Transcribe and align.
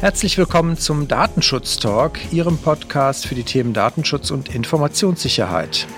Herzlich 0.00 0.38
willkommen 0.38 0.76
zum 0.76 1.08
Datenschutz 1.08 1.76
Talk, 1.76 2.20
Ihrem 2.32 2.56
Podcast 2.56 3.26
für 3.26 3.34
die 3.34 3.42
Themen 3.42 3.72
Datenschutz 3.72 4.30
und 4.30 4.54
Informationssicherheit. 4.54 5.88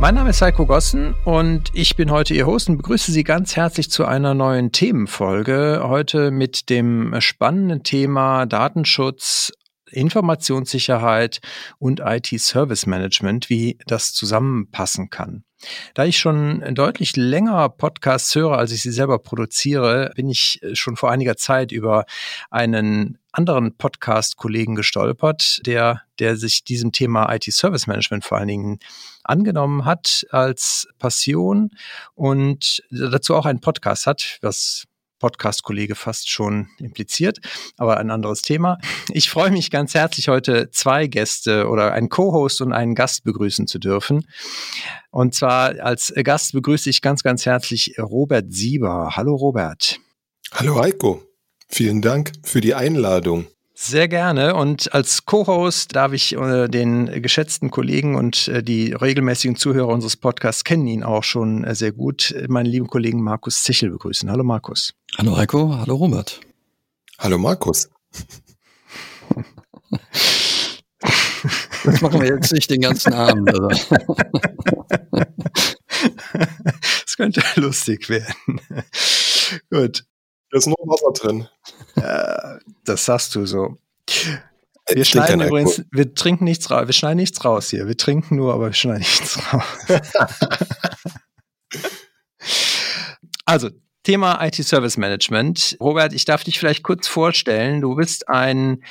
Mein 0.00 0.16
Name 0.16 0.30
ist 0.30 0.42
Heiko 0.42 0.66
Gossen 0.66 1.14
und 1.24 1.70
ich 1.74 1.94
bin 1.94 2.10
heute 2.10 2.34
Ihr 2.34 2.46
Host 2.46 2.68
und 2.68 2.78
begrüße 2.78 3.12
Sie 3.12 3.22
ganz 3.22 3.54
herzlich 3.54 3.88
zu 3.88 4.04
einer 4.04 4.34
neuen 4.34 4.72
Themenfolge. 4.72 5.82
Heute 5.84 6.32
mit 6.32 6.70
dem 6.70 7.14
spannenden 7.20 7.84
Thema 7.84 8.46
Datenschutz 8.46 9.52
Informationssicherheit 9.92 11.40
und 11.78 12.00
IT-Service 12.00 12.86
Management, 12.86 13.50
wie 13.50 13.78
das 13.86 14.12
zusammenpassen 14.12 15.10
kann. 15.10 15.44
Da 15.94 16.04
ich 16.04 16.18
schon 16.18 16.74
deutlich 16.74 17.16
länger 17.16 17.68
Podcasts 17.68 18.34
höre, 18.34 18.58
als 18.58 18.72
ich 18.72 18.82
sie 18.82 18.90
selber 18.90 19.18
produziere, 19.18 20.10
bin 20.16 20.28
ich 20.28 20.60
schon 20.72 20.96
vor 20.96 21.10
einiger 21.10 21.36
Zeit 21.36 21.72
über 21.72 22.04
einen 22.50 23.18
anderen 23.32 23.76
Podcast-Kollegen 23.76 24.74
gestolpert, 24.74 25.60
der, 25.64 26.02
der 26.18 26.36
sich 26.36 26.64
diesem 26.64 26.92
Thema 26.92 27.32
IT-Service 27.32 27.86
Management 27.86 28.24
vor 28.24 28.38
allen 28.38 28.48
Dingen 28.48 28.78
angenommen 29.24 29.84
hat 29.84 30.26
als 30.30 30.88
Passion 30.98 31.70
und 32.14 32.82
dazu 32.90 33.34
auch 33.34 33.46
einen 33.46 33.60
Podcast 33.60 34.06
hat, 34.06 34.38
was 34.42 34.84
Podcast-Kollege 35.22 35.94
fast 35.94 36.28
schon 36.28 36.68
impliziert, 36.78 37.38
aber 37.78 37.98
ein 37.98 38.10
anderes 38.10 38.42
Thema. 38.42 38.78
Ich 39.08 39.30
freue 39.30 39.52
mich 39.52 39.70
ganz 39.70 39.94
herzlich, 39.94 40.28
heute 40.28 40.70
zwei 40.70 41.06
Gäste 41.06 41.68
oder 41.68 41.92
einen 41.92 42.08
Co-Host 42.08 42.60
und 42.60 42.72
einen 42.72 42.96
Gast 42.96 43.22
begrüßen 43.22 43.68
zu 43.68 43.78
dürfen. 43.78 44.26
Und 45.10 45.34
zwar 45.34 45.80
als 45.80 46.12
Gast 46.24 46.52
begrüße 46.52 46.90
ich 46.90 47.02
ganz, 47.02 47.22
ganz 47.22 47.46
herzlich 47.46 47.94
Robert 47.98 48.52
Sieber. 48.52 49.12
Hallo 49.16 49.36
Robert. 49.36 50.00
Hallo 50.52 50.80
Heiko. 50.82 51.22
Vielen 51.68 52.02
Dank 52.02 52.32
für 52.42 52.60
die 52.60 52.74
Einladung. 52.74 53.46
Sehr 53.84 54.06
gerne. 54.06 54.54
Und 54.54 54.94
als 54.94 55.26
Co-Host 55.26 55.96
darf 55.96 56.12
ich 56.12 56.36
äh, 56.36 56.68
den 56.68 57.20
geschätzten 57.20 57.72
Kollegen 57.72 58.14
und 58.14 58.46
äh, 58.46 58.62
die 58.62 58.92
regelmäßigen 58.92 59.56
Zuhörer 59.56 59.88
unseres 59.88 60.16
Podcasts 60.16 60.62
kennen 60.62 60.86
ihn 60.86 61.02
auch 61.02 61.24
schon 61.24 61.64
äh, 61.64 61.74
sehr 61.74 61.90
gut, 61.90 62.32
meinen 62.46 62.66
lieben 62.66 62.86
Kollegen 62.86 63.20
Markus 63.20 63.64
Zichel 63.64 63.90
begrüßen. 63.90 64.30
Hallo 64.30 64.44
Markus. 64.44 64.94
Hallo 65.18 65.36
Heiko, 65.36 65.76
hallo 65.76 65.96
Robert. 65.96 66.38
Hallo 67.18 67.38
Markus. 67.38 67.90
Das 71.84 72.00
machen 72.00 72.20
wir 72.20 72.28
jetzt 72.28 72.52
nicht 72.52 72.70
den 72.70 72.82
ganzen 72.82 73.12
Abend. 73.12 73.50
Das 77.04 77.16
könnte 77.16 77.42
lustig 77.56 78.08
werden. 78.08 78.60
Gut. 79.70 80.04
Da 80.52 80.58
ist 80.58 80.66
nur 80.66 80.76
Wasser 80.76 81.12
drin. 81.18 81.48
Äh, 81.96 82.58
das 82.84 83.06
sagst 83.06 83.34
du 83.34 83.46
so. 83.46 83.78
Wir 84.86 85.04
schneiden 85.06 85.40
übrigens, 85.40 85.78
Alkohol. 85.78 85.86
wir 85.92 86.14
trinken 86.14 86.44
nichts 86.44 86.70
raus, 86.70 86.86
wir 86.86 86.92
schneiden 86.92 87.16
nichts 87.16 87.42
raus 87.42 87.70
hier. 87.70 87.88
Wir 87.88 87.96
trinken 87.96 88.36
nur, 88.36 88.52
aber 88.52 88.66
wir 88.66 88.72
schneiden 88.74 89.00
nichts 89.00 89.38
raus. 89.50 89.62
also, 93.46 93.70
Thema 94.02 94.44
IT 94.44 94.56
Service 94.56 94.98
Management. 94.98 95.78
Robert, 95.80 96.12
ich 96.12 96.26
darf 96.26 96.44
dich 96.44 96.58
vielleicht 96.58 96.82
kurz 96.82 97.08
vorstellen. 97.08 97.80
Du 97.80 97.94
bist 97.94 98.28
ein 98.28 98.82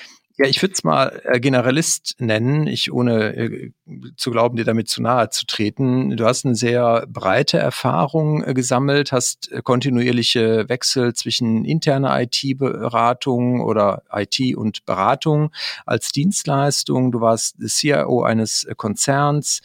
ja, 0.41 0.47
ich 0.47 0.59
würde 0.63 0.73
es 0.73 0.83
mal 0.83 1.21
äh, 1.25 1.39
Generalist 1.39 2.15
nennen, 2.17 2.65
ich 2.65 2.91
ohne 2.91 3.35
äh, 3.35 3.71
zu 4.15 4.31
glauben, 4.31 4.55
dir 4.55 4.65
damit 4.65 4.89
zu 4.89 4.99
nahe 4.99 5.29
zu 5.29 5.45
treten. 5.45 6.17
Du 6.17 6.25
hast 6.25 6.45
eine 6.45 6.55
sehr 6.55 7.05
breite 7.07 7.59
Erfahrung 7.59 8.43
äh, 8.43 8.55
gesammelt, 8.55 9.11
hast 9.11 9.51
äh, 9.51 9.61
kontinuierliche 9.61 10.67
Wechsel 10.67 11.13
zwischen 11.13 11.63
interner 11.63 12.19
IT-Beratung 12.21 13.61
oder 13.61 14.01
IT 14.11 14.57
und 14.57 14.83
Beratung 14.85 15.51
als 15.85 16.11
Dienstleistung. 16.11 17.11
Du 17.11 17.21
warst 17.21 17.57
CIO 17.63 18.23
eines 18.23 18.63
äh, 18.63 18.73
Konzerns, 18.75 19.61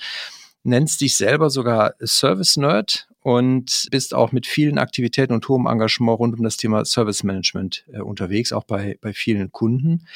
nennst 0.62 1.00
dich 1.00 1.16
selber 1.16 1.48
sogar 1.48 1.94
Service 2.04 2.58
Nerd 2.58 3.08
und 3.22 3.88
bist 3.90 4.12
auch 4.12 4.30
mit 4.30 4.46
vielen 4.46 4.76
Aktivitäten 4.76 5.32
und 5.32 5.48
hohem 5.48 5.66
Engagement 5.66 6.18
rund 6.18 6.36
um 6.36 6.44
das 6.44 6.58
Thema 6.58 6.84
Service 6.84 7.22
Management 7.22 7.86
äh, 7.94 8.00
unterwegs, 8.00 8.52
auch 8.52 8.64
bei, 8.64 8.98
bei 9.00 9.14
vielen 9.14 9.50
Kunden. 9.52 10.06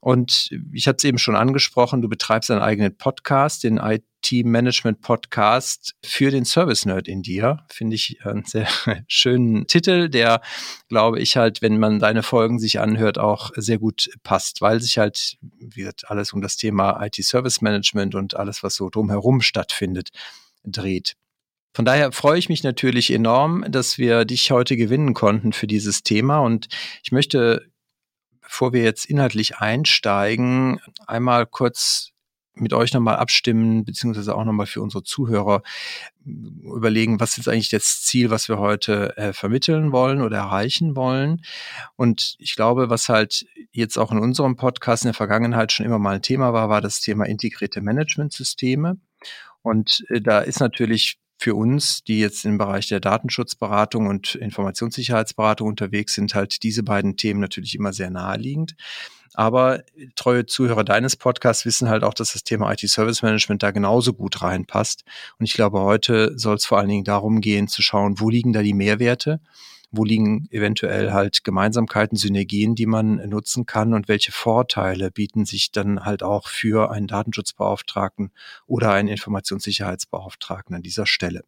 Und 0.00 0.50
ich 0.72 0.88
hatte 0.88 0.96
es 0.96 1.04
eben 1.04 1.18
schon 1.18 1.36
angesprochen, 1.36 2.00
du 2.00 2.08
betreibst 2.08 2.50
einen 2.50 2.62
eigenen 2.62 2.96
Podcast, 2.96 3.64
den 3.64 3.76
IT-Management-Podcast 3.76 5.94
für 6.02 6.30
den 6.30 6.46
Service-Nerd 6.46 7.06
in 7.06 7.20
dir. 7.20 7.66
Finde 7.68 7.96
ich 7.96 8.24
einen 8.24 8.46
sehr 8.46 8.66
schönen 9.08 9.66
Titel, 9.66 10.08
der, 10.08 10.40
glaube 10.88 11.20
ich, 11.20 11.36
halt, 11.36 11.60
wenn 11.60 11.78
man 11.78 11.98
deine 11.98 12.22
Folgen 12.22 12.58
sich 12.58 12.80
anhört, 12.80 13.18
auch 13.18 13.50
sehr 13.56 13.78
gut 13.78 14.08
passt, 14.22 14.62
weil 14.62 14.80
sich 14.80 14.96
halt, 14.96 15.36
wie 15.42 15.80
gesagt, 15.80 16.10
alles 16.10 16.32
um 16.32 16.40
das 16.40 16.56
Thema 16.56 17.04
IT-Service-Management 17.04 18.14
und 18.14 18.36
alles, 18.36 18.62
was 18.62 18.76
so 18.76 18.88
drumherum 18.88 19.42
stattfindet, 19.42 20.08
dreht. 20.64 21.14
Von 21.74 21.84
daher 21.84 22.10
freue 22.10 22.38
ich 22.38 22.48
mich 22.48 22.64
natürlich 22.64 23.12
enorm, 23.12 23.64
dass 23.68 23.96
wir 23.96 24.24
dich 24.24 24.50
heute 24.50 24.76
gewinnen 24.76 25.14
konnten 25.14 25.52
für 25.52 25.68
dieses 25.68 26.02
Thema. 26.02 26.40
Und 26.40 26.66
ich 27.04 27.12
möchte 27.12 27.69
bevor 28.50 28.72
wir 28.72 28.82
jetzt 28.82 29.04
inhaltlich 29.04 29.58
einsteigen, 29.58 30.80
einmal 31.06 31.46
kurz 31.46 32.10
mit 32.54 32.72
euch 32.72 32.92
nochmal 32.92 33.14
abstimmen, 33.14 33.84
beziehungsweise 33.84 34.34
auch 34.34 34.44
nochmal 34.44 34.66
für 34.66 34.82
unsere 34.82 35.04
Zuhörer 35.04 35.62
überlegen, 36.26 37.20
was 37.20 37.38
ist 37.38 37.46
eigentlich 37.46 37.70
das 37.70 38.02
Ziel, 38.02 38.30
was 38.30 38.48
wir 38.48 38.58
heute 38.58 39.16
äh, 39.16 39.32
vermitteln 39.32 39.92
wollen 39.92 40.20
oder 40.20 40.38
erreichen 40.38 40.96
wollen. 40.96 41.42
Und 41.94 42.34
ich 42.40 42.56
glaube, 42.56 42.90
was 42.90 43.08
halt 43.08 43.46
jetzt 43.70 43.96
auch 43.98 44.10
in 44.10 44.18
unserem 44.18 44.56
Podcast 44.56 45.04
in 45.04 45.08
der 45.08 45.14
Vergangenheit 45.14 45.70
schon 45.70 45.86
immer 45.86 46.00
mal 46.00 46.16
ein 46.16 46.22
Thema 46.22 46.52
war, 46.52 46.68
war 46.68 46.80
das 46.80 47.00
Thema 47.00 47.26
integrierte 47.26 47.80
Managementsysteme. 47.80 48.98
Und 49.62 50.04
äh, 50.08 50.20
da 50.20 50.40
ist 50.40 50.58
natürlich 50.58 51.20
für 51.40 51.54
uns, 51.54 52.04
die 52.04 52.20
jetzt 52.20 52.44
im 52.44 52.58
Bereich 52.58 52.88
der 52.88 53.00
Datenschutzberatung 53.00 54.08
und 54.08 54.34
Informationssicherheitsberatung 54.34 55.68
unterwegs 55.68 56.12
sind, 56.14 56.34
halt 56.34 56.62
diese 56.62 56.82
beiden 56.82 57.16
Themen 57.16 57.40
natürlich 57.40 57.74
immer 57.74 57.94
sehr 57.94 58.10
naheliegend. 58.10 58.76
Aber 59.32 59.82
treue 60.16 60.44
Zuhörer 60.44 60.84
deines 60.84 61.16
Podcasts 61.16 61.64
wissen 61.64 61.88
halt 61.88 62.04
auch, 62.04 62.12
dass 62.12 62.34
das 62.34 62.44
Thema 62.44 62.70
IT-Service 62.72 63.22
Management 63.22 63.62
da 63.62 63.70
genauso 63.70 64.12
gut 64.12 64.42
reinpasst. 64.42 65.04
Und 65.38 65.46
ich 65.46 65.54
glaube, 65.54 65.80
heute 65.80 66.38
soll 66.38 66.56
es 66.56 66.66
vor 66.66 66.78
allen 66.78 66.88
Dingen 66.88 67.04
darum 67.04 67.40
gehen, 67.40 67.68
zu 67.68 67.80
schauen, 67.80 68.20
wo 68.20 68.28
liegen 68.28 68.52
da 68.52 68.62
die 68.62 68.74
Mehrwerte 68.74 69.40
wo 69.90 70.04
liegen 70.04 70.46
eventuell 70.50 71.12
halt 71.12 71.44
Gemeinsamkeiten, 71.44 72.16
Synergien, 72.16 72.74
die 72.74 72.86
man 72.86 73.16
nutzen 73.28 73.66
kann 73.66 73.94
und 73.94 74.08
welche 74.08 74.32
Vorteile 74.32 75.10
bieten 75.10 75.44
sich 75.44 75.72
dann 75.72 76.04
halt 76.04 76.22
auch 76.22 76.48
für 76.48 76.90
einen 76.90 77.06
Datenschutzbeauftragten 77.06 78.32
oder 78.66 78.92
einen 78.92 79.08
Informationssicherheitsbeauftragten 79.08 80.76
an 80.76 80.82
dieser 80.82 81.06
Stelle. 81.06 81.44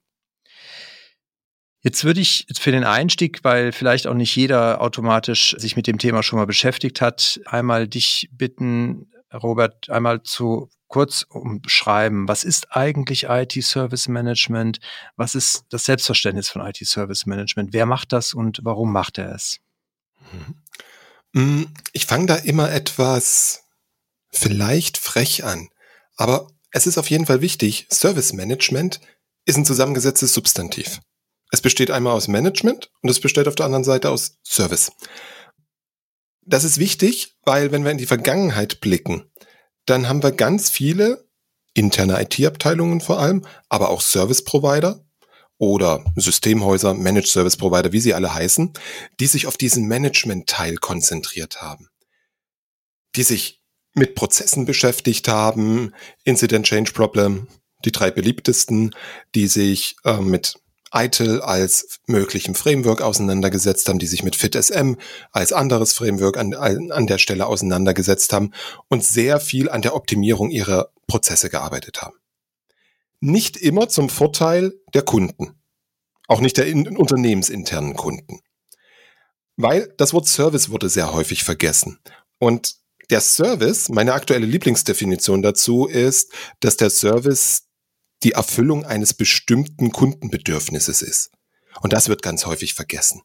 Jetzt 1.84 2.04
würde 2.04 2.20
ich 2.20 2.46
für 2.56 2.70
den 2.70 2.84
Einstieg, 2.84 3.42
weil 3.42 3.72
vielleicht 3.72 4.06
auch 4.06 4.14
nicht 4.14 4.34
jeder 4.36 4.80
automatisch 4.80 5.56
sich 5.58 5.74
mit 5.74 5.88
dem 5.88 5.98
Thema 5.98 6.22
schon 6.22 6.38
mal 6.38 6.46
beschäftigt 6.46 7.00
hat, 7.00 7.40
einmal 7.44 7.88
dich 7.88 8.28
bitten, 8.32 9.10
Robert, 9.32 9.90
einmal 9.90 10.22
zu 10.22 10.68
kurz 10.92 11.24
umschreiben, 11.26 12.28
was 12.28 12.44
ist 12.44 12.76
eigentlich 12.76 13.24
IT-Service 13.24 14.08
Management? 14.08 14.78
Was 15.16 15.34
ist 15.34 15.64
das 15.70 15.86
Selbstverständnis 15.86 16.50
von 16.50 16.60
IT-Service 16.60 17.24
Management? 17.24 17.72
Wer 17.72 17.86
macht 17.86 18.12
das 18.12 18.34
und 18.34 18.60
warum 18.62 18.92
macht 18.92 19.16
er 19.16 19.34
es? 19.34 19.58
Mhm. 21.32 21.72
Ich 21.92 22.04
fange 22.04 22.26
da 22.26 22.34
immer 22.36 22.70
etwas 22.70 23.64
vielleicht 24.30 24.98
frech 24.98 25.44
an, 25.44 25.70
aber 26.16 26.48
es 26.70 26.86
ist 26.86 26.98
auf 26.98 27.08
jeden 27.08 27.24
Fall 27.24 27.40
wichtig, 27.40 27.86
Service 27.90 28.34
Management 28.34 29.00
ist 29.46 29.56
ein 29.56 29.64
zusammengesetztes 29.64 30.34
Substantiv. 30.34 31.00
Es 31.50 31.62
besteht 31.62 31.90
einmal 31.90 32.12
aus 32.12 32.28
Management 32.28 32.90
und 33.00 33.08
es 33.08 33.18
besteht 33.18 33.48
auf 33.48 33.54
der 33.54 33.64
anderen 33.64 33.84
Seite 33.84 34.10
aus 34.10 34.36
Service. 34.44 34.92
Das 36.42 36.64
ist 36.64 36.76
wichtig, 36.76 37.34
weil 37.44 37.72
wenn 37.72 37.84
wir 37.84 37.92
in 37.92 37.98
die 37.98 38.06
Vergangenheit 38.06 38.80
blicken, 38.80 39.32
dann 39.86 40.08
haben 40.08 40.22
wir 40.22 40.32
ganz 40.32 40.70
viele 40.70 41.28
interne 41.74 42.20
IT-Abteilungen 42.20 43.00
vor 43.00 43.18
allem, 43.18 43.46
aber 43.68 43.90
auch 43.90 44.00
Service-Provider 44.00 45.04
oder 45.58 46.04
Systemhäuser, 46.16 46.94
Managed 46.94 47.28
Service 47.28 47.56
Provider, 47.56 47.92
wie 47.92 48.00
sie 48.00 48.14
alle 48.14 48.34
heißen, 48.34 48.72
die 49.20 49.26
sich 49.26 49.46
auf 49.46 49.56
diesen 49.56 49.86
Management-Teil 49.86 50.76
konzentriert 50.76 51.62
haben. 51.62 51.88
Die 53.14 53.22
sich 53.22 53.60
mit 53.94 54.14
Prozessen 54.14 54.64
beschäftigt 54.64 55.28
haben, 55.28 55.94
Incident 56.24 56.66
Change 56.66 56.92
Problem, 56.92 57.46
die 57.84 57.92
drei 57.92 58.10
beliebtesten, 58.10 58.94
die 59.34 59.46
sich 59.46 59.96
äh, 60.04 60.18
mit 60.18 60.56
ITIL 60.92 61.40
als 61.40 62.00
möglichen 62.06 62.54
Framework 62.54 63.00
auseinandergesetzt 63.00 63.88
haben, 63.88 63.98
die 63.98 64.06
sich 64.06 64.22
mit 64.22 64.36
FitSM 64.36 64.94
als 65.30 65.52
anderes 65.52 65.92
Framework 65.92 66.36
an, 66.36 66.54
an 66.54 67.06
der 67.06 67.18
Stelle 67.18 67.46
auseinandergesetzt 67.46 68.32
haben 68.32 68.52
und 68.88 69.04
sehr 69.04 69.40
viel 69.40 69.70
an 69.70 69.82
der 69.82 69.94
Optimierung 69.94 70.50
ihrer 70.50 70.90
Prozesse 71.06 71.48
gearbeitet 71.50 72.02
haben. 72.02 72.16
Nicht 73.20 73.56
immer 73.56 73.88
zum 73.88 74.08
Vorteil 74.08 74.74
der 74.94 75.02
Kunden, 75.02 75.54
auch 76.28 76.40
nicht 76.40 76.56
der 76.56 76.66
in, 76.66 76.96
unternehmensinternen 76.96 77.96
Kunden. 77.96 78.40
Weil 79.56 79.92
das 79.96 80.12
Wort 80.12 80.26
Service 80.26 80.70
wurde 80.70 80.88
sehr 80.88 81.12
häufig 81.12 81.44
vergessen. 81.44 82.00
Und 82.38 82.76
der 83.10 83.20
Service, 83.20 83.90
meine 83.90 84.14
aktuelle 84.14 84.46
Lieblingsdefinition 84.46 85.42
dazu 85.42 85.86
ist, 85.86 86.32
dass 86.60 86.76
der 86.76 86.90
Service 86.90 87.68
die 88.22 88.32
Erfüllung 88.32 88.84
eines 88.84 89.14
bestimmten 89.14 89.90
Kundenbedürfnisses 89.90 91.02
ist. 91.02 91.30
Und 91.80 91.92
das 91.92 92.08
wird 92.08 92.22
ganz 92.22 92.46
häufig 92.46 92.74
vergessen. 92.74 93.22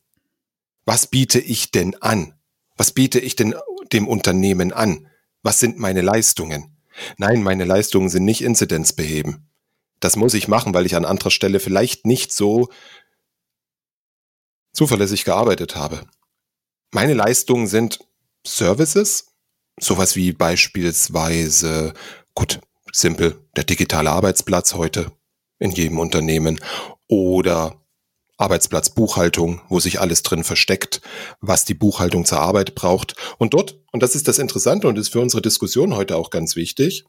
Was 0.85 1.07
biete 1.07 1.39
ich 1.39 1.71
denn 1.71 1.95
an? 2.01 2.33
Was 2.77 2.91
biete 2.91 3.19
ich 3.19 3.35
denn 3.35 3.55
dem 3.91 4.07
Unternehmen 4.07 4.71
an? 4.71 5.07
Was 5.43 5.59
sind 5.59 5.77
meine 5.77 6.01
Leistungen? 6.01 6.77
Nein, 7.17 7.43
meine 7.43 7.65
Leistungen 7.65 8.09
sind 8.09 8.25
nicht 8.25 8.41
Inzidenzbeheben. 8.41 9.49
Das 9.99 10.15
muss 10.15 10.33
ich 10.33 10.47
machen, 10.47 10.73
weil 10.73 10.85
ich 10.85 10.95
an 10.95 11.05
anderer 11.05 11.31
Stelle 11.31 11.59
vielleicht 11.59 12.05
nicht 12.05 12.31
so 12.31 12.69
zuverlässig 14.73 15.25
gearbeitet 15.25 15.75
habe. 15.75 16.05
Meine 16.91 17.13
Leistungen 17.13 17.67
sind 17.67 17.99
Services, 18.45 19.33
sowas 19.79 20.15
wie 20.15 20.31
beispielsweise, 20.31 21.93
gut, 22.33 22.59
simpel, 22.97 23.39
der 23.55 23.63
digitale 23.63 24.11
Arbeitsplatz 24.11 24.73
heute 24.73 25.11
in 25.59 25.71
jedem 25.71 25.99
Unternehmen 25.99 26.59
oder 27.07 27.81
Arbeitsplatzbuchhaltung, 28.37 29.61
wo 29.69 29.79
sich 29.79 29.99
alles 29.99 30.23
drin 30.23 30.43
versteckt, 30.43 31.01
was 31.39 31.65
die 31.65 31.73
Buchhaltung 31.73 32.25
zur 32.25 32.39
Arbeit 32.39 32.75
braucht. 32.75 33.15
Und 33.37 33.53
dort, 33.53 33.79
und 33.91 34.03
das 34.03 34.15
ist 34.15 34.27
das 34.27 34.39
Interessante 34.39 34.87
und 34.87 34.97
ist 34.97 35.09
für 35.09 35.21
unsere 35.21 35.41
Diskussion 35.41 35.95
heute 35.95 36.15
auch 36.15 36.29
ganz 36.29 36.55
wichtig, 36.55 37.05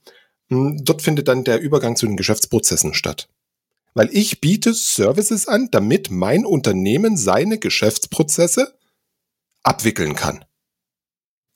hm, 0.49 0.85
dort 0.85 1.03
findet 1.03 1.29
dann 1.29 1.45
der 1.45 1.61
Übergang 1.61 1.97
zu 1.97 2.07
den 2.07 2.17
Geschäftsprozessen 2.17 2.95
statt. 2.95 3.29
Weil 3.95 4.09
ich 4.13 4.41
biete 4.41 4.75
Services 4.75 5.49
an, 5.49 5.69
damit 5.71 6.11
mein 6.11 6.47
Unternehmen 6.47 7.17
seine 7.17 7.59
Geschäftsprozesse 7.59 8.79
abwickeln 9.63 10.15
kann. 10.15 10.45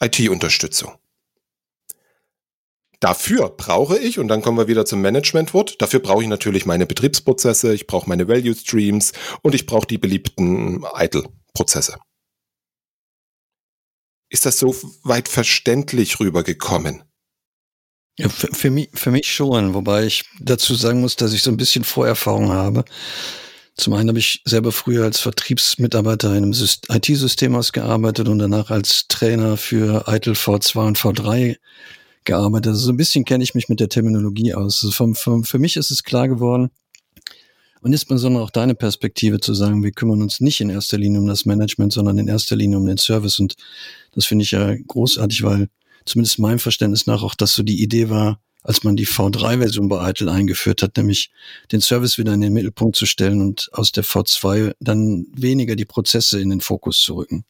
IT-Unterstützung. 0.00 0.92
Dafür 3.02 3.48
brauche 3.48 3.98
ich, 3.98 4.20
und 4.20 4.28
dann 4.28 4.42
kommen 4.42 4.56
wir 4.58 4.68
wieder 4.68 4.84
zum 4.84 5.00
Managementwort, 5.00 5.82
dafür 5.82 5.98
brauche 5.98 6.22
ich 6.22 6.28
natürlich 6.28 6.66
meine 6.66 6.86
Betriebsprozesse, 6.86 7.74
ich 7.74 7.88
brauche 7.88 8.08
meine 8.08 8.28
Value 8.28 8.54
Streams 8.54 9.12
und 9.42 9.56
ich 9.56 9.66
brauche 9.66 9.88
die 9.88 9.98
beliebten 9.98 10.84
Idle-Prozesse. 10.94 11.98
Ist 14.30 14.46
das 14.46 14.60
so 14.60 14.76
weit 15.02 15.28
verständlich 15.28 16.20
rübergekommen? 16.20 17.02
Ja, 18.20 18.28
für, 18.28 18.54
für, 18.54 18.70
mich, 18.70 18.90
für 18.94 19.10
mich 19.10 19.32
schon, 19.32 19.74
wobei 19.74 20.04
ich 20.04 20.24
dazu 20.38 20.76
sagen 20.76 21.00
muss, 21.00 21.16
dass 21.16 21.32
ich 21.32 21.42
so 21.42 21.50
ein 21.50 21.56
bisschen 21.56 21.82
Vorerfahrung 21.82 22.52
habe. 22.52 22.84
Zum 23.74 23.94
einen 23.94 24.10
habe 24.10 24.20
ich 24.20 24.42
selber 24.44 24.70
früher 24.70 25.02
als 25.02 25.18
Vertriebsmitarbeiter 25.18 26.36
in 26.36 26.44
einem 26.44 26.68
IT-System 26.88 27.56
ausgearbeitet 27.56 28.28
und 28.28 28.38
danach 28.38 28.70
als 28.70 29.08
Trainer 29.08 29.56
für 29.56 30.04
ITIL 30.06 30.34
V2 30.34 30.86
und 30.86 30.98
V3 30.98 31.56
gearbeitet. 32.24 32.68
Also 32.68 32.86
so 32.86 32.92
ein 32.92 32.96
bisschen 32.96 33.24
kenne 33.24 33.44
ich 33.44 33.54
mich 33.54 33.68
mit 33.68 33.80
der 33.80 33.88
Terminologie 33.88 34.54
aus. 34.54 34.82
Also 34.82 34.90
vom, 34.90 35.14
vom, 35.14 35.44
für 35.44 35.58
mich 35.58 35.76
ist 35.76 35.90
es 35.90 36.02
klar 36.02 36.28
geworden, 36.28 36.70
und 37.82 37.92
insbesondere 37.92 38.44
auch 38.44 38.50
deine 38.50 38.76
Perspektive 38.76 39.40
zu 39.40 39.54
sagen, 39.54 39.82
wir 39.82 39.90
kümmern 39.90 40.22
uns 40.22 40.40
nicht 40.40 40.60
in 40.60 40.70
erster 40.70 40.98
Linie 40.98 41.20
um 41.20 41.26
das 41.26 41.44
Management, 41.44 41.92
sondern 41.92 42.16
in 42.16 42.28
erster 42.28 42.54
Linie 42.54 42.78
um 42.78 42.86
den 42.86 42.96
Service. 42.96 43.40
Und 43.40 43.56
das 44.14 44.24
finde 44.24 44.44
ich 44.44 44.52
ja 44.52 44.74
großartig, 44.86 45.42
weil 45.42 45.68
zumindest 46.04 46.38
meinem 46.38 46.60
Verständnis 46.60 47.08
nach 47.08 47.24
auch 47.24 47.34
das 47.34 47.54
so 47.54 47.64
die 47.64 47.82
Idee 47.82 48.08
war, 48.08 48.40
als 48.62 48.84
man 48.84 48.94
die 48.94 49.06
V3-Version 49.06 49.88
bei 49.88 50.08
ITIL 50.08 50.28
eingeführt 50.28 50.82
hat, 50.82 50.96
nämlich 50.96 51.32
den 51.72 51.80
Service 51.80 52.18
wieder 52.18 52.32
in 52.32 52.40
den 52.40 52.52
Mittelpunkt 52.52 52.94
zu 52.94 53.04
stellen 53.04 53.40
und 53.40 53.68
aus 53.72 53.90
der 53.90 54.04
V2 54.04 54.76
dann 54.78 55.26
weniger 55.34 55.74
die 55.74 55.84
Prozesse 55.84 56.40
in 56.40 56.50
den 56.50 56.60
Fokus 56.60 57.00
zu 57.02 57.16
rücken. 57.16 57.44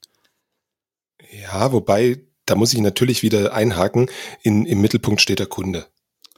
Ja, 1.42 1.72
wobei 1.72 2.22
da 2.52 2.56
muss 2.56 2.75
ich 2.75 2.81
natürlich 2.81 3.22
wieder 3.22 3.54
einhaken, 3.54 4.10
in, 4.43 4.66
im 4.66 4.82
Mittelpunkt 4.82 5.22
steht 5.22 5.38
der 5.38 5.46
Kunde. 5.46 5.87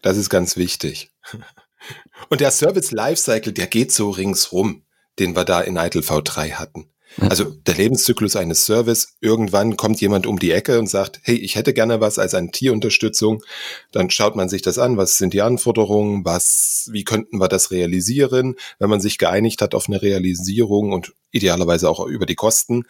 Das 0.00 0.16
ist 0.16 0.31
ganz 0.31 0.56
wichtig. 0.56 1.11
Und 2.28 2.40
der 2.40 2.52
Service 2.52 2.93
Lifecycle, 2.93 3.52
der 3.52 3.66
geht 3.66 3.90
so 3.90 4.11
ringsrum, 4.11 4.84
den 5.19 5.34
wir 5.34 5.44
da 5.44 5.61
in 5.61 5.76
ITIL 5.76 6.02
V3 6.02 6.52
hatten. 6.52 6.88
Also 7.19 7.46
der 7.46 7.75
Lebenszyklus 7.75 8.37
eines 8.37 8.64
Service, 8.64 9.16
irgendwann 9.20 9.76
kommt 9.76 10.00
jemand 10.00 10.28
um 10.28 10.38
die 10.38 10.52
Ecke 10.52 10.78
und 10.78 10.88
sagt, 10.88 11.19
hey, 11.25 11.34
ich 11.34 11.56
hätte 11.56 11.75
gerne 11.75 12.00
was 12.00 12.20
als 12.20 12.34
eine 12.34 12.52
Tierunterstützung. 12.52 13.43
Dann 13.90 14.08
schaut 14.08 14.37
man 14.37 14.49
sich 14.49 14.62
das 14.62 14.78
an, 14.78 14.96
was 14.96 15.19
sind 15.19 15.34
die 15.34 15.43
Anforderungen, 15.43 16.25
was, 16.25 16.88
wie 16.93 17.02
könnten 17.02 17.38
wir 17.38 17.49
das 17.49 17.72
realisieren? 17.72 18.55
Wenn 18.78 18.90
man 18.90 19.00
sich 19.00 19.19
geeinigt 19.19 19.62
hat 19.62 19.75
auf 19.75 19.88
eine 19.88 20.00
Realisierung 20.00 20.93
und 20.93 21.12
idealerweise 21.32 21.90
auch 21.90 22.06
über 22.06 22.26
die 22.26 22.37
Kosten, 22.37 22.84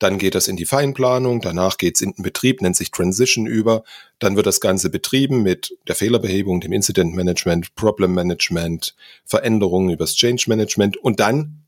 dann 0.00 0.18
geht 0.18 0.34
das 0.34 0.48
in 0.48 0.56
die 0.56 0.66
Feinplanung, 0.66 1.40
danach 1.40 1.76
geht 1.76 1.94
es 1.94 2.00
in 2.00 2.12
den 2.12 2.22
Betrieb, 2.22 2.62
nennt 2.62 2.74
sich 2.74 2.90
Transition 2.90 3.46
über, 3.46 3.84
dann 4.18 4.34
wird 4.34 4.46
das 4.46 4.60
Ganze 4.60 4.90
betrieben 4.90 5.42
mit 5.42 5.76
der 5.86 5.94
Fehlerbehebung, 5.94 6.60
dem 6.60 6.72
Incident 6.72 7.14
Management, 7.14 7.74
Problem 7.76 8.14
Management, 8.14 8.96
Veränderungen 9.24 9.90
übers 9.90 10.16
Change 10.16 10.46
Management 10.48 10.96
und 10.96 11.20
dann, 11.20 11.64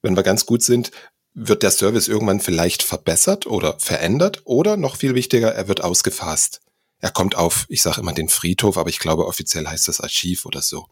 wenn 0.00 0.16
wir 0.16 0.22
ganz 0.22 0.46
gut 0.46 0.62
sind, 0.62 0.92
wird 1.34 1.62
der 1.62 1.72
Service 1.72 2.08
irgendwann 2.08 2.40
vielleicht 2.40 2.82
verbessert 2.82 3.46
oder 3.46 3.78
verändert 3.78 4.42
oder 4.44 4.76
noch 4.76 4.96
viel 4.96 5.14
wichtiger, 5.14 5.52
er 5.52 5.68
wird 5.68 5.82
ausgefasst. 5.82 6.60
Er 7.00 7.10
kommt 7.10 7.36
auf, 7.36 7.66
ich 7.68 7.82
sage 7.82 8.00
immer 8.00 8.12
den 8.12 8.28
Friedhof, 8.28 8.76
aber 8.76 8.90
ich 8.90 8.98
glaube 8.98 9.26
offiziell 9.26 9.66
heißt 9.66 9.88
das 9.88 10.00
Archiv 10.00 10.46
oder 10.46 10.62
so. 10.62 10.86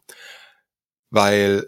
Weil 1.09 1.67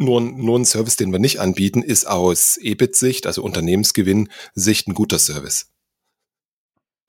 nur, 0.00 0.20
nur 0.20 0.58
ein 0.58 0.64
Service, 0.64 0.96
den 0.96 1.12
wir 1.12 1.18
nicht 1.18 1.40
anbieten, 1.40 1.82
ist 1.82 2.06
aus 2.06 2.56
EBIT-Sicht, 2.56 3.26
also 3.26 3.42
Unternehmensgewinn-Sicht, 3.42 4.88
ein 4.88 4.94
guter 4.94 5.18
Service. 5.18 5.70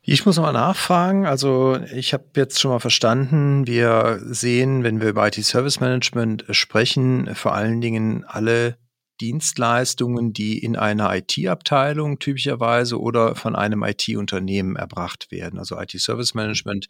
Ich 0.03 0.25
muss 0.25 0.37
mal 0.37 0.51
nachfragen. 0.51 1.25
Also 1.25 1.79
ich 1.93 2.13
habe 2.13 2.25
jetzt 2.35 2.59
schon 2.59 2.71
mal 2.71 2.79
verstanden, 2.79 3.65
wir 3.67 4.19
sehen, 4.23 4.83
wenn 4.83 4.99
wir 4.99 5.09
über 5.09 5.27
IT-Service 5.27 5.79
Management 5.79 6.45
sprechen, 6.49 7.33
vor 7.35 7.53
allen 7.53 7.81
Dingen 7.81 8.25
alle 8.25 8.77
Dienstleistungen, 9.21 10.33
die 10.33 10.57
in 10.57 10.75
einer 10.75 11.15
IT-Abteilung 11.15 12.19
typischerweise 12.19 12.99
oder 12.99 13.35
von 13.35 13.55
einem 13.55 13.83
IT-Unternehmen 13.83 14.75
erbracht 14.75 15.31
werden. 15.31 15.59
Also 15.59 15.79
IT-Service 15.79 16.33
Management 16.33 16.87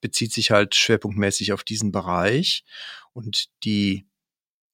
bezieht 0.00 0.32
sich 0.32 0.50
halt 0.50 0.74
schwerpunktmäßig 0.74 1.52
auf 1.52 1.62
diesen 1.62 1.92
Bereich 1.92 2.64
und 3.12 3.46
die 3.64 4.08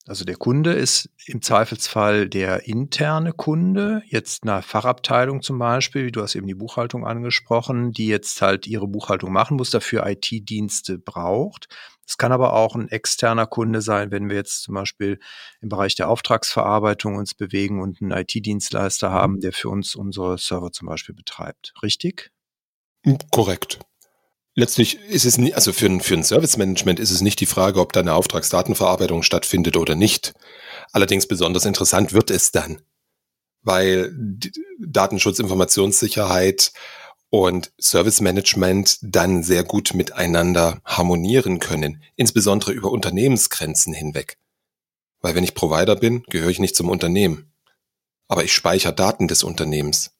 also 0.08 0.24
der 0.24 0.36
Kunde 0.36 0.72
ist 0.72 1.10
im 1.26 1.42
Zweifelsfall 1.42 2.28
der 2.28 2.66
interne 2.66 3.32
Kunde, 3.32 4.02
jetzt 4.06 4.42
eine 4.42 4.62
Fachabteilung 4.62 5.42
zum 5.42 5.58
Beispiel, 5.58 6.10
du 6.10 6.22
hast 6.22 6.34
eben 6.34 6.46
die 6.46 6.54
Buchhaltung 6.54 7.06
angesprochen, 7.06 7.92
die 7.92 8.06
jetzt 8.06 8.40
halt 8.40 8.66
ihre 8.66 8.88
Buchhaltung 8.88 9.32
machen 9.32 9.58
muss, 9.58 9.70
dafür 9.70 10.06
IT-Dienste 10.06 10.98
braucht. 10.98 11.68
Es 12.06 12.16
kann 12.16 12.32
aber 12.32 12.54
auch 12.54 12.74
ein 12.74 12.88
externer 12.88 13.46
Kunde 13.46 13.82
sein, 13.82 14.10
wenn 14.10 14.30
wir 14.30 14.36
jetzt 14.36 14.62
zum 14.62 14.74
Beispiel 14.74 15.20
im 15.60 15.68
Bereich 15.68 15.94
der 15.94 16.08
Auftragsverarbeitung 16.08 17.16
uns 17.16 17.34
bewegen 17.34 17.82
und 17.82 18.00
einen 18.00 18.12
IT-Dienstleister 18.12 19.10
haben, 19.10 19.40
der 19.40 19.52
für 19.52 19.68
uns 19.68 19.94
unsere 19.94 20.38
Server 20.38 20.72
zum 20.72 20.88
Beispiel 20.88 21.14
betreibt. 21.14 21.74
Richtig? 21.82 22.30
Korrekt 23.30 23.78
letztlich 24.58 24.98
ist 25.02 25.24
es 25.24 25.38
nie, 25.38 25.54
also 25.54 25.72
für 25.72 25.86
ein, 25.86 26.00
für 26.00 26.14
ein 26.14 26.24
Service 26.24 26.56
Management 26.56 26.98
ist 26.98 27.12
es 27.12 27.20
nicht 27.20 27.38
die 27.40 27.46
Frage, 27.46 27.80
ob 27.80 27.92
da 27.92 28.00
eine 28.00 28.14
Auftragsdatenverarbeitung 28.14 29.22
stattfindet 29.22 29.76
oder 29.76 29.94
nicht. 29.94 30.34
Allerdings 30.90 31.28
besonders 31.28 31.64
interessant 31.64 32.12
wird 32.12 32.30
es 32.30 32.50
dann, 32.50 32.80
weil 33.62 34.12
Datenschutz, 34.80 35.38
Informationssicherheit 35.38 36.72
und 37.30 37.72
Service 37.80 38.20
Management 38.20 38.98
dann 39.02 39.44
sehr 39.44 39.62
gut 39.62 39.94
miteinander 39.94 40.80
harmonieren 40.84 41.60
können, 41.60 42.02
insbesondere 42.16 42.72
über 42.72 42.90
Unternehmensgrenzen 42.90 43.94
hinweg. 43.94 44.38
Weil 45.20 45.36
wenn 45.36 45.44
ich 45.44 45.54
Provider 45.54 45.94
bin, 45.94 46.24
gehöre 46.24 46.50
ich 46.50 46.58
nicht 46.58 46.74
zum 46.74 46.88
Unternehmen. 46.88 47.52
Aber 48.26 48.42
ich 48.42 48.52
speichere 48.52 48.92
Daten 48.92 49.28
des 49.28 49.44
Unternehmens. 49.44 50.16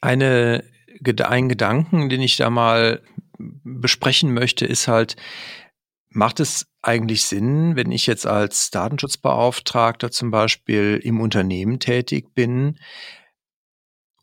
Eine, 0.00 0.62
ein 1.26 1.48
Gedanken, 1.48 2.08
den 2.08 2.20
ich 2.20 2.36
da 2.36 2.50
mal 2.50 3.02
besprechen 3.62 4.32
möchte, 4.32 4.66
ist 4.66 4.88
halt, 4.88 5.16
macht 6.10 6.40
es 6.40 6.66
eigentlich 6.82 7.24
Sinn, 7.24 7.76
wenn 7.76 7.90
ich 7.90 8.06
jetzt 8.06 8.26
als 8.26 8.70
Datenschutzbeauftragter 8.70 10.10
zum 10.10 10.30
Beispiel 10.30 11.00
im 11.02 11.20
Unternehmen 11.20 11.80
tätig 11.80 12.34
bin, 12.34 12.78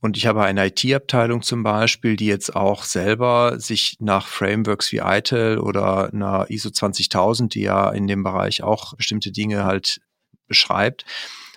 und 0.01 0.17
ich 0.17 0.25
habe 0.25 0.43
eine 0.43 0.65
IT-Abteilung 0.65 1.43
zum 1.43 1.61
Beispiel, 1.61 2.15
die 2.15 2.25
jetzt 2.25 2.55
auch 2.55 2.83
selber 2.83 3.59
sich 3.59 3.97
nach 3.99 4.27
Frameworks 4.27 4.91
wie 4.91 4.97
ITIL 4.97 5.59
oder 5.59 6.11
einer 6.11 6.49
ISO 6.49 6.71
20000, 6.71 7.53
die 7.53 7.61
ja 7.61 7.91
in 7.91 8.07
dem 8.07 8.23
Bereich 8.23 8.63
auch 8.63 8.95
bestimmte 8.95 9.31
Dinge 9.31 9.63
halt 9.63 10.01
beschreibt, 10.47 11.05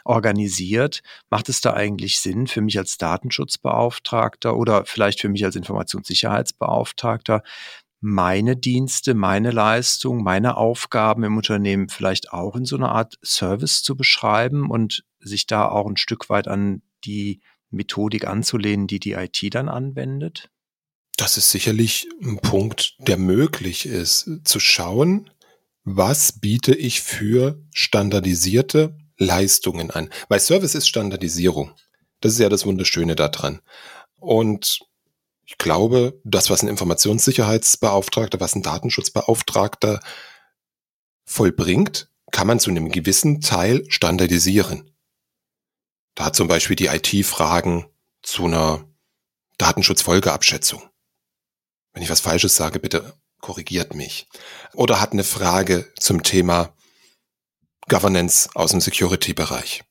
organisiert. 0.05 1.03
Macht 1.31 1.49
es 1.49 1.61
da 1.61 1.75
eigentlich 1.75 2.21
Sinn 2.21 2.47
für 2.47 2.61
mich 2.61 2.79
als 2.79 2.99
Datenschutzbeauftragter 2.99 4.57
oder 4.57 4.85
vielleicht 4.85 5.21
für 5.21 5.29
mich 5.29 5.45
als 5.45 5.57
Informationssicherheitsbeauftragter, 5.57 7.43
meine 8.01 8.55
Dienste, 8.55 9.15
meine 9.15 9.51
Leistung, 9.51 10.23
meine 10.23 10.59
Aufgaben 10.59 11.25
im 11.25 11.39
Unternehmen 11.39 11.89
vielleicht 11.89 12.35
auch 12.35 12.55
in 12.55 12.67
so 12.67 12.77
einer 12.77 12.93
Art 12.93 13.19
Service 13.25 13.83
zu 13.83 13.97
beschreiben 13.97 14.71
und 14.71 15.05
sich 15.21 15.47
da 15.47 15.67
auch 15.67 15.89
ein 15.89 15.97
Stück 15.97 16.29
weit 16.29 16.47
an 16.47 16.83
die 17.05 17.41
Methodik 17.71 18.27
anzulehnen, 18.27 18.87
die 18.87 19.01
die 19.01 19.13
IT 19.13 19.43
dann 19.55 19.71
anwendet? 19.71 20.51
Das 21.17 21.39
ist 21.39 21.51
sicherlich 21.51 22.07
ein 22.23 22.39
Punkt, 22.39 22.97
der 22.99 23.17
möglich 23.17 23.87
ist, 23.87 24.29
zu 24.45 24.61
schauen, 24.61 25.31
was 25.85 26.41
biete 26.41 26.75
ich 26.75 27.01
für 27.01 27.63
standardisierte 27.73 28.97
Leistungen 29.17 29.91
an. 29.91 30.11
Weil 30.29 30.41
Service 30.41 30.75
ist 30.75 30.89
Standardisierung. 30.89 31.73
Das 32.21 32.33
ist 32.33 32.39
ja 32.39 32.49
das 32.49 32.67
Wunderschöne 32.67 33.17
daran. 33.17 33.61
Und 34.19 34.81
ich 35.47 35.59
glaube, 35.59 36.21
das, 36.25 36.51
was 36.51 36.63
ein 36.63 36.69
Informationssicherheitsbeauftragter, 36.69 38.41
was 38.41 38.55
ein 38.55 38.63
Datenschutzbeauftragter 38.63 40.01
vollbringt, 41.25 42.09
kann 42.31 42.47
man 42.47 42.61
zu 42.61 42.71
einem 42.71 42.91
gewissen 42.91 43.41
Teil 43.41 43.85
standardisieren. 43.89 44.91
Da 46.15 46.33
zum 46.33 46.49
Beispiel 46.49 46.77
die 46.77 46.87
IT 46.87 47.27
Fragen 47.27 47.87
zu 48.23 48.47
einer 48.47 48.89
Datenschutzfolgeabschätzung. 49.59 50.83
Wenn 51.93 52.03
ich 52.03 52.11
was 52.11 52.21
Falsches 52.21 52.57
sage, 52.57 52.81
bitte 52.81 53.15
korrigiert 53.41 53.95
mich. 53.95 54.29
Oder 54.73 55.01
hat 55.01 55.13
eine 55.13 55.25
Frage 55.25 55.93
zum 55.99 56.23
Thema 56.23 56.75
Governance 57.89 58.49
aus 58.55 58.71
dem 58.71 58.81
Security-Bereich. 58.81 59.83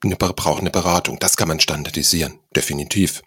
Braucht 0.00 0.60
eine 0.60 0.70
Beratung. 0.70 1.18
Das 1.18 1.36
kann 1.36 1.48
man 1.48 1.60
standardisieren, 1.60 2.38
definitiv. 2.54 3.22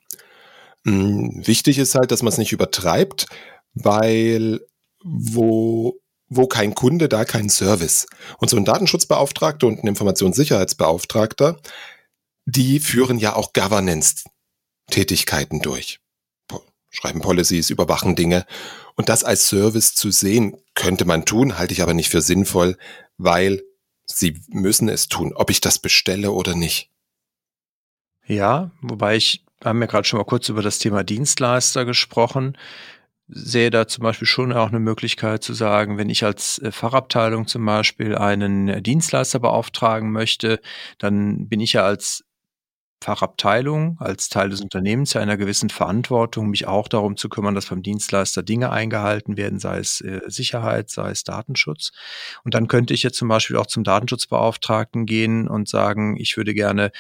Hm, 0.86 1.46
wichtig 1.46 1.78
ist 1.78 1.96
halt, 1.96 2.12
dass 2.12 2.24
man 2.24 2.32
es 2.32 2.38
nicht 2.38 2.54
übertreibt, 2.54 3.26
weil 3.74 4.62
wo, 5.04 6.00
wo 6.28 6.48
kein 6.48 6.76
Kunde, 6.76 7.10
da 7.10 7.26
kein 7.26 7.50
Service. 7.50 8.06
Und 8.38 8.50
so 8.50 8.56
ein 8.58 8.66
Datenschutzbeauftragter 8.66 9.68
und 9.68 9.84
ein 9.84 9.88
Informationssicherheitsbeauftragter, 9.88 11.60
die 12.46 12.80
führen 12.80 13.20
ja 13.20 13.36
auch 13.36 13.54
Governance-Tätigkeiten 13.54 15.62
durch. 15.62 16.01
Schreiben 16.92 17.22
Policies, 17.22 17.70
überwachen 17.70 18.16
Dinge. 18.16 18.46
Und 18.96 19.10
das 19.10 19.24
als 19.24 19.48
Service 19.48 19.96
zu 19.96 20.12
sehen, 20.12 20.58
könnte 20.76 21.06
man 21.06 21.26
tun, 21.26 21.58
halte 21.58 21.74
ich 21.74 21.82
aber 21.82 21.94
nicht 21.94 22.10
für 22.10 22.22
sinnvoll, 22.22 22.78
weil 23.18 23.64
sie 24.06 24.42
müssen 24.50 24.90
es 24.90 25.08
tun, 25.08 25.34
ob 25.34 25.50
ich 25.50 25.62
das 25.62 25.80
bestelle 25.80 26.32
oder 26.32 26.54
nicht. 26.54 26.90
Ja, 28.28 28.72
wobei 28.82 29.16
ich, 29.16 29.46
haben 29.64 29.82
ja 29.82 29.88
gerade 29.88 30.06
schon 30.06 30.20
mal 30.20 30.26
kurz 30.26 30.50
über 30.50 30.62
das 30.62 30.80
Thema 30.80 31.04
Dienstleister 31.04 31.86
gesprochen, 31.86 32.58
sehe 33.28 33.70
da 33.70 33.88
zum 33.88 34.04
Beispiel 34.04 34.28
schon 34.28 34.52
auch 34.52 34.68
eine 34.68 34.80
Möglichkeit 34.80 35.44
zu 35.44 35.54
sagen, 35.54 35.98
wenn 35.98 36.10
ich 36.10 36.26
als 36.26 36.60
äh, 36.60 36.72
Fachabteilung 36.72 37.48
zum 37.48 37.66
Beispiel 37.66 38.16
einen 38.16 38.84
Dienstleister 38.84 39.40
beauftragen 39.40 40.12
möchte, 40.12 40.60
dann 40.98 41.48
bin 41.48 41.62
ich 41.62 41.74
ja 41.74 41.84
als 41.84 42.26
Fachabteilung 43.02 43.98
als 44.00 44.30
Teil 44.30 44.50
des 44.50 44.62
Unternehmens 44.62 45.14
ja 45.14 45.22
einer 45.22 45.38
gewissen 45.38 45.70
Verantwortung, 45.70 46.50
mich 46.50 46.68
auch 46.68 46.88
darum 46.88 47.18
zu 47.18 47.30
kümmern, 47.30 47.56
dass 47.56 47.66
beim 47.66 47.82
Dienstleister 47.82 48.44
Dinge 48.44 48.72
eingehalten 48.72 49.38
werden, 49.38 49.60
sei 49.60 49.80
es 49.80 50.02
äh, 50.02 50.22
Sicherheit, 50.28 50.90
sei 50.90 51.10
es 51.10 51.24
Datenschutz. 51.24 51.92
Und 52.44 52.54
dann 52.54 52.68
könnte 52.68 52.94
ich 52.94 53.02
jetzt 53.04 53.18
zum 53.18 53.28
Beispiel 53.28 53.58
auch 53.58 53.66
zum 53.66 53.84
Datenschutzbeauftragten 53.84 55.06
gehen 55.06 55.48
und 55.48 55.68
sagen, 55.68 56.16
ich 56.18 56.38
würde 56.38 56.54
gerne 56.54 56.92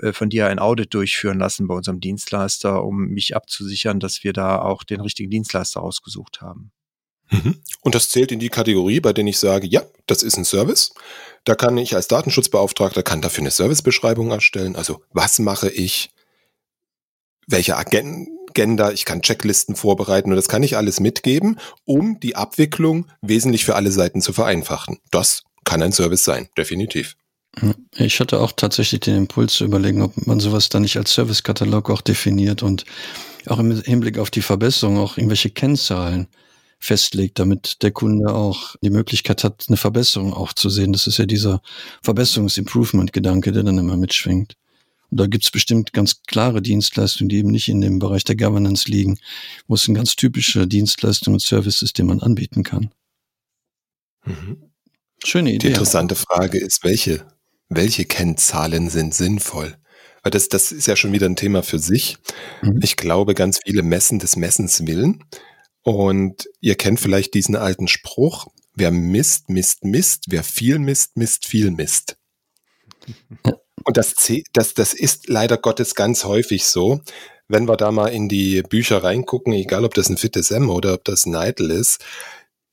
äh, 0.00 0.12
von 0.12 0.30
dir 0.30 0.46
ein 0.46 0.60
Audit 0.60 0.94
durchführen 0.94 1.38
lassen 1.38 1.66
bei 1.66 1.74
unserem 1.74 2.00
Dienstleister, 2.00 2.84
um 2.84 3.08
mich 3.08 3.34
abzusichern, 3.34 3.98
dass 3.98 4.22
wir 4.22 4.32
da 4.32 4.60
auch 4.60 4.84
den 4.84 5.00
richtigen 5.00 5.30
Dienstleister 5.30 5.82
ausgesucht 5.82 6.40
haben. 6.40 6.70
Mhm. 7.30 7.60
Und 7.82 7.94
das 7.94 8.10
zählt 8.10 8.32
in 8.32 8.38
die 8.38 8.48
Kategorie, 8.48 9.00
bei 9.00 9.12
der 9.12 9.24
ich 9.26 9.38
sage, 9.38 9.66
ja, 9.66 9.82
das 10.06 10.22
ist 10.22 10.36
ein 10.36 10.44
Service. 10.44 10.92
Da 11.44 11.54
kann 11.54 11.76
ich 11.78 11.94
als 11.94 12.08
Datenschutzbeauftragter 12.08 13.02
kann 13.02 13.22
dafür 13.22 13.42
eine 13.42 13.50
Servicebeschreibung 13.50 14.30
erstellen. 14.30 14.76
Also 14.76 15.02
was 15.12 15.38
mache 15.38 15.70
ich? 15.70 16.10
Welche 17.46 17.76
Agenda? 17.76 18.90
Ich 18.92 19.04
kann 19.04 19.22
Checklisten 19.22 19.76
vorbereiten 19.76 20.30
und 20.30 20.36
das 20.36 20.48
kann 20.48 20.62
ich 20.62 20.76
alles 20.76 21.00
mitgeben, 21.00 21.58
um 21.84 22.20
die 22.20 22.36
Abwicklung 22.36 23.06
wesentlich 23.22 23.64
für 23.64 23.76
alle 23.76 23.92
Seiten 23.92 24.20
zu 24.20 24.32
vereinfachen. 24.32 24.98
Das 25.10 25.44
kann 25.64 25.82
ein 25.82 25.92
Service 25.92 26.24
sein, 26.24 26.48
definitiv. 26.58 27.16
Ich 27.96 28.20
hatte 28.20 28.40
auch 28.40 28.52
tatsächlich 28.52 29.00
den 29.00 29.16
Impuls 29.16 29.54
zu 29.54 29.64
überlegen, 29.64 30.02
ob 30.02 30.26
man 30.26 30.40
sowas 30.40 30.68
dann 30.68 30.82
nicht 30.82 30.96
als 30.96 31.14
Servicekatalog 31.14 31.90
auch 31.90 32.00
definiert 32.00 32.62
und 32.62 32.84
auch 33.46 33.58
im 33.58 33.82
Hinblick 33.82 34.18
auf 34.18 34.30
die 34.30 34.42
Verbesserung 34.42 34.98
auch 34.98 35.16
irgendwelche 35.16 35.50
Kennzahlen 35.50 36.28
festlegt, 36.78 37.38
damit 37.38 37.82
der 37.82 37.90
Kunde 37.90 38.32
auch 38.32 38.76
die 38.82 38.90
Möglichkeit 38.90 39.44
hat, 39.44 39.64
eine 39.68 39.76
Verbesserung 39.76 40.32
auch 40.32 40.52
zu 40.52 40.70
sehen. 40.70 40.92
Das 40.92 41.06
ist 41.06 41.18
ja 41.18 41.26
dieser 41.26 41.60
Verbesserungs-Improvement-Gedanke, 42.02 43.52
der 43.52 43.64
dann 43.64 43.78
immer 43.78 43.96
mitschwingt. 43.96 44.54
Und 45.10 45.20
da 45.20 45.26
gibt's 45.26 45.50
bestimmt 45.50 45.92
ganz 45.92 46.22
klare 46.26 46.62
Dienstleistungen, 46.62 47.28
die 47.28 47.38
eben 47.38 47.50
nicht 47.50 47.68
in 47.68 47.80
dem 47.80 47.98
Bereich 47.98 48.24
der 48.24 48.36
Governance 48.36 48.90
liegen, 48.90 49.18
wo 49.66 49.74
es 49.74 49.88
ein 49.88 49.94
ganz 49.94 50.16
typischer 50.16 50.66
Dienstleistung 50.66 51.34
und 51.34 51.40
Service 51.40 51.82
ist, 51.82 51.98
den 51.98 52.06
man 52.06 52.20
anbieten 52.20 52.62
kann. 52.62 52.90
Mhm. 54.24 54.70
Schöne 55.24 55.50
Idee. 55.50 55.58
Die 55.58 55.68
interessante 55.68 56.14
Frage 56.14 56.58
ist, 56.58 56.84
welche, 56.84 57.26
welche 57.68 58.04
Kennzahlen 58.04 58.90
sind 58.90 59.14
sinnvoll? 59.14 59.76
Weil 60.22 60.30
das, 60.30 60.48
das 60.48 60.72
ist 60.72 60.86
ja 60.86 60.96
schon 60.96 61.12
wieder 61.12 61.26
ein 61.26 61.36
Thema 61.36 61.62
für 61.62 61.78
sich. 61.78 62.18
Mhm. 62.62 62.80
Ich 62.82 62.96
glaube, 62.96 63.34
ganz 63.34 63.60
viele 63.64 63.82
messen 63.82 64.18
des 64.18 64.36
Messens 64.36 64.86
willen. 64.86 65.24
Und 65.82 66.48
ihr 66.60 66.74
kennt 66.74 67.00
vielleicht 67.00 67.34
diesen 67.34 67.56
alten 67.56 67.88
Spruch, 67.88 68.48
wer 68.74 68.90
misst, 68.90 69.48
misst, 69.48 69.84
misst, 69.84 70.24
wer 70.28 70.44
viel 70.44 70.78
misst, 70.78 71.16
misst, 71.16 71.46
viel 71.46 71.70
misst. 71.70 72.16
Und 73.84 73.96
das, 73.96 74.14
das, 74.52 74.74
das 74.74 74.94
ist 74.94 75.28
leider 75.28 75.56
Gottes 75.56 75.94
ganz 75.94 76.24
häufig 76.24 76.64
so. 76.64 77.00
Wenn 77.48 77.66
wir 77.66 77.76
da 77.76 77.90
mal 77.90 78.08
in 78.08 78.28
die 78.28 78.62
Bücher 78.62 79.02
reingucken, 79.02 79.52
egal 79.54 79.84
ob 79.84 79.94
das 79.94 80.10
ein 80.10 80.18
FitSM 80.18 80.68
oder 80.68 80.94
ob 80.94 81.04
das 81.04 81.24
ein 81.24 81.34
Idle 81.34 81.72
ist, 81.72 82.04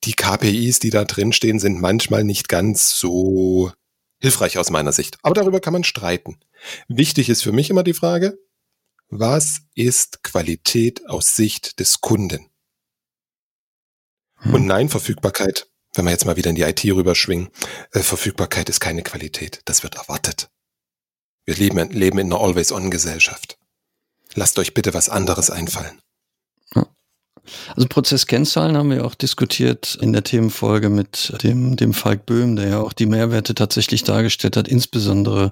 die 0.03 0.13
KPIs, 0.13 0.79
die 0.79 0.89
da 0.89 1.05
drin 1.05 1.31
stehen, 1.31 1.59
sind 1.59 1.79
manchmal 1.79 2.23
nicht 2.23 2.49
ganz 2.49 2.97
so 2.99 3.71
hilfreich 4.19 4.57
aus 4.57 4.69
meiner 4.69 4.91
Sicht. 4.91 5.17
Aber 5.23 5.33
darüber 5.33 5.59
kann 5.59 5.73
man 5.73 5.83
streiten. 5.83 6.37
Wichtig 6.87 7.29
ist 7.29 7.43
für 7.43 7.51
mich 7.51 7.69
immer 7.69 7.83
die 7.83 7.93
Frage, 7.93 8.37
was 9.09 9.61
ist 9.75 10.23
Qualität 10.23 11.07
aus 11.07 11.35
Sicht 11.35 11.79
des 11.79 12.01
Kunden? 12.01 12.49
Und 14.51 14.65
nein, 14.65 14.89
Verfügbarkeit, 14.89 15.67
wenn 15.95 16.05
wir 16.05 16.11
jetzt 16.11 16.25
mal 16.25 16.35
wieder 16.35 16.51
in 16.51 16.55
die 16.55 16.61
IT 16.61 16.83
rüberschwingen, 16.85 17.49
äh, 17.91 17.99
Verfügbarkeit 17.99 18.69
ist 18.69 18.79
keine 18.79 19.01
Qualität. 19.01 19.61
Das 19.65 19.83
wird 19.83 19.95
erwartet. 19.95 20.49
Wir 21.45 21.55
leben, 21.55 21.89
leben 21.89 22.19
in 22.19 22.31
einer 22.31 22.41
Always-On-Gesellschaft. 22.41 23.57
Lasst 24.33 24.59
euch 24.59 24.73
bitte 24.73 24.93
was 24.93 25.09
anderes 25.09 25.49
einfallen. 25.49 25.99
Also 27.75 27.87
Prozesskennzahlen 27.87 28.77
haben 28.77 28.91
wir 28.91 29.05
auch 29.05 29.15
diskutiert 29.15 29.97
in 30.01 30.13
der 30.13 30.23
Themenfolge 30.23 30.89
mit 30.89 31.33
dem, 31.43 31.75
dem 31.75 31.93
Falk 31.93 32.25
Böhm, 32.25 32.55
der 32.55 32.67
ja 32.69 32.79
auch 32.81 32.93
die 32.93 33.05
Mehrwerte 33.05 33.55
tatsächlich 33.55 34.03
dargestellt 34.03 34.57
hat, 34.57 34.67
insbesondere 34.67 35.51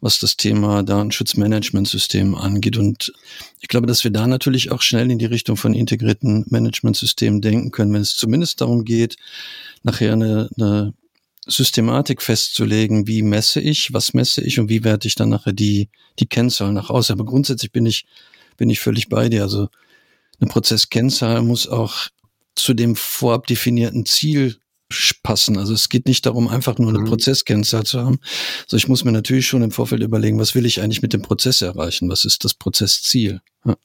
was 0.00 0.18
das 0.18 0.36
Thema 0.36 0.82
Datenschutzmanagementsystem 0.82 2.34
angeht. 2.34 2.76
Und 2.76 3.12
ich 3.60 3.68
glaube, 3.68 3.86
dass 3.86 4.04
wir 4.04 4.10
da 4.10 4.26
natürlich 4.26 4.70
auch 4.70 4.82
schnell 4.82 5.10
in 5.10 5.18
die 5.18 5.24
Richtung 5.24 5.56
von 5.56 5.74
integrierten 5.74 6.44
Managementsystemen 6.48 7.40
denken 7.40 7.70
können, 7.70 7.92
wenn 7.92 8.02
es 8.02 8.16
zumindest 8.16 8.60
darum 8.60 8.84
geht, 8.84 9.16
nachher 9.82 10.12
eine, 10.12 10.48
eine 10.58 10.92
Systematik 11.46 12.22
festzulegen, 12.22 13.06
wie 13.06 13.22
messe 13.22 13.60
ich, 13.60 13.92
was 13.92 14.14
messe 14.14 14.42
ich 14.42 14.58
und 14.58 14.68
wie 14.68 14.84
werte 14.84 15.08
ich 15.08 15.14
dann 15.14 15.28
nachher 15.28 15.52
die, 15.52 15.88
die 16.18 16.26
Kennzahlen 16.26 16.74
nach 16.74 16.90
aus. 16.90 17.10
Aber 17.10 17.24
grundsätzlich 17.24 17.72
bin 17.72 17.86
ich, 17.86 18.04
bin 18.56 18.68
ich 18.68 18.80
völlig 18.80 19.08
bei 19.08 19.28
dir. 19.28 19.42
Also 19.42 19.68
eine 20.40 20.50
Prozesskennzahl 20.50 21.42
muss 21.42 21.68
auch 21.68 22.08
zu 22.54 22.74
dem 22.74 22.96
vorab 22.96 23.46
definierten 23.46 24.06
Ziel 24.06 24.58
passen. 25.22 25.58
Also 25.58 25.74
es 25.74 25.88
geht 25.88 26.06
nicht 26.06 26.26
darum, 26.26 26.48
einfach 26.48 26.78
nur 26.78 26.90
eine 26.90 27.00
mhm. 27.00 27.06
Prozesskennzahl 27.06 27.84
zu 27.84 28.00
haben. 28.00 28.18
Also 28.64 28.76
ich 28.76 28.88
muss 28.88 29.04
mir 29.04 29.12
natürlich 29.12 29.46
schon 29.46 29.62
im 29.62 29.72
Vorfeld 29.72 30.02
überlegen, 30.02 30.38
was 30.38 30.54
will 30.54 30.64
ich 30.64 30.80
eigentlich 30.80 31.02
mit 31.02 31.12
dem 31.12 31.22
Prozess 31.22 31.60
erreichen? 31.62 32.08
Was 32.08 32.24
ist 32.24 32.44
das 32.44 32.54
Prozessziel? 32.54 33.40
Ja. 33.64 33.76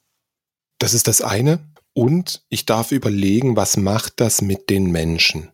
Das 0.80 0.94
ist 0.94 1.08
das 1.08 1.22
eine. 1.22 1.72
Und 1.94 2.44
ich 2.50 2.66
darf 2.66 2.92
überlegen, 2.92 3.56
was 3.56 3.78
macht 3.78 4.14
das 4.18 4.42
mit 4.42 4.70
den 4.70 4.92
Menschen? 4.92 5.50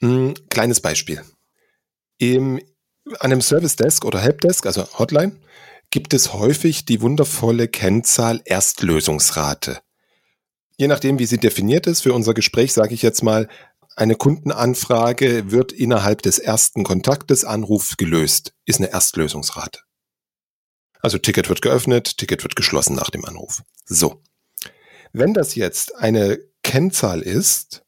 Hm, 0.00 0.34
kleines 0.48 0.80
Beispiel. 0.80 1.22
Im, 2.18 2.58
an 3.18 3.32
einem 3.32 3.42
Service 3.42 3.76
Desk 3.76 4.04
oder 4.04 4.20
Helpdesk, 4.20 4.64
also 4.66 4.86
Hotline, 4.98 5.36
gibt 5.90 6.14
es 6.14 6.32
häufig 6.32 6.84
die 6.84 7.00
wundervolle 7.00 7.68
Kennzahl 7.68 8.40
Erstlösungsrate. 8.44 9.80
Je 10.78 10.86
nachdem, 10.86 11.18
wie 11.18 11.26
sie 11.26 11.38
definiert 11.38 11.86
ist, 11.86 12.02
für 12.02 12.14
unser 12.14 12.34
Gespräch 12.34 12.72
sage 12.72 12.94
ich 12.94 13.02
jetzt 13.02 13.22
mal 13.22 13.48
eine 13.96 14.14
Kundenanfrage 14.14 15.50
wird 15.50 15.72
innerhalb 15.72 16.22
des 16.22 16.38
ersten 16.38 16.84
Kontaktes 16.84 17.44
Anruf 17.44 17.96
gelöst, 17.96 18.54
ist 18.64 18.78
eine 18.78 18.92
Erstlösungsrate. 18.92 19.80
Also 21.00 21.18
Ticket 21.18 21.48
wird 21.48 21.62
geöffnet, 21.62 22.16
Ticket 22.16 22.44
wird 22.44 22.54
geschlossen 22.54 22.94
nach 22.94 23.10
dem 23.10 23.24
Anruf. 23.24 23.62
So. 23.86 24.22
Wenn 25.12 25.34
das 25.34 25.56
jetzt 25.56 25.96
eine 25.96 26.38
Kennzahl 26.62 27.22
ist, 27.22 27.82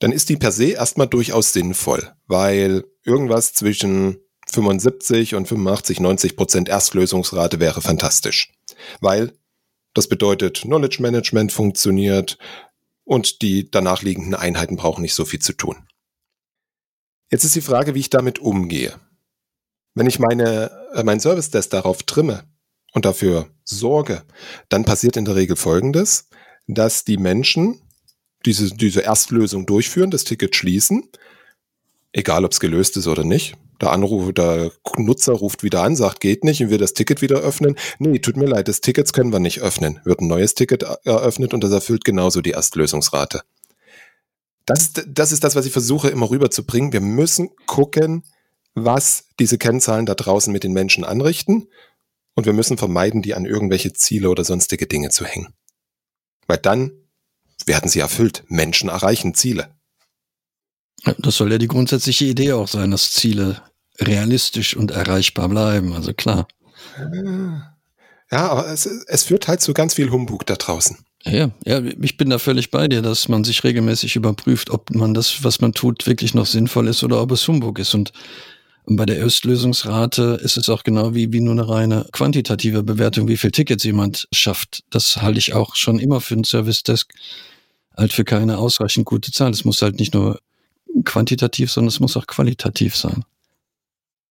dann 0.00 0.12
ist 0.12 0.28
die 0.28 0.36
per 0.36 0.52
se 0.52 0.72
erstmal 0.72 1.08
durchaus 1.08 1.54
sinnvoll, 1.54 2.12
weil 2.26 2.84
irgendwas 3.02 3.54
zwischen 3.54 4.18
75 4.46 5.34
und 5.34 5.48
85, 5.48 6.00
90 6.00 6.36
Prozent 6.36 6.68
Erstlösungsrate 6.68 7.60
wäre 7.60 7.80
fantastisch. 7.80 8.52
Weil 9.00 9.32
das 9.94 10.08
bedeutet, 10.08 10.62
Knowledge 10.62 10.98
Management 11.00 11.52
funktioniert 11.52 12.38
und 13.04 13.42
die 13.42 13.70
danach 13.70 14.02
liegenden 14.02 14.34
Einheiten 14.34 14.76
brauchen 14.76 15.02
nicht 15.02 15.14
so 15.14 15.24
viel 15.24 15.40
zu 15.40 15.54
tun. 15.54 15.88
Jetzt 17.30 17.44
ist 17.44 17.54
die 17.54 17.60
Frage, 17.60 17.94
wie 17.94 18.00
ich 18.00 18.10
damit 18.10 18.38
umgehe. 18.38 18.98
Wenn 19.94 20.06
ich 20.06 20.18
meine, 20.18 20.70
äh, 20.94 21.02
mein 21.02 21.20
Service 21.20 21.50
Desk 21.50 21.70
darauf 21.70 22.02
trimme 22.02 22.44
und 22.92 23.04
dafür 23.04 23.50
sorge, 23.64 24.22
dann 24.68 24.84
passiert 24.84 25.16
in 25.16 25.24
der 25.24 25.36
Regel 25.36 25.56
Folgendes, 25.56 26.28
dass 26.66 27.04
die 27.04 27.16
Menschen 27.16 27.80
diese, 28.46 28.74
diese 28.74 29.00
Erstlösung 29.00 29.66
durchführen, 29.66 30.10
das 30.10 30.24
Ticket 30.24 30.54
schließen, 30.54 31.08
egal 32.12 32.44
ob 32.44 32.52
es 32.52 32.60
gelöst 32.60 32.96
ist 32.96 33.06
oder 33.06 33.24
nicht. 33.24 33.56
Der 33.80 33.92
Anruf, 33.92 34.32
der 34.32 34.72
Nutzer 34.96 35.34
ruft 35.34 35.62
wieder 35.62 35.82
an, 35.82 35.94
sagt, 35.94 36.20
geht 36.20 36.42
nicht, 36.42 36.62
und 36.62 36.70
wir 36.70 36.78
das 36.78 36.94
Ticket 36.94 37.22
wieder 37.22 37.36
öffnen. 37.36 37.76
Nee, 37.98 38.18
tut 38.18 38.36
mir 38.36 38.46
leid, 38.46 38.68
das 38.68 38.80
Tickets 38.80 39.12
können 39.12 39.32
wir 39.32 39.38
nicht 39.38 39.60
öffnen. 39.60 40.00
Wird 40.04 40.20
ein 40.20 40.26
neues 40.26 40.54
Ticket 40.54 40.82
eröffnet 40.82 41.54
und 41.54 41.62
das 41.62 41.70
erfüllt 41.70 42.04
genauso 42.04 42.40
die 42.40 42.50
Erstlösungsrate. 42.50 43.42
Das, 44.66 44.92
das 45.06 45.32
ist 45.32 45.44
das, 45.44 45.54
was 45.54 45.64
ich 45.64 45.72
versuche 45.72 46.08
immer 46.08 46.28
rüberzubringen. 46.28 46.92
Wir 46.92 47.00
müssen 47.00 47.50
gucken, 47.66 48.24
was 48.74 49.24
diese 49.38 49.58
Kennzahlen 49.58 50.06
da 50.06 50.14
draußen 50.14 50.52
mit 50.52 50.64
den 50.64 50.72
Menschen 50.72 51.04
anrichten. 51.04 51.68
Und 52.34 52.46
wir 52.46 52.52
müssen 52.52 52.78
vermeiden, 52.78 53.22
die 53.22 53.34
an 53.34 53.46
irgendwelche 53.46 53.92
Ziele 53.92 54.28
oder 54.28 54.44
sonstige 54.44 54.86
Dinge 54.86 55.10
zu 55.10 55.24
hängen. 55.24 55.54
Weil 56.46 56.58
dann 56.58 56.92
werden 57.66 57.88
sie 57.88 58.00
erfüllt. 58.00 58.44
Menschen 58.48 58.88
erreichen 58.88 59.34
Ziele. 59.34 59.77
Das 61.18 61.36
soll 61.36 61.52
ja 61.52 61.58
die 61.58 61.68
grundsätzliche 61.68 62.24
Idee 62.24 62.52
auch 62.52 62.68
sein, 62.68 62.90
dass 62.90 63.12
Ziele 63.12 63.62
realistisch 64.00 64.76
und 64.76 64.90
erreichbar 64.90 65.48
bleiben. 65.48 65.92
Also 65.92 66.12
klar. 66.12 66.48
Ja, 68.30 68.48
aber 68.50 68.68
es, 68.68 68.86
es 68.86 69.24
führt 69.24 69.48
halt 69.48 69.60
zu 69.60 69.72
ganz 69.72 69.94
viel 69.94 70.10
Humbug 70.10 70.46
da 70.46 70.56
draußen. 70.56 70.98
Ja, 71.24 71.50
ja, 71.64 71.82
ich 72.00 72.16
bin 72.16 72.30
da 72.30 72.38
völlig 72.38 72.70
bei 72.70 72.88
dir, 72.88 73.02
dass 73.02 73.28
man 73.28 73.44
sich 73.44 73.64
regelmäßig 73.64 74.16
überprüft, 74.16 74.70
ob 74.70 74.94
man 74.94 75.14
das, 75.14 75.42
was 75.42 75.60
man 75.60 75.72
tut, 75.72 76.06
wirklich 76.06 76.34
noch 76.34 76.46
sinnvoll 76.46 76.88
ist 76.88 77.02
oder 77.02 77.20
ob 77.20 77.32
es 77.32 77.46
Humbug 77.48 77.78
ist. 77.78 77.94
Und 77.94 78.12
bei 78.86 79.04
der 79.04 79.18
Erstlösungsrate 79.18 80.40
ist 80.42 80.56
es 80.56 80.68
auch 80.68 80.84
genau 80.84 81.14
wie, 81.14 81.32
wie 81.32 81.40
nur 81.40 81.52
eine 81.52 81.68
reine 81.68 82.06
quantitative 82.12 82.82
Bewertung, 82.82 83.28
wie 83.28 83.36
viel 83.36 83.50
Tickets 83.50 83.84
jemand 83.84 84.28
schafft. 84.32 84.84
Das 84.90 85.20
halte 85.20 85.38
ich 85.38 85.54
auch 85.54 85.74
schon 85.74 85.98
immer 85.98 86.20
für 86.20 86.34
einen 86.34 86.44
Service 86.44 86.82
Desk 86.82 87.12
halt 87.96 88.12
für 88.12 88.24
keine 88.24 88.58
ausreichend 88.58 89.04
gute 89.04 89.32
Zahl. 89.32 89.50
Es 89.50 89.64
muss 89.64 89.82
halt 89.82 89.98
nicht 89.98 90.14
nur 90.14 90.38
quantitativ, 91.04 91.70
sondern 91.70 91.88
es 91.88 92.00
muss 92.00 92.16
auch 92.16 92.26
qualitativ 92.26 92.96
sein. 92.96 93.24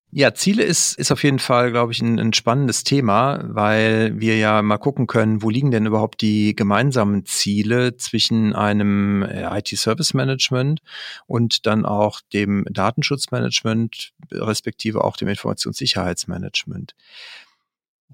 Ja, 0.10 0.34
Ziele 0.34 0.64
ist, 0.64 0.98
ist 0.98 1.12
auf 1.12 1.22
jeden 1.24 1.38
Fall, 1.38 1.72
glaube 1.72 1.92
ich, 1.92 2.02
ein, 2.02 2.18
ein, 2.18 2.32
spannendes 2.32 2.86
Thema, 2.86 3.42
weil 3.44 4.18
wir 4.18 4.38
ja 4.38 4.62
mal 4.62 4.78
gucken 4.78 5.06
können, 5.06 5.42
wo 5.42 5.50
liegen 5.50 5.70
denn 5.70 5.86
überhaupt 5.86 6.22
die 6.22 6.56
gemeinsamen 6.56 7.26
Ziele 7.26 7.98
zwischen 7.98 8.56
einem 8.56 9.24
äh, 9.24 9.60
IT-Service 9.60 10.14
Management 10.14 10.80
und 11.26 11.66
dann 11.66 11.86
auch 11.86 12.22
dem 12.32 12.66
Datenschutzmanagement, 12.72 14.14
respektive 14.32 15.04
auch 15.04 15.18
dem 15.18 15.28
Informationssicherheitsmanagement. 15.28 16.96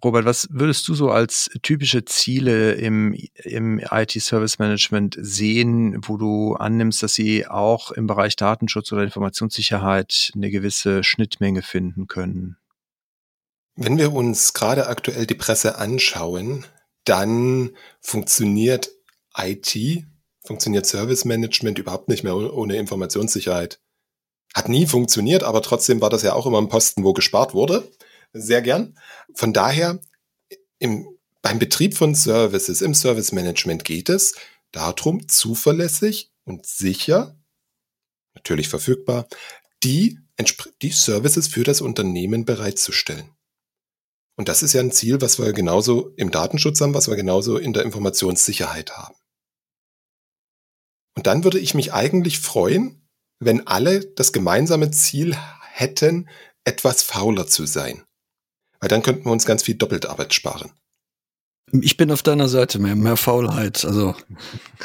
Robert, 0.04 0.26
was 0.26 0.48
würdest 0.52 0.88
du 0.88 0.96
so 0.96 1.10
als 1.10 1.50
typische 1.62 2.04
Ziele 2.04 2.74
im, 2.74 3.16
im 3.36 3.80
IT-Service 3.80 4.60
Management 4.60 5.18
sehen, 5.20 5.98
wo 6.06 6.18
du 6.18 6.56
annimmst, 6.56 7.02
dass 7.04 7.14
sie 7.14 7.48
auch 7.48 7.92
im 7.92 8.08
Bereich 8.08 8.36
Datenschutz 8.36 8.92
oder 8.92 9.04
Informationssicherheit 9.04 10.32
eine 10.36 10.50
gewisse 10.52 11.04
Schnittmenge 11.04 11.62
finden 11.62 12.08
können? 12.08 12.58
Wenn 13.76 13.98
wir 13.98 14.14
uns 14.14 14.54
gerade 14.54 14.88
aktuell 14.88 15.26
die 15.26 15.36
Presse 15.36 15.78
anschauen, 15.78 16.66
dann 17.06 17.72
funktioniert 18.02 18.92
IT, 19.38 20.06
funktioniert 20.46 20.86
Service 20.86 21.26
Management 21.26 21.80
überhaupt 21.80 22.10
nicht 22.10 22.24
mehr 22.24 22.36
ohne 22.36 22.76
Informationssicherheit. 22.76 23.80
Hat 24.54 24.70
nie 24.70 24.86
funktioniert, 24.86 25.44
aber 25.44 25.62
trotzdem 25.62 26.02
war 26.02 26.10
das 26.10 26.22
ja 26.22 26.34
auch 26.34 26.46
immer 26.46 26.60
ein 26.60 26.70
Posten, 26.70 27.04
wo 27.04 27.14
gespart 27.14 27.54
wurde 27.54 27.90
sehr 28.34 28.62
gern. 28.62 28.98
Von 29.34 29.54
daher, 29.54 30.00
im, 30.80 31.08
beim 31.42 31.60
Betrieb 31.60 31.96
von 31.96 32.16
Services, 32.16 32.82
im 32.82 32.94
Service 32.94 33.32
Management 33.32 33.84
geht 33.84 34.10
es 34.10 34.36
darum, 34.72 35.28
zuverlässig 35.28 36.32
und 36.44 36.66
sicher, 36.66 37.38
natürlich 38.36 38.70
verfügbar, 38.70 39.28
die, 39.84 40.20
die 40.82 40.90
Services 40.90 41.48
für 41.48 41.64
das 41.64 41.82
Unternehmen 41.82 42.46
bereitzustellen. 42.46 43.30
Und 44.36 44.50
das 44.50 44.64
ist 44.64 44.74
ja 44.74 44.82
ein 44.82 44.92
Ziel, 44.92 45.22
was 45.22 45.38
wir 45.38 45.54
genauso 45.54 46.10
im 46.16 46.32
Datenschutz 46.32 46.82
haben, 46.82 46.96
was 46.96 47.08
wir 47.08 47.16
genauso 47.16 47.58
in 47.58 47.74
der 47.74 47.84
Informationssicherheit 47.84 48.98
haben. 48.98 49.16
Und 51.16 51.28
dann 51.28 51.44
würde 51.44 51.60
ich 51.60 51.76
mich 51.76 51.94
eigentlich 51.94 52.40
freuen, 52.40 53.08
wenn 53.40 53.68
alle 53.68 54.06
das 54.06 54.34
gemeinsame 54.34 54.90
Ziel 54.90 55.38
hätten, 55.72 56.30
etwas 56.64 57.04
fauler 57.04 57.46
zu 57.46 57.66
sein. 57.66 58.04
Weil 58.84 58.90
dann 58.90 59.02
könnten 59.02 59.24
wir 59.24 59.32
uns 59.32 59.46
ganz 59.46 59.64
viel 59.64 59.76
Doppelarbeit 59.76 60.34
sparen. 60.34 60.74
Ich 61.72 61.96
bin 61.96 62.12
auf 62.12 62.22
deiner 62.22 62.50
Seite, 62.50 62.80
mehr, 62.80 62.98
mehr 62.98 63.16
Faulheit. 63.16 63.86
Also. 63.86 64.14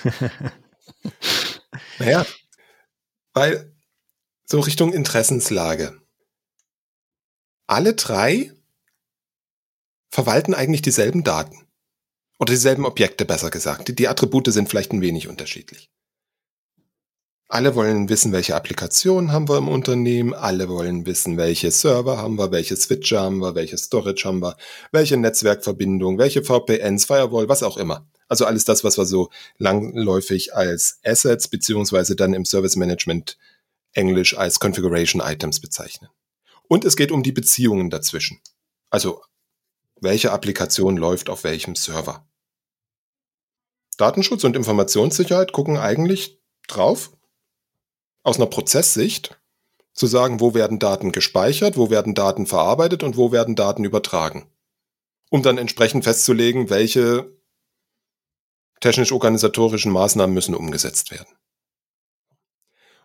naja, 1.98 2.24
weil 3.32 3.74
so 4.44 4.60
Richtung 4.60 4.92
Interessenslage. 4.92 6.00
Alle 7.66 7.94
drei 7.94 8.52
verwalten 10.10 10.54
eigentlich 10.54 10.82
dieselben 10.82 11.24
Daten. 11.24 11.66
Oder 12.38 12.52
dieselben 12.52 12.86
Objekte, 12.86 13.24
besser 13.24 13.50
gesagt. 13.50 13.88
Die, 13.88 13.96
die 13.96 14.06
Attribute 14.06 14.52
sind 14.52 14.68
vielleicht 14.68 14.92
ein 14.92 15.00
wenig 15.00 15.26
unterschiedlich. 15.26 15.90
Alle 17.50 17.74
wollen 17.74 18.10
wissen, 18.10 18.32
welche 18.32 18.54
Applikationen 18.54 19.32
haben 19.32 19.48
wir 19.48 19.56
im 19.56 19.68
Unternehmen. 19.68 20.34
Alle 20.34 20.68
wollen 20.68 21.06
wissen, 21.06 21.38
welche 21.38 21.70
Server 21.70 22.18
haben 22.18 22.36
wir, 22.36 22.52
welche 22.52 22.76
Switcher 22.76 23.20
haben 23.22 23.38
wir, 23.38 23.54
welche 23.54 23.78
Storage 23.78 24.24
haben 24.26 24.40
wir, 24.40 24.54
welche 24.92 25.16
Netzwerkverbindung, 25.16 26.18
welche 26.18 26.44
VPNs, 26.44 27.06
Firewall, 27.06 27.48
was 27.48 27.62
auch 27.62 27.78
immer. 27.78 28.06
Also 28.28 28.44
alles 28.44 28.66
das, 28.66 28.84
was 28.84 28.98
wir 28.98 29.06
so 29.06 29.30
langläufig 29.56 30.54
als 30.54 31.00
Assets 31.02 31.48
beziehungsweise 31.48 32.16
dann 32.16 32.34
im 32.34 32.44
Service 32.44 32.76
Management 32.76 33.38
Englisch 33.94 34.36
als 34.36 34.60
Configuration 34.60 35.22
Items 35.24 35.60
bezeichnen. 35.60 36.10
Und 36.68 36.84
es 36.84 36.96
geht 36.96 37.10
um 37.10 37.22
die 37.22 37.32
Beziehungen 37.32 37.88
dazwischen. 37.88 38.42
Also 38.90 39.22
welche 40.02 40.32
Applikation 40.32 40.98
läuft 40.98 41.30
auf 41.30 41.44
welchem 41.44 41.76
Server. 41.76 42.28
Datenschutz 43.96 44.44
und 44.44 44.54
Informationssicherheit 44.54 45.52
gucken 45.52 45.78
eigentlich 45.78 46.38
drauf, 46.68 47.10
aus 48.28 48.36
einer 48.36 48.46
Prozesssicht 48.46 49.40
zu 49.94 50.06
sagen, 50.06 50.38
wo 50.38 50.54
werden 50.54 50.78
Daten 50.78 51.12
gespeichert, 51.12 51.76
wo 51.78 51.88
werden 51.88 52.14
Daten 52.14 52.46
verarbeitet 52.46 53.02
und 53.02 53.16
wo 53.16 53.32
werden 53.32 53.56
Daten 53.56 53.84
übertragen. 53.84 54.50
Um 55.30 55.42
dann 55.42 55.58
entsprechend 55.58 56.04
festzulegen, 56.04 56.70
welche 56.70 57.32
technisch-organisatorischen 58.80 59.90
Maßnahmen 59.90 60.32
müssen 60.32 60.54
umgesetzt 60.54 61.10
werden. 61.10 61.34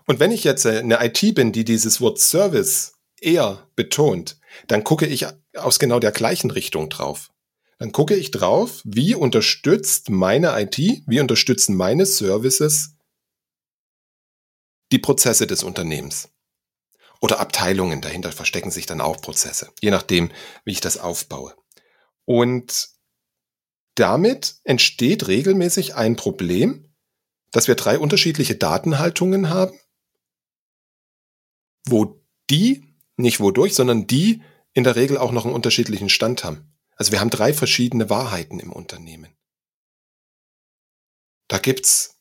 Und 0.05 0.19
wenn 0.19 0.31
ich 0.31 0.43
jetzt 0.43 0.65
eine 0.65 1.03
IT 1.03 1.33
bin, 1.33 1.53
die 1.53 1.63
dieses 1.63 2.01
Wort 2.01 2.19
Service 2.19 2.95
eher 3.19 3.67
betont, 3.77 4.37
dann 4.67 4.83
gucke 4.83 5.07
ich 5.07 5.25
aus 5.55 5.79
genau 5.79 5.99
der 5.99 6.11
gleichen 6.11 6.51
Richtung 6.51 6.89
drauf. 6.89 7.31
Dann 7.79 7.93
gucke 7.93 8.15
ich 8.15 8.31
drauf, 8.31 8.81
wie 8.83 9.15
unterstützt 9.15 10.09
meine 10.09 10.61
IT, 10.61 10.77
wie 10.77 11.19
unterstützen 11.21 11.75
meine 11.75 12.05
Services 12.05 12.97
die 14.93 14.99
Prozesse 14.99 15.47
des 15.47 15.63
Unternehmens. 15.63 16.29
Oder 17.19 17.39
Abteilungen, 17.39 18.01
dahinter 18.01 18.31
verstecken 18.31 18.69
sich 18.69 18.85
dann 18.85 19.01
auch 19.01 19.21
Prozesse, 19.21 19.71
je 19.81 19.91
nachdem, 19.91 20.31
wie 20.65 20.71
ich 20.71 20.81
das 20.81 20.97
aufbaue. 20.97 21.55
Und 22.25 22.89
damit 23.95 24.55
entsteht 24.63 25.27
regelmäßig 25.27 25.95
ein 25.95 26.15
Problem, 26.15 26.93
dass 27.51 27.67
wir 27.67 27.75
drei 27.75 27.97
unterschiedliche 27.97 28.55
Datenhaltungen 28.55 29.49
haben, 29.49 29.79
wo 31.87 32.23
die, 32.49 32.85
nicht 33.17 33.39
wodurch, 33.39 33.73
sondern 33.73 34.05
die 34.05 34.43
in 34.73 34.83
der 34.83 34.95
Regel 34.95 35.17
auch 35.17 35.31
noch 35.31 35.45
einen 35.45 35.53
unterschiedlichen 35.55 36.09
Stand 36.09 36.43
haben. 36.43 36.75
Also 36.95 37.11
wir 37.11 37.19
haben 37.19 37.29
drei 37.29 37.53
verschiedene 37.53 38.09
Wahrheiten 38.09 38.59
im 38.59 38.71
Unternehmen. 38.71 39.35
Da 41.47 41.57
gibt's 41.57 42.19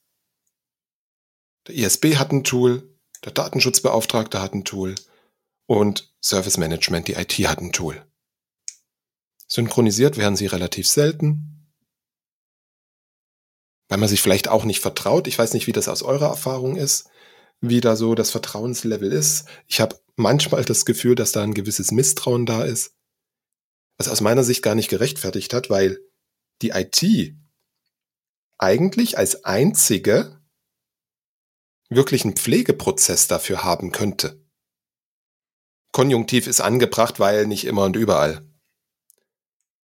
Der 1.72 1.86
ISB 1.86 2.16
hat 2.16 2.32
ein 2.32 2.44
Tool, 2.44 2.94
der 3.24 3.32
Datenschutzbeauftragte 3.32 4.42
hat 4.42 4.52
ein 4.52 4.64
Tool 4.64 4.94
und 5.64 6.12
Service 6.20 6.58
Management, 6.58 7.08
die 7.08 7.14
IT 7.14 7.32
hat 7.48 7.60
ein 7.60 7.72
Tool. 7.72 8.04
Synchronisiert 9.46 10.18
werden 10.18 10.36
sie 10.36 10.46
relativ 10.46 10.86
selten, 10.86 11.72
weil 13.88 13.96
man 13.96 14.08
sich 14.10 14.20
vielleicht 14.20 14.48
auch 14.48 14.64
nicht 14.64 14.80
vertraut. 14.80 15.26
Ich 15.26 15.38
weiß 15.38 15.54
nicht, 15.54 15.66
wie 15.66 15.72
das 15.72 15.88
aus 15.88 16.02
eurer 16.02 16.26
Erfahrung 16.26 16.76
ist, 16.76 17.08
wie 17.62 17.80
da 17.80 17.96
so 17.96 18.14
das 18.14 18.30
Vertrauenslevel 18.30 19.10
ist. 19.10 19.46
Ich 19.66 19.80
habe 19.80 19.98
manchmal 20.16 20.66
das 20.66 20.84
Gefühl, 20.84 21.14
dass 21.14 21.32
da 21.32 21.42
ein 21.42 21.54
gewisses 21.54 21.90
Misstrauen 21.90 22.44
da 22.44 22.64
ist, 22.64 22.94
was 23.96 24.08
aus 24.08 24.20
meiner 24.20 24.44
Sicht 24.44 24.62
gar 24.62 24.74
nicht 24.74 24.90
gerechtfertigt 24.90 25.54
hat, 25.54 25.70
weil 25.70 26.00
die 26.60 26.70
IT 26.70 27.34
eigentlich 28.58 29.16
als 29.16 29.46
einzige 29.46 30.41
wirklich 31.94 32.24
einen 32.24 32.36
Pflegeprozess 32.36 33.28
dafür 33.28 33.64
haben 33.64 33.92
könnte. 33.92 34.42
Konjunktiv 35.92 36.46
ist 36.46 36.60
angebracht, 36.60 37.20
weil 37.20 37.46
nicht 37.46 37.66
immer 37.66 37.84
und 37.84 37.96
überall. 37.96 38.46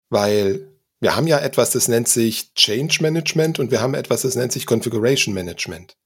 Weil 0.10 0.76
wir 1.00 1.16
haben 1.16 1.28
ja 1.28 1.40
etwas, 1.40 1.72
das 1.72 1.88
nennt 1.88 2.08
sich 2.08 2.54
Change 2.54 3.00
Management 3.02 3.60
und 3.60 3.72
wir 3.72 3.82
haben 3.82 3.94
etwas, 3.94 4.24
das 4.24 4.36
nennt 4.36 4.52
sich 4.52 4.66
Configuration 4.66 5.34
Management. 5.34 5.98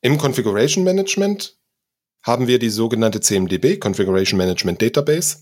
Im 0.00 0.18
Configuration 0.18 0.84
Management 0.84 1.58
haben 2.22 2.46
wir 2.46 2.58
die 2.58 2.70
sogenannte 2.70 3.20
CMDB, 3.20 3.78
Configuration 3.78 4.38
Management 4.38 4.80
Database 4.80 5.38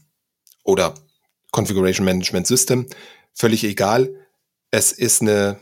oder 0.64 0.94
Configuration 1.52 2.04
Management 2.04 2.46
System, 2.46 2.86
völlig 3.32 3.64
egal. 3.64 4.26
Es 4.70 4.92
ist 4.92 5.22
eine 5.22 5.60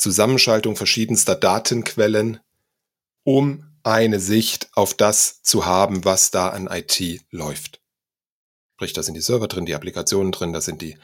Zusammenschaltung 0.00 0.76
verschiedenster 0.76 1.34
Datenquellen, 1.34 2.40
um 3.22 3.64
eine 3.82 4.20
Sicht 4.20 4.68
auf 4.74 4.94
das 4.94 5.42
zu 5.42 5.66
haben, 5.66 6.04
was 6.04 6.30
da 6.30 6.48
an 6.48 6.68
IT 6.70 7.22
läuft. 7.30 7.80
Sprich, 8.74 8.92
da 8.92 9.02
sind 9.02 9.14
die 9.14 9.20
Server 9.20 9.46
drin, 9.46 9.66
die 9.66 9.74
Applikationen 9.74 10.32
drin, 10.32 10.52
da 10.52 10.60
sind 10.60 10.82
die 10.82 10.98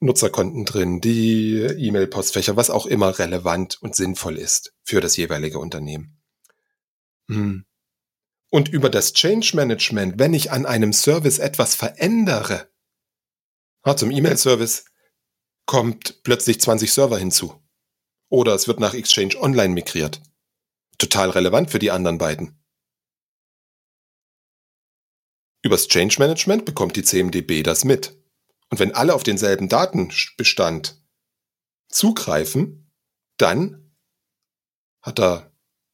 Nutzerkonten 0.00 0.64
drin, 0.64 1.00
die 1.00 1.56
E-Mail-Postfächer, 1.56 2.56
was 2.56 2.70
auch 2.70 2.86
immer 2.86 3.18
relevant 3.18 3.78
und 3.80 3.96
sinnvoll 3.96 4.36
ist 4.36 4.74
für 4.84 5.00
das 5.00 5.16
jeweilige 5.16 5.58
Unternehmen. 5.58 6.20
Hm. 7.28 7.64
Und 8.50 8.68
über 8.68 8.88
das 8.88 9.12
Change 9.12 9.52
Management, 9.54 10.18
wenn 10.18 10.34
ich 10.34 10.50
an 10.52 10.66
einem 10.66 10.92
Service 10.92 11.38
etwas 11.38 11.74
verändere, 11.74 12.68
zum 13.96 14.10
E-Mail-Service 14.10 14.84
kommt 15.64 16.22
plötzlich 16.22 16.60
20 16.60 16.92
Server 16.92 17.18
hinzu. 17.18 17.54
Oder 18.30 18.54
es 18.54 18.68
wird 18.68 18.80
nach 18.80 18.94
Exchange 18.94 19.36
Online 19.40 19.74
migriert. 19.74 20.20
Total 20.98 21.30
relevant 21.30 21.70
für 21.70 21.78
die 21.78 21.90
anderen 21.90 22.18
beiden. 22.18 22.58
Übers 25.62 25.88
Change 25.88 26.16
Management 26.18 26.64
bekommt 26.64 26.96
die 26.96 27.02
CMDB 27.02 27.62
das 27.62 27.84
mit. 27.84 28.16
Und 28.70 28.78
wenn 28.78 28.94
alle 28.94 29.14
auf 29.14 29.22
denselben 29.22 29.68
Datenbestand 29.68 31.02
zugreifen, 31.88 32.92
dann 33.38 33.94
hat 35.02 35.18
der 35.18 35.52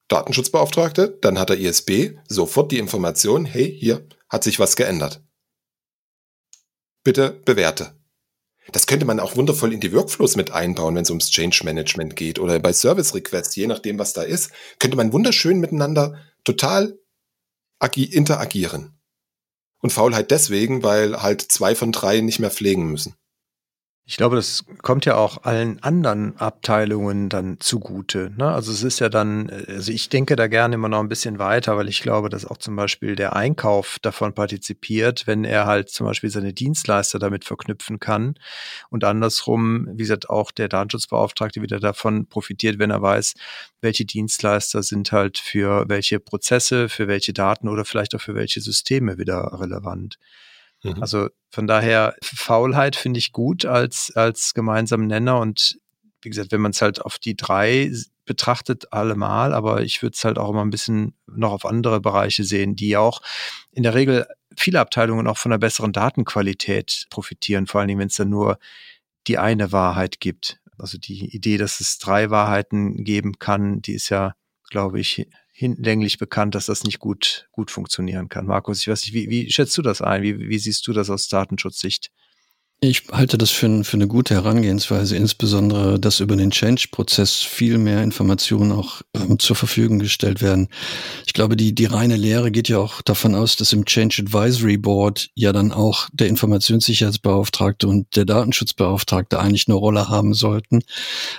Datenschutzbeauftragte, 0.09 1.19
dann 1.21 1.39
hat 1.39 1.51
der 1.51 1.59
ISB 1.59 2.19
sofort 2.29 2.73
die 2.73 2.79
Information, 2.79 3.45
hey, 3.45 3.77
hier 3.79 4.07
hat 4.29 4.45
sich 4.45 4.59
was 4.59 4.77
geändert. 4.77 5.23
Bitte 7.05 7.31
bewerte. 7.31 7.99
Das 8.73 8.87
könnte 8.87 9.05
man 9.05 9.21
auch 9.21 9.37
wundervoll 9.37 9.73
in 9.73 9.81
die 9.81 9.93
Workflows 9.93 10.37
mit 10.37 10.51
einbauen, 10.51 10.95
wenn 10.95 11.03
es 11.03 11.11
ums 11.11 11.31
Change 11.31 11.61
Management 11.65 12.17
geht 12.17 12.39
oder 12.39 12.59
bei 12.59 12.73
Service 12.73 13.15
Requests, 13.15 13.55
je 13.57 13.67
nachdem, 13.67 13.99
was 13.99 14.13
da 14.13 14.23
ist, 14.23 14.51
könnte 14.79 14.97
man 14.97 15.13
wunderschön 15.13 15.61
miteinander 15.61 16.19
total 16.45 16.99
interagieren. 18.15 18.99
Und 19.79 19.93
Faulheit 19.93 20.31
deswegen, 20.31 20.83
weil 20.83 21.23
halt 21.23 21.43
zwei 21.43 21.75
von 21.75 21.93
drei 21.93 22.21
nicht 22.21 22.39
mehr 22.39 22.51
pflegen 22.51 22.91
müssen. 22.91 23.15
Ich 24.07 24.19
glaube, 24.19 24.37
das 24.37 24.67
kommt 24.83 25.07
ja 25.07 25.17
auch 25.17 25.45
allen 25.45 25.83
anderen 25.83 26.37
Abteilungen 26.37 27.31
dann 27.31 27.59
zugute. 27.59 28.35
Ne? 28.37 28.47
Also 28.47 28.71
es 28.71 28.83
ist 28.83 28.99
ja 28.99 29.09
dann, 29.09 29.49
also 29.49 29.91
ich 29.91 30.11
denke 30.11 30.37
da 30.37 30.47
gerne 30.47 30.75
immer 30.75 30.91
noch 30.91 31.01
ein 31.01 31.09
bisschen 31.09 31.39
weiter, 31.39 31.79
weil 31.79 31.89
ich 31.89 32.03
glaube, 32.03 32.29
dass 32.29 32.45
auch 32.45 32.59
zum 32.59 32.77
Beispiel 32.77 33.17
der 33.17 33.35
Einkauf 33.35 33.97
davon 34.03 34.35
partizipiert, 34.35 35.27
wenn 35.27 35.45
er 35.45 35.65
halt 35.65 35.89
zum 35.89 36.07
Beispiel 36.07 36.29
seine 36.29 36.53
Dienstleister 36.53 37.19
damit 37.19 37.47
verknüpfen 37.47 37.99
kann. 37.99 38.35
Und 38.91 39.05
andersrum, 39.05 39.89
wie 39.93 40.03
gesagt, 40.03 40.29
auch 40.29 40.51
der 40.51 40.69
Datenschutzbeauftragte 40.69 41.63
wieder 41.63 41.81
davon 41.81 42.27
profitiert, 42.27 42.79
wenn 42.79 42.91
er 42.91 43.01
weiß, 43.01 43.33
welche 43.81 44.05
Dienstleister 44.05 44.83
sind 44.83 45.13
halt 45.13 45.39
für 45.39 45.89
welche 45.89 46.21
Prozesse, 46.21 46.91
für 46.91 47.09
welche 47.09 47.33
Daten 47.33 47.71
oder 47.71 47.87
vielleicht 47.87 48.15
auch 48.15 48.21
für 48.21 48.35
welche 48.35 48.61
Systeme 48.61 49.17
wieder 49.17 49.59
relevant. 49.59 50.19
Mhm. 50.85 51.03
Also 51.03 51.29
von 51.51 51.67
daher, 51.67 52.15
Faulheit 52.23 52.95
finde 52.95 53.19
ich 53.19 53.33
gut 53.33 53.65
als, 53.65 54.13
als 54.15 54.55
gemeinsamen 54.55 55.07
Nenner 55.07 55.41
und 55.41 55.79
wie 56.23 56.31
gesagt, 56.31 56.53
wenn 56.53 56.61
man 56.61 56.71
es 56.71 56.81
halt 56.81 57.03
auf 57.03 57.19
die 57.19 57.37
drei 57.37 57.91
betrachtet, 58.25 58.93
allemal, 58.93 59.53
aber 59.53 59.83
ich 59.83 60.03
würde 60.03 60.15
es 60.15 60.25
halt 60.25 60.39
auch 60.39 60.51
immer 60.51 60.65
ein 60.65 60.71
bisschen 60.71 61.15
noch 61.27 61.53
auf 61.53 61.67
andere 61.67 62.01
Bereiche 62.01 62.45
sehen, 62.45 62.77
die 62.77 62.97
auch 62.97 63.21
in 63.73 63.83
der 63.83 63.95
Regel 63.95 64.27
viele 64.57 64.81
Abteilungen 64.81 65.27
auch 65.27 65.37
von 65.37 65.53
einer 65.53 65.59
besseren 65.59 65.93
Datenqualität 65.93 67.07
profitieren, 67.11 67.67
vor 67.67 67.81
allen 67.81 67.89
Dingen, 67.89 68.01
wenn 68.01 68.09
es 68.09 68.15
dann 68.15 68.31
nur 68.31 68.59
die 69.27 69.39
eine 69.39 69.73
Wahrheit 69.73 70.21
gibt. 70.21 70.59
Also 70.79 70.99
die 70.99 71.35
Idee, 71.35 71.59
dass 71.59 71.81
es 71.81 71.99
drei 71.99 72.31
Wahrheiten 72.31 73.05
geben 73.05 73.39
kann, 73.39 73.83
die 73.83 73.95
ist 73.95 74.09
ja, 74.09 74.35
glaube 74.71 75.01
ich, 75.01 75.29
hinlänglich 75.57 76.19
bekannt, 76.19 76.57
dass 76.57 76.67
das 76.67 76.83
nicht 76.83 76.99
gut, 76.99 77.49
gut 77.53 77.71
funktionieren 77.71 78.29
kann. 78.29 78.45
Markus, 78.45 78.81
ich 78.81 78.89
weiß 78.89 79.03
nicht, 79.05 79.15
wie, 79.15 79.31
wie 79.31 79.51
schätzt 79.53 79.79
du 79.79 79.83
das 79.83 80.03
ein? 80.03 80.23
Wie, 80.23 80.37
wie 80.49 80.59
siehst 80.59 80.87
du 80.89 80.93
das 80.93 81.11
aus 81.11 81.29
Datenschutzsicht? 81.29 82.11
Ich 82.81 83.05
halte 83.13 83.39
das 83.39 83.51
für, 83.51 83.85
für 83.85 83.97
eine 83.97 84.09
gute 84.09 84.35
Herangehensweise, 84.35 85.17
insbesondere, 85.17 86.01
dass 86.01 86.19
über 86.19 86.35
den 86.37 86.51
Change-Prozess 86.51 87.41
viel 87.41 87.79
mehr 87.79 88.03
Informationen 88.03 88.73
auch 88.73 89.01
ähm, 89.15 89.39
zur 89.39 89.55
Verfügung 89.55 90.01
gestellt 90.01 90.43
werden. 90.43 90.69
Ich 91.25 91.33
glaube, 91.33 91.57
die, 91.57 91.73
die 91.73 91.87
reine 91.87 92.17
Lehre 92.17 92.51
geht 92.51 92.69
ja 92.69 92.79
auch 92.79 93.01
davon 93.01 93.37
aus, 93.37 93.55
dass 93.55 93.73
im 93.73 93.85
Change 93.85 94.23
Advisory 94.23 94.77
Board 94.77 95.31
ja 95.35 95.53
dann 95.53 95.71
auch 95.71 96.09
der 96.13 96.27
Informationssicherheitsbeauftragte 96.27 97.87
und 97.87 98.17
der 98.17 98.25
Datenschutzbeauftragte 98.25 99.39
eigentlich 99.39 99.69
eine 99.69 99.77
Rolle 99.77 100.09
haben 100.09 100.35
sollten. 100.35 100.81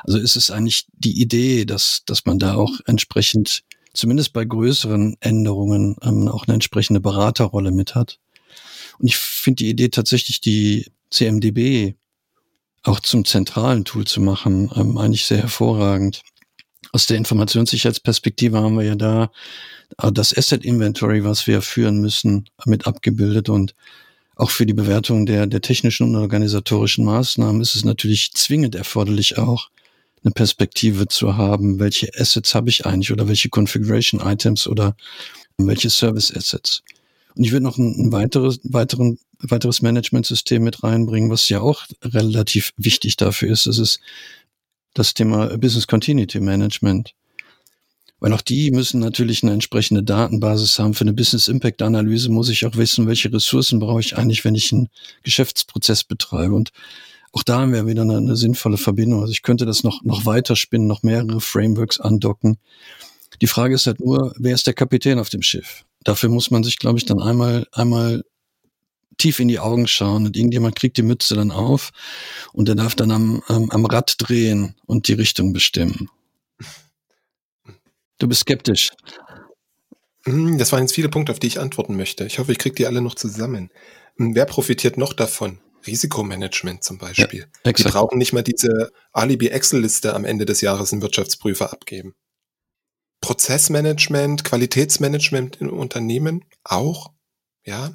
Also 0.06 0.18
ist 0.18 0.38
es 0.38 0.50
eigentlich 0.50 0.88
die 0.94 1.22
Idee, 1.22 1.66
dass, 1.66 2.04
dass 2.06 2.26
man 2.26 2.40
da 2.40 2.56
auch 2.56 2.80
entsprechend 2.86 3.66
zumindest 3.96 4.34
bei 4.34 4.46
größeren 4.46 5.18
Änderungen 5.20 5.96
ähm, 6.02 6.28
auch 6.28 6.46
eine 6.46 6.56
entsprechende 6.56 7.00
Beraterrolle 7.00 7.72
mit 7.72 7.96
hat. 7.96 8.20
Und 9.00 9.08
ich 9.08 9.18
finde 9.18 9.64
die 9.64 9.70
Idee 9.70 9.90
tatsächlich, 9.90 10.42
die 10.42 10.92
CMDB 11.10 11.96
auch 12.84 13.00
zum 13.00 13.26
zentralen 13.26 13.84
Tool 13.86 14.06
zu 14.06 14.22
machen, 14.22 14.72
ähm, 14.76 14.98
eigentlich 14.98 15.26
sehr 15.26 15.40
hervorragend. 15.40 16.22
Aus 16.92 17.08
der 17.08 17.18
Informationssicherheitsperspektive 17.18 18.58
haben 18.58 18.78
wir 18.78 18.86
ja 18.86 18.96
da 18.96 19.32
äh, 20.02 20.12
das 20.12 20.36
Asset 20.38 20.64
Inventory, 20.64 21.24
was 21.24 21.48
wir 21.48 21.62
führen 21.62 22.00
müssen, 22.00 22.50
mit 22.66 22.88
abgebildet 22.88 23.50
und 23.50 23.76
auch 24.36 24.50
für 24.50 24.66
die 24.66 24.74
Bewertung 24.74 25.26
der, 25.26 25.48
der 25.48 25.62
technischen 25.62 26.08
und 26.08 26.16
organisatorischen 26.22 27.06
Maßnahmen 27.06 27.62
ist 27.62 27.76
es 27.76 27.86
natürlich 27.86 28.34
zwingend 28.34 28.76
erforderlich 28.76 29.38
auch, 29.38 29.70
eine 30.26 30.34
Perspektive 30.34 31.08
zu 31.08 31.38
haben, 31.38 31.80
welche 31.80 32.10
Assets 32.18 32.56
habe 32.56 32.70
ich 32.70 32.86
eigentlich 32.86 33.12
oder 33.12 33.28
welche 33.28 33.50
Configuration 33.50 34.20
Items 34.20 34.68
oder 34.68 34.96
welche 35.58 35.90
Service 35.90 36.36
Assets. 36.36 36.82
Und 37.36 37.44
ich 37.44 37.52
würde 37.52 37.64
noch 37.64 37.78
ein, 37.78 37.96
ein 37.98 38.12
weiteres, 38.12 38.60
weiteren, 38.64 39.20
weiteres 39.40 39.82
Management-System 39.82 40.64
mit 40.64 40.84
reinbringen, 40.84 41.30
was 41.30 41.48
ja 41.50 41.62
auch 41.62 41.86
relativ 42.04 42.74
wichtig 42.78 43.18
dafür 43.18 43.52
ist. 43.52 43.68
Das 43.68 43.78
ist 43.78 44.00
das 44.94 45.14
Thema 45.14 45.58
Business 45.58 45.88
Continuity 45.88 46.40
Management. 46.40 47.14
Weil 48.20 48.34
auch 48.34 48.42
die 48.42 48.72
müssen 48.72 49.02
natürlich 49.02 49.44
eine 49.44 49.52
entsprechende 49.52 50.02
Datenbasis 50.02 50.80
haben. 50.80 50.94
Für 50.94 51.02
eine 51.02 51.14
Business 51.14 51.50
Impact 51.50 51.82
Analyse 51.82 52.30
muss 52.30 52.50
ich 52.50 52.66
auch 52.66 52.78
wissen, 52.78 53.08
welche 53.08 53.32
Ressourcen 53.32 53.80
brauche 53.80 54.00
ich 54.00 54.18
eigentlich, 54.18 54.46
wenn 54.46 54.56
ich 54.56 54.72
einen 54.72 54.88
Geschäftsprozess 55.24 56.06
betreibe. 56.06 56.56
Und 56.56 56.72
auch 57.36 57.44
da 57.44 57.60
haben 57.60 57.74
wir 57.74 57.86
wieder 57.86 58.04
eine, 58.04 58.16
eine 58.18 58.38
sinnvolle 58.38 58.78
Verbindung. 58.78 59.20
Also 59.20 59.32
ich 59.32 59.42
könnte 59.42 59.66
das 59.66 59.84
noch, 59.84 60.02
noch 60.04 60.26
weiter 60.26 60.56
spinnen, 60.56 60.88
noch 60.88 61.04
mehrere 61.04 61.42
Frameworks 61.42 62.00
andocken. 62.00 62.58
Die 63.42 63.48
Frage 63.48 63.76
ist 63.76 63.88
halt 63.88 64.00
nur, 64.00 64.34
wer 64.40 64.56
ist 64.56 64.68
der 64.68 64.74
Kapitän 64.74 65.20
auf 65.20 65.28
dem 65.28 65.42
Schiff? 65.42 65.84
Dafür 66.06 66.30
muss 66.30 66.50
man 66.50 66.64
sich, 66.64 66.80
glaube 66.80 66.98
ich, 66.98 67.06
dann 67.06 67.22
einmal, 67.22 67.68
einmal 67.74 68.24
tief 69.18 69.40
in 69.40 69.50
die 69.50 69.60
Augen 69.60 69.86
schauen 69.86 70.26
und 70.26 70.38
irgendjemand 70.38 70.78
kriegt 70.78 70.96
die 70.96 71.04
Mütze 71.04 71.36
dann 71.36 71.52
auf 71.52 71.92
und 72.54 72.70
der 72.70 72.76
darf 72.76 72.96
dann 72.96 73.12
am, 73.12 73.44
am, 73.48 73.70
am 73.70 73.86
Rad 73.86 74.16
drehen 74.18 74.76
und 74.86 75.10
die 75.10 75.14
Richtung 75.14 75.52
bestimmen. 75.52 76.10
Du 78.18 78.30
bist 78.30 78.42
skeptisch. 78.42 78.92
Hm, 80.24 80.58
das 80.58 80.72
waren 80.72 80.84
jetzt 80.84 80.96
viele 80.96 81.10
Punkte, 81.10 81.34
auf 81.34 81.40
die 81.40 81.48
ich 81.48 81.60
antworten 81.60 81.98
möchte. 81.98 82.26
Ich 82.26 82.40
hoffe, 82.40 82.54
ich 82.54 82.60
kriege 82.60 82.76
die 82.76 82.88
alle 82.88 83.02
noch 83.02 83.16
zusammen. 83.16 83.72
Hm, 84.16 84.36
wer 84.36 84.46
profitiert 84.46 84.98
noch 84.98 85.12
davon? 85.12 85.60
Risikomanagement 85.88 86.84
zum 86.84 86.98
Beispiel. 86.98 87.48
Ja, 87.66 87.72
die 87.72 87.84
brauchen 87.84 88.18
nicht 88.18 88.34
mal 88.34 88.44
diese 88.44 88.92
Alibi-Excel-Liste 89.12 90.14
am 90.14 90.26
Ende 90.26 90.46
des 90.46 90.62
Jahres 90.62 90.92
einen 90.92 91.02
Wirtschaftsprüfer 91.02 91.72
abgeben. 91.72 92.16
Prozessmanagement, 93.22 94.44
Qualitätsmanagement 94.44 95.58
in 95.58 95.70
Unternehmen 95.70 96.46
auch, 96.64 97.12
ja. 97.64 97.94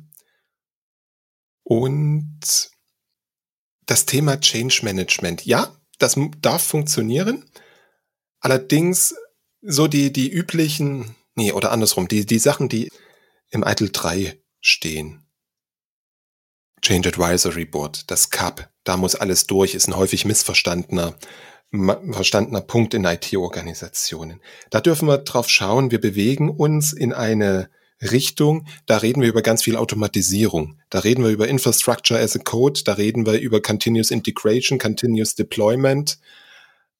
Und 1.62 2.70
das 3.86 4.06
Thema 4.06 4.40
Change 4.40 4.80
Management. 4.82 5.46
Ja, 5.46 5.76
das 5.98 6.16
darf 6.40 6.62
funktionieren. 6.62 7.44
Allerdings 8.40 9.14
so 9.62 9.86
die, 9.86 10.12
die 10.12 10.30
üblichen, 10.30 11.14
nee, 11.34 11.52
oder 11.52 11.70
andersrum, 11.72 12.08
die, 12.08 12.24
die 12.26 12.38
Sachen, 12.38 12.68
die 12.68 12.90
im 13.50 13.62
ITIL 13.62 13.90
3 13.92 14.40
stehen. 14.60 15.26
Change 16.82 17.08
Advisory 17.08 17.64
Board, 17.64 18.10
das 18.10 18.30
CAP, 18.30 18.68
da 18.84 18.96
muss 18.96 19.14
alles 19.14 19.46
durch, 19.46 19.74
ist 19.74 19.88
ein 19.88 19.96
häufig 19.96 20.24
missverstandener 20.24 21.16
verstandener 22.10 22.62
Punkt 22.62 22.94
in 22.94 23.04
IT-Organisationen. 23.04 24.40
Da 24.70 24.80
dürfen 24.80 25.06
wir 25.06 25.18
drauf 25.18 25.48
schauen, 25.48 25.92
wir 25.92 26.00
bewegen 26.00 26.50
uns 26.50 26.92
in 26.92 27.12
eine 27.12 27.70
Richtung, 28.02 28.66
da 28.86 28.98
reden 28.98 29.20
wir 29.20 29.28
über 29.28 29.42
ganz 29.42 29.62
viel 29.62 29.76
Automatisierung. 29.76 30.78
Da 30.88 31.00
reden 31.00 31.22
wir 31.22 31.30
über 31.30 31.48
Infrastructure 31.48 32.18
as 32.18 32.34
a 32.34 32.38
Code, 32.40 32.80
da 32.84 32.94
reden 32.94 33.26
wir 33.26 33.38
über 33.38 33.60
Continuous 33.60 34.10
Integration, 34.10 34.78
Continuous 34.78 35.34
Deployment 35.34 36.18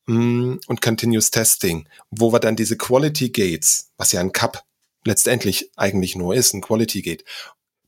mm, 0.06 0.56
und 0.66 0.82
Continuous 0.82 1.30
Testing, 1.30 1.88
wo 2.10 2.32
wir 2.32 2.38
dann 2.38 2.54
diese 2.54 2.76
Quality 2.76 3.30
Gates, 3.30 3.90
was 3.96 4.12
ja 4.12 4.20
ein 4.20 4.32
CAP 4.32 4.62
letztendlich 5.04 5.70
eigentlich 5.76 6.14
nur 6.16 6.34
ist, 6.34 6.52
ein 6.52 6.60
Quality 6.60 7.00
Gate, 7.02 7.24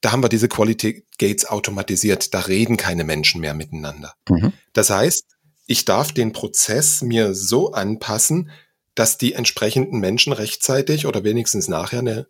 da 0.03 0.13
haben 0.13 0.23
wir 0.23 0.29
diese 0.29 0.49
Quality 0.49 1.07
Gates 1.17 1.47
automatisiert, 1.47 2.35
da 2.35 2.41
reden 2.41 2.77
keine 2.77 3.05
Menschen 3.05 3.41
mehr 3.41 3.55
miteinander. 3.55 4.15
Mhm. 4.29 4.53
Das 4.73 4.91
heißt, 4.91 5.25
ich 5.67 5.85
darf 5.85 6.13
den 6.13 6.33
Prozess 6.33 7.03
mir 7.03 7.35
so 7.35 7.73
anpassen, 7.73 8.51
dass 8.95 9.17
die 9.17 9.33
entsprechenden 9.33 10.01
Menschen 10.01 10.33
rechtzeitig 10.33 11.07
oder 11.07 11.25
wenigstens 11.25 11.69
nachher 11.69 12.01
eine 12.01 12.27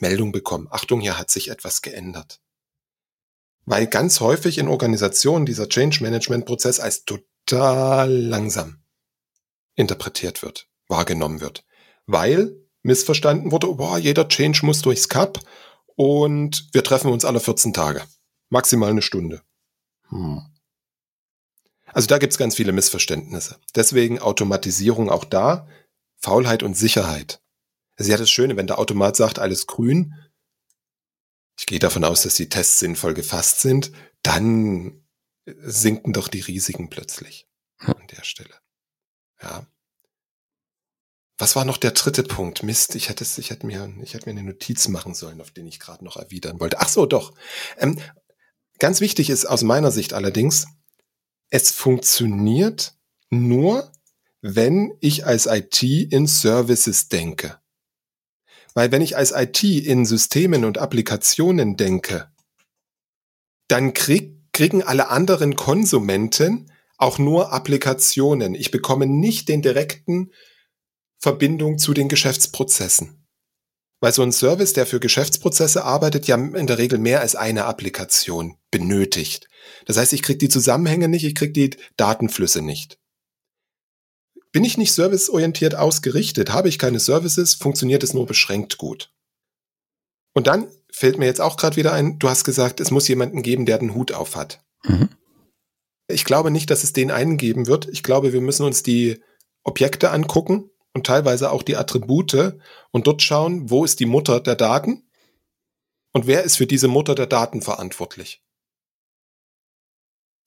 Meldung 0.00 0.32
bekommen. 0.32 0.68
Achtung, 0.70 1.00
hier 1.00 1.18
hat 1.18 1.30
sich 1.30 1.48
etwas 1.48 1.82
geändert. 1.82 2.40
Weil 3.66 3.86
ganz 3.86 4.20
häufig 4.20 4.58
in 4.58 4.66
Organisationen 4.66 5.46
dieser 5.46 5.68
Change 5.68 6.02
Management 6.02 6.46
Prozess 6.46 6.80
als 6.80 7.04
total 7.04 8.10
langsam 8.10 8.82
interpretiert 9.74 10.42
wird, 10.42 10.66
wahrgenommen 10.88 11.40
wird. 11.40 11.64
Weil 12.06 12.56
missverstanden 12.82 13.52
wurde, 13.52 13.68
boah, 13.68 13.98
jeder 13.98 14.26
Change 14.28 14.66
muss 14.66 14.82
durchs 14.82 15.08
Cup 15.08 15.38
und 15.96 16.68
wir 16.72 16.84
treffen 16.84 17.10
uns 17.10 17.24
alle 17.24 17.40
14 17.40 17.72
Tage. 17.72 18.02
Maximal 18.48 18.90
eine 18.90 19.02
Stunde. 19.02 19.42
Hm. 20.08 20.42
Also 21.86 22.06
da 22.06 22.18
gibt's 22.18 22.38
ganz 22.38 22.56
viele 22.56 22.72
Missverständnisse. 22.72 23.58
Deswegen 23.74 24.18
Automatisierung 24.18 25.10
auch 25.10 25.24
da, 25.24 25.68
Faulheit 26.18 26.62
und 26.62 26.74
Sicherheit. 26.74 27.42
Ist 27.96 28.08
ja 28.08 28.16
das 28.16 28.30
Schöne, 28.30 28.56
wenn 28.56 28.66
der 28.66 28.78
Automat 28.78 29.16
sagt, 29.16 29.38
alles 29.38 29.66
grün. 29.66 30.14
Ich 31.58 31.66
gehe 31.66 31.78
davon 31.78 32.04
aus, 32.04 32.22
dass 32.22 32.34
die 32.34 32.48
Tests 32.48 32.78
sinnvoll 32.78 33.14
gefasst 33.14 33.60
sind. 33.60 33.92
Dann 34.22 35.06
sinken 35.44 36.12
doch 36.12 36.28
die 36.28 36.40
Risiken 36.40 36.88
plötzlich 36.88 37.46
an 37.78 38.06
der 38.10 38.24
Stelle. 38.24 38.54
Ja. 39.42 39.66
Was 41.42 41.56
war 41.56 41.64
noch 41.64 41.76
der 41.76 41.90
dritte 41.90 42.22
Punkt? 42.22 42.62
Mist, 42.62 42.94
ich 42.94 43.08
hätte, 43.08 43.24
ich 43.24 43.50
hätte 43.50 43.66
mir, 43.66 43.92
ich 44.04 44.14
hätte 44.14 44.26
mir 44.26 44.38
eine 44.38 44.48
Notiz 44.48 44.86
machen 44.86 45.12
sollen, 45.12 45.40
auf 45.40 45.50
den 45.50 45.66
ich 45.66 45.80
gerade 45.80 46.04
noch 46.04 46.16
erwidern 46.16 46.60
wollte. 46.60 46.78
Ach 46.78 46.88
so, 46.88 47.04
doch. 47.04 47.34
Ähm, 47.78 47.98
ganz 48.78 49.00
wichtig 49.00 49.28
ist 49.28 49.46
aus 49.46 49.64
meiner 49.64 49.90
Sicht 49.90 50.12
allerdings, 50.12 50.68
es 51.50 51.72
funktioniert 51.72 52.94
nur, 53.28 53.90
wenn 54.40 54.96
ich 55.00 55.26
als 55.26 55.46
IT 55.46 55.82
in 55.82 56.28
Services 56.28 57.08
denke. 57.08 57.58
Weil 58.74 58.92
wenn 58.92 59.02
ich 59.02 59.16
als 59.16 59.32
IT 59.32 59.64
in 59.64 60.06
Systemen 60.06 60.64
und 60.64 60.78
Applikationen 60.78 61.76
denke, 61.76 62.30
dann 63.66 63.94
krieg, 63.94 64.36
kriegen 64.52 64.84
alle 64.84 65.08
anderen 65.08 65.56
Konsumenten 65.56 66.70
auch 66.98 67.18
nur 67.18 67.52
Applikationen. 67.52 68.54
Ich 68.54 68.70
bekomme 68.70 69.08
nicht 69.08 69.48
den 69.48 69.60
direkten 69.60 70.30
Verbindung 71.22 71.78
zu 71.78 71.94
den 71.94 72.08
Geschäftsprozessen. 72.08 73.24
Weil 74.00 74.12
so 74.12 74.22
ein 74.22 74.32
Service, 74.32 74.72
der 74.72 74.86
für 74.86 74.98
Geschäftsprozesse 74.98 75.84
arbeitet, 75.84 76.26
ja 76.26 76.34
in 76.34 76.66
der 76.66 76.78
Regel 76.78 76.98
mehr 76.98 77.20
als 77.20 77.36
eine 77.36 77.66
Applikation 77.66 78.56
benötigt. 78.72 79.48
Das 79.86 79.96
heißt, 79.96 80.12
ich 80.12 80.22
kriege 80.22 80.38
die 80.38 80.48
Zusammenhänge 80.48 81.06
nicht, 81.06 81.24
ich 81.24 81.36
kriege 81.36 81.52
die 81.52 81.76
Datenflüsse 81.96 82.60
nicht. 82.60 82.98
Bin 84.50 84.64
ich 84.64 84.76
nicht 84.76 84.92
serviceorientiert 84.92 85.76
ausgerichtet, 85.76 86.52
habe 86.52 86.68
ich 86.68 86.80
keine 86.80 86.98
Services, 86.98 87.54
funktioniert 87.54 88.02
es 88.02 88.14
nur 88.14 88.26
beschränkt 88.26 88.76
gut. 88.76 89.12
Und 90.34 90.48
dann 90.48 90.66
fällt 90.92 91.18
mir 91.18 91.26
jetzt 91.26 91.40
auch 91.40 91.56
gerade 91.56 91.76
wieder 91.76 91.92
ein, 91.92 92.18
du 92.18 92.28
hast 92.28 92.42
gesagt, 92.42 92.80
es 92.80 92.90
muss 92.90 93.06
jemanden 93.06 93.42
geben, 93.42 93.64
der 93.64 93.78
den 93.78 93.94
Hut 93.94 94.10
auf 94.10 94.34
hat. 94.34 94.60
Mhm. 94.82 95.08
Ich 96.08 96.24
glaube 96.24 96.50
nicht, 96.50 96.68
dass 96.68 96.82
es 96.82 96.92
den 96.92 97.12
einen 97.12 97.36
geben 97.36 97.68
wird. 97.68 97.88
Ich 97.88 98.02
glaube, 98.02 98.32
wir 98.32 98.40
müssen 98.40 98.66
uns 98.66 98.82
die 98.82 99.22
Objekte 99.62 100.10
angucken 100.10 100.71
und 100.94 101.06
teilweise 101.06 101.50
auch 101.50 101.62
die 101.62 101.76
Attribute 101.76 102.54
und 102.90 103.06
dort 103.06 103.22
schauen, 103.22 103.70
wo 103.70 103.84
ist 103.84 104.00
die 104.00 104.06
Mutter 104.06 104.40
der 104.40 104.56
Daten 104.56 105.04
und 106.12 106.26
wer 106.26 106.42
ist 106.42 106.56
für 106.56 106.66
diese 106.66 106.88
Mutter 106.88 107.14
der 107.14 107.26
Daten 107.26 107.62
verantwortlich. 107.62 108.42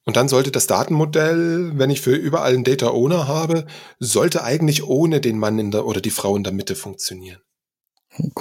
Und 0.06 0.18
dann 0.18 0.30
sollte 0.30 0.52
das 0.52 0.68
Datenmodell, 0.68 1.80
wenn 1.80 1.90
ich 1.90 2.00
für 2.00 2.16
überall 2.16 2.54
einen 2.54 2.64
Data 2.64 2.90
Owner 2.90 3.28
habe, 3.28 3.66
sollte 4.00 4.44
eigentlich 4.44 4.84
ohne 4.84 5.20
den 5.20 5.40
Mann 5.40 5.58
in 5.58 5.72
der 5.72 5.86
oder 5.86 6.00
die 6.00 6.12
Frau 6.12 6.36
in 6.36 6.44
der 6.44 6.54
Mitte 6.54 6.76
funktionieren. 6.76 7.42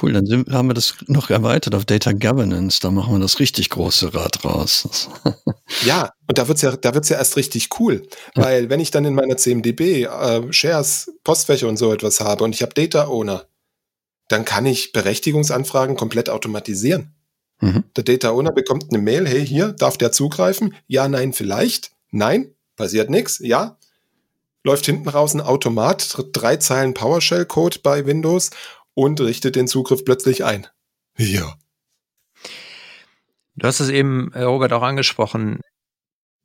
Cool, 0.00 0.12
dann 0.12 0.26
sind, 0.26 0.50
haben 0.50 0.68
wir 0.68 0.74
das 0.74 0.94
noch 1.06 1.30
erweitert 1.30 1.74
auf 1.74 1.84
Data 1.84 2.12
Governance. 2.12 2.78
Da 2.80 2.90
machen 2.90 3.14
wir 3.14 3.20
das 3.20 3.40
richtig 3.40 3.70
große 3.70 4.14
Rad 4.14 4.44
raus. 4.44 5.08
ja, 5.84 6.10
und 6.28 6.38
da 6.38 6.46
wird's 6.46 6.62
ja, 6.62 6.76
da 6.76 6.94
wird's 6.94 7.08
ja 7.08 7.16
erst 7.16 7.36
richtig 7.36 7.68
cool, 7.80 8.06
ja. 8.36 8.44
weil 8.44 8.70
wenn 8.70 8.80
ich 8.80 8.90
dann 8.90 9.04
in 9.04 9.14
meiner 9.14 9.36
CMDB 9.36 10.04
äh, 10.04 10.52
Shares, 10.52 11.12
Postfächer 11.24 11.68
und 11.68 11.76
so 11.76 11.92
etwas 11.92 12.20
habe 12.20 12.44
und 12.44 12.54
ich 12.54 12.62
habe 12.62 12.74
Data 12.74 13.06
Owner, 13.06 13.46
dann 14.28 14.44
kann 14.44 14.64
ich 14.66 14.92
Berechtigungsanfragen 14.92 15.96
komplett 15.96 16.30
automatisieren. 16.30 17.14
Mhm. 17.60 17.84
Der 17.96 18.04
Data 18.04 18.30
Owner 18.30 18.52
bekommt 18.52 18.86
eine 18.90 19.02
Mail, 19.02 19.26
hey, 19.26 19.46
hier, 19.46 19.72
darf 19.72 19.98
der 19.98 20.12
zugreifen? 20.12 20.74
Ja, 20.86 21.08
nein, 21.08 21.32
vielleicht. 21.32 21.92
Nein, 22.10 22.54
passiert 22.76 23.10
nichts. 23.10 23.40
Ja, 23.40 23.76
läuft 24.62 24.86
hinten 24.86 25.08
raus 25.08 25.34
ein 25.34 25.40
Automat, 25.40 26.16
drei 26.32 26.56
Zeilen 26.56 26.94
PowerShell-Code 26.94 27.80
bei 27.82 28.06
Windows 28.06 28.50
und 28.94 29.20
richtet 29.20 29.56
den 29.56 29.68
Zugriff 29.68 30.04
plötzlich 30.04 30.44
ein. 30.44 30.66
Ja. 31.16 31.54
Du 33.56 33.66
hast 33.66 33.80
es 33.80 33.88
eben, 33.88 34.32
äh, 34.32 34.42
Robert, 34.42 34.72
auch 34.72 34.82
angesprochen. 34.82 35.60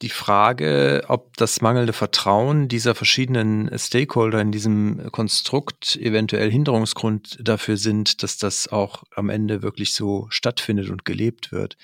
Die 0.02 0.10
Frage, 0.10 1.04
ob 1.10 1.36
das 1.36 1.60
mangelnde 1.60 1.92
Vertrauen 1.92 2.70
dieser 2.70 2.96
verschiedenen 2.96 3.70
Stakeholder 3.78 4.40
in 4.40 4.52
diesem 4.52 5.12
Konstrukt 5.12 5.98
eventuell 5.98 6.50
Hinderungsgrund 6.50 7.38
dafür 7.42 7.76
sind, 7.76 8.24
dass 8.24 8.38
das 8.38 8.70
auch 8.70 9.04
am 9.14 9.30
Ende 9.30 9.62
wirklich 9.62 9.94
so 9.94 10.28
stattfindet 10.30 10.90
und 10.90 11.04
gelebt 11.04 11.52
wird. 11.52 11.76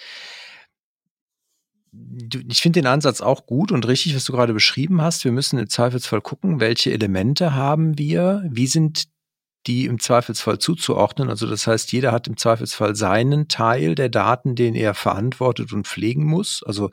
Ich 2.49 2.61
finde 2.61 2.81
den 2.81 2.87
Ansatz 2.87 3.19
auch 3.19 3.45
gut 3.47 3.71
und 3.71 3.85
richtig, 3.87 4.15
was 4.15 4.25
du 4.25 4.31
gerade 4.31 4.53
beschrieben 4.53 5.01
hast. 5.01 5.25
Wir 5.25 5.31
müssen 5.31 5.59
im 5.59 5.69
Zweifelsfall 5.69 6.21
gucken, 6.21 6.59
welche 6.61 6.91
Elemente 6.91 7.53
haben 7.53 7.97
wir, 7.97 8.43
wie 8.49 8.67
sind 8.67 9.07
die 9.67 9.85
im 9.85 9.99
Zweifelsfall 9.99 10.59
zuzuordnen. 10.59 11.29
Also 11.29 11.47
das 11.47 11.67
heißt, 11.67 11.91
jeder 11.91 12.11
hat 12.11 12.27
im 12.27 12.37
Zweifelsfall 12.37 12.95
seinen 12.95 13.47
Teil 13.47 13.95
der 13.95 14.09
Daten, 14.09 14.55
den 14.55 14.75
er 14.75 14.93
verantwortet 14.93 15.73
und 15.73 15.87
pflegen 15.87 16.25
muss. 16.25 16.63
Also 16.63 16.91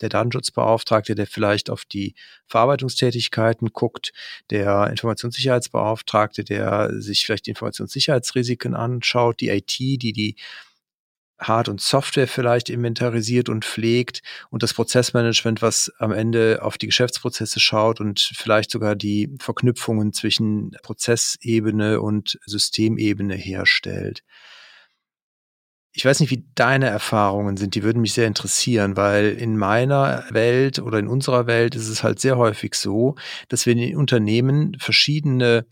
der 0.00 0.08
Datenschutzbeauftragte, 0.08 1.14
der 1.14 1.26
vielleicht 1.26 1.70
auf 1.70 1.84
die 1.84 2.14
Verarbeitungstätigkeiten 2.46 3.68
guckt, 3.72 4.12
der 4.50 4.88
Informationssicherheitsbeauftragte, 4.90 6.44
der 6.44 6.90
sich 7.00 7.24
vielleicht 7.24 7.46
die 7.46 7.50
Informationssicherheitsrisiken 7.50 8.74
anschaut, 8.74 9.40
die 9.40 9.48
IT, 9.48 9.78
die 9.78 10.12
die 10.12 10.36
Hard- 11.42 11.68
und 11.68 11.80
Software 11.80 12.28
vielleicht 12.28 12.70
inventarisiert 12.70 13.48
und 13.48 13.64
pflegt 13.64 14.22
und 14.50 14.62
das 14.62 14.74
Prozessmanagement, 14.74 15.62
was 15.62 15.92
am 15.98 16.12
Ende 16.12 16.60
auf 16.62 16.78
die 16.78 16.86
Geschäftsprozesse 16.86 17.60
schaut 17.60 18.00
und 18.00 18.20
vielleicht 18.34 18.70
sogar 18.70 18.96
die 18.96 19.34
Verknüpfungen 19.40 20.12
zwischen 20.12 20.76
Prozessebene 20.82 22.00
und 22.00 22.38
Systemebene 22.46 23.34
herstellt. 23.34 24.22
Ich 25.94 26.06
weiß 26.06 26.20
nicht, 26.20 26.30
wie 26.30 26.46
deine 26.54 26.86
Erfahrungen 26.86 27.58
sind, 27.58 27.74
die 27.74 27.82
würden 27.82 28.00
mich 28.00 28.14
sehr 28.14 28.26
interessieren, 28.26 28.96
weil 28.96 29.32
in 29.32 29.58
meiner 29.58 30.24
Welt 30.30 30.78
oder 30.78 30.98
in 30.98 31.06
unserer 31.06 31.46
Welt 31.46 31.74
ist 31.74 31.88
es 31.88 32.02
halt 32.02 32.18
sehr 32.18 32.38
häufig 32.38 32.74
so, 32.74 33.16
dass 33.48 33.66
wir 33.66 33.74
in 33.74 33.78
den 33.78 33.96
Unternehmen 33.96 34.74
verschiedene 34.78 35.66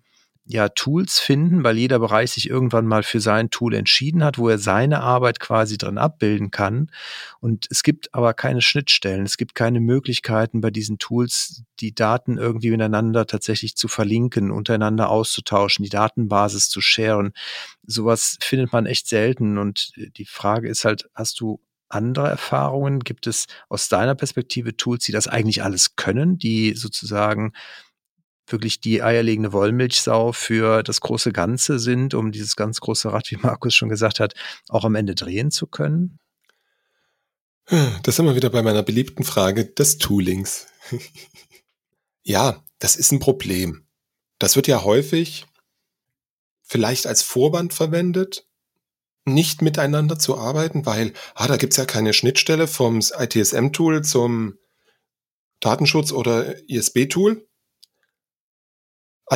ja 0.51 0.69
Tools 0.69 1.21
finden, 1.21 1.63
weil 1.63 1.79
jeder 1.79 2.01
Bereich 2.01 2.33
sich 2.33 2.51
irgendwann 2.51 2.85
mal 2.87 3.05
für 3.05 3.21
sein 3.21 3.51
Tool 3.51 3.73
entschieden 3.73 4.25
hat, 4.25 4.37
wo 4.37 4.49
er 4.49 4.59
seine 4.59 5.01
Arbeit 5.01 5.39
quasi 5.39 5.79
drin 5.79 5.97
abbilden 5.97 6.51
kann. 6.51 6.91
Und 7.39 7.69
es 7.71 7.85
gibt 7.85 8.13
aber 8.15 8.35
keine 8.35 8.61
Schnittstellen, 8.61 9.25
es 9.25 9.37
gibt 9.37 9.55
keine 9.55 9.79
Möglichkeiten 9.79 10.61
bei 10.61 10.71
diesen 10.71 10.99
Tools, 10.99 11.63
die 11.79 11.95
Daten 11.95 12.37
irgendwie 12.37 12.71
miteinander 12.71 13.27
tatsächlich 13.27 13.77
zu 13.77 13.87
verlinken, 13.87 14.51
untereinander 14.51 15.09
auszutauschen, 15.09 15.85
die 15.85 15.89
Datenbasis 15.89 16.69
zu 16.69 16.81
sharen. 16.81 17.33
Sowas 17.87 18.37
findet 18.41 18.73
man 18.73 18.87
echt 18.87 19.07
selten. 19.07 19.57
Und 19.57 19.93
die 19.97 20.27
Frage 20.27 20.69
ist 20.69 20.85
halt, 20.85 21.09
hast 21.15 21.39
du 21.41 21.61
andere 21.89 22.29
Erfahrungen? 22.29 23.01
Gibt 23.01 23.29
es 23.29 23.47
aus 23.69 23.89
deiner 23.89 24.17
Perspektive 24.17 24.77
Tools, 24.77 25.05
die 25.05 25.13
das 25.13 25.29
eigentlich 25.29 25.63
alles 25.63 25.95
können, 25.95 26.39
die 26.39 26.75
sozusagen 26.75 27.53
wirklich 28.53 28.81
die 28.81 29.03
eierlegende 29.03 29.53
Wollmilchsau 29.53 30.33
für 30.33 30.83
das 30.83 31.01
große 31.01 31.33
Ganze 31.33 31.79
sind, 31.79 32.15
um 32.15 32.33
dieses 32.33 32.57
ganz 32.57 32.81
große 32.81 33.13
Rad, 33.13 33.31
wie 33.31 33.37
Markus 33.37 33.75
schon 33.75 33.89
gesagt 33.89 34.21
hat, 34.21 34.35
auch 34.69 34.85
am 34.85 34.95
Ende 34.95 35.15
drehen 35.15 35.51
zu 35.51 35.67
können? 35.67 36.19
Das 38.03 38.17
sind 38.17 38.25
wir 38.27 38.35
wieder 38.35 38.51
bei 38.51 38.63
meiner 38.63 38.83
beliebten 38.83 39.23
Frage 39.23 39.65
des 39.65 39.99
Toolings. 39.99 40.67
ja, 42.23 42.65
das 42.81 42.97
ist 42.97 43.13
ein 43.13 43.21
Problem. 43.21 43.87
Das 44.39 44.57
wird 44.57 44.67
ja 44.67 44.83
häufig 44.83 45.47
vielleicht 46.63 47.07
als 47.07 47.23
Vorwand 47.23 47.75
verwendet, 47.75 48.47
nicht 49.25 49.63
miteinander 49.63 50.19
zu 50.19 50.37
arbeiten, 50.39 50.87
weil, 50.87 51.13
ah, 51.35 51.47
da 51.47 51.57
gibt's 51.57 51.77
ja 51.77 51.85
keine 51.85 52.13
Schnittstelle 52.13 52.67
vom 52.67 53.01
ITSM-Tool 53.01 54.03
zum 54.03 54.59
Datenschutz 55.61 56.11
oder 56.11 56.57
ISB-Tool. 56.69 57.47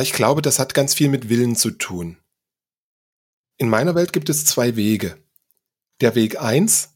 Ich 0.01 0.13
glaube, 0.13 0.41
das 0.41 0.59
hat 0.59 0.73
ganz 0.73 0.93
viel 0.93 1.09
mit 1.09 1.29
Willen 1.29 1.55
zu 1.55 1.71
tun. 1.71 2.17
In 3.57 3.69
meiner 3.69 3.95
Welt 3.95 4.11
gibt 4.11 4.29
es 4.29 4.45
zwei 4.45 4.75
Wege. 4.75 5.17
Der 6.01 6.15
Weg 6.15 6.41
eins, 6.41 6.89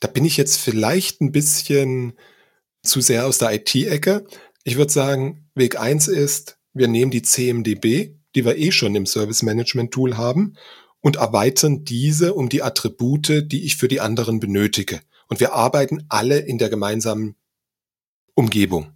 da 0.00 0.08
bin 0.08 0.24
ich 0.24 0.38
jetzt 0.38 0.56
vielleicht 0.56 1.20
ein 1.20 1.32
bisschen 1.32 2.14
zu 2.82 3.02
sehr 3.02 3.26
aus 3.26 3.36
der 3.36 3.52
IT-Ecke. 3.52 4.24
Ich 4.64 4.76
würde 4.76 4.90
sagen, 4.90 5.50
Weg 5.54 5.78
eins 5.78 6.08
ist, 6.08 6.58
wir 6.72 6.88
nehmen 6.88 7.10
die 7.10 7.22
CMDB, 7.22 8.16
die 8.34 8.44
wir 8.44 8.56
eh 8.56 8.72
schon 8.72 8.94
im 8.94 9.04
Service 9.04 9.42
Management 9.42 9.92
Tool 9.92 10.16
haben, 10.16 10.54
und 11.02 11.16
erweitern 11.16 11.84
diese 11.84 12.34
um 12.34 12.48
die 12.48 12.62
Attribute, 12.62 13.50
die 13.50 13.64
ich 13.64 13.76
für 13.76 13.88
die 13.88 14.00
anderen 14.00 14.40
benötige. 14.40 15.00
Und 15.28 15.40
wir 15.40 15.52
arbeiten 15.52 16.04
alle 16.08 16.38
in 16.38 16.58
der 16.58 16.70
gemeinsamen 16.70 17.36
Umgebung. 18.34 18.92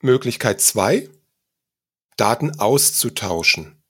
Möglichkeit 0.00 0.60
zwei: 0.60 1.08
Daten 2.16 2.58
auszutauschen. 2.58 3.80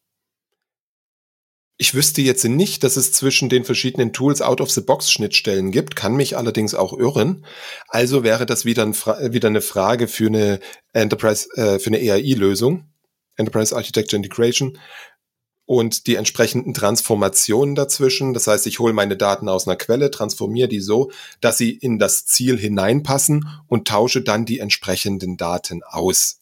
Ich 1.83 1.95
wüsste 1.95 2.21
jetzt 2.21 2.45
nicht, 2.45 2.85
dass 2.85 2.97
es 2.99 3.11
zwischen 3.11 3.49
den 3.49 3.65
verschiedenen 3.65 4.13
Tools 4.13 4.43
Out-of-the-Box-Schnittstellen 4.43 5.71
gibt, 5.71 5.97
kann 5.97 6.15
mich 6.15 6.37
allerdings 6.37 6.75
auch 6.75 6.93
irren. 6.93 7.47
Also 7.89 8.23
wäre 8.23 8.45
das 8.45 8.67
wieder, 8.67 8.83
ein 8.83 8.93
wieder 8.93 9.49
eine 9.49 9.63
Frage 9.63 10.07
für 10.07 10.27
eine 10.27 10.61
Enterprise, 10.93 11.49
äh, 11.57 11.79
für 11.79 11.87
eine 11.87 12.03
EAI-Lösung, 12.03 12.85
Enterprise 13.37 13.75
Architecture 13.75 14.19
Integration, 14.19 14.79
und 15.71 16.09
die 16.09 16.17
entsprechenden 16.17 16.75
Transformationen 16.75 17.77
dazwischen. 17.77 18.35
Das 18.35 18.49
heißt, 18.49 18.67
ich 18.67 18.81
hole 18.81 18.93
meine 18.93 19.17
Daten 19.17 19.49
aus 19.49 19.69
einer 19.69 19.77
Quelle, 19.77 20.11
transformiere 20.11 20.67
die 20.67 20.81
so, 20.81 21.13
dass 21.41 21.59
sie 21.59 21.71
in 21.71 22.01
das 22.01 22.27
Ziel 22.27 22.59
hineinpassen 22.59 23.49
und 23.69 23.87
tausche 23.87 24.21
dann 24.21 24.45
die 24.45 24.59
entsprechenden 24.59 25.37
Daten 25.37 25.85
aus. 25.85 26.41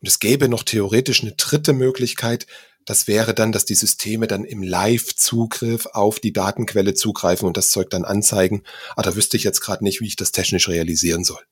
Und 0.00 0.08
es 0.08 0.18
gäbe 0.18 0.48
noch 0.48 0.64
theoretisch 0.64 1.22
eine 1.22 1.36
dritte 1.36 1.72
Möglichkeit. 1.72 2.48
Das 2.84 3.06
wäre 3.06 3.32
dann, 3.32 3.52
dass 3.52 3.64
die 3.64 3.76
Systeme 3.76 4.26
dann 4.26 4.42
im 4.42 4.64
Live-Zugriff 4.64 5.86
auf 5.86 6.18
die 6.18 6.32
Datenquelle 6.32 6.94
zugreifen 6.94 7.46
und 7.46 7.56
das 7.56 7.70
Zeug 7.70 7.90
dann 7.90 8.04
anzeigen. 8.04 8.64
Aber 8.96 9.04
da 9.04 9.14
wüsste 9.14 9.36
ich 9.36 9.44
jetzt 9.44 9.60
gerade 9.60 9.84
nicht, 9.84 10.00
wie 10.00 10.08
ich 10.08 10.16
das 10.16 10.32
technisch 10.32 10.68
realisieren 10.68 11.22
soll. 11.22 11.44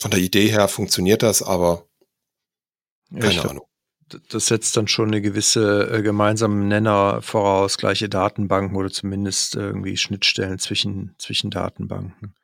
Von 0.00 0.10
der 0.10 0.18
Idee 0.18 0.48
her 0.48 0.66
funktioniert 0.66 1.22
das, 1.22 1.44
aber 1.44 1.86
keine 3.12 3.34
ja, 3.34 3.44
Ahnung 3.44 3.69
das 4.28 4.46
setzt 4.46 4.76
dann 4.76 4.88
schon 4.88 5.08
eine 5.08 5.20
gewisse 5.20 5.90
äh, 5.90 6.02
gemeinsame 6.02 6.64
Nenner 6.64 7.22
voraus, 7.22 7.78
gleiche 7.78 8.08
Datenbanken 8.08 8.76
oder 8.76 8.90
zumindest 8.90 9.56
irgendwie 9.56 9.96
Schnittstellen 9.96 10.58
zwischen, 10.58 11.14
zwischen 11.18 11.50
Datenbanken. 11.50 12.34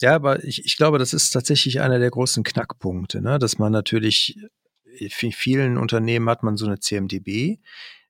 Ja, 0.00 0.14
aber 0.14 0.44
ich, 0.44 0.64
ich 0.64 0.76
glaube, 0.76 0.98
das 0.98 1.12
ist 1.12 1.30
tatsächlich 1.30 1.80
einer 1.80 1.98
der 1.98 2.10
großen 2.10 2.42
Knackpunkte, 2.44 3.20
ne? 3.20 3.38
dass 3.38 3.58
man 3.58 3.72
natürlich, 3.72 4.38
in 4.98 5.32
vielen 5.32 5.76
Unternehmen 5.76 6.28
hat 6.28 6.42
man 6.42 6.56
so 6.56 6.66
eine 6.66 6.80
CMDB, 6.80 7.58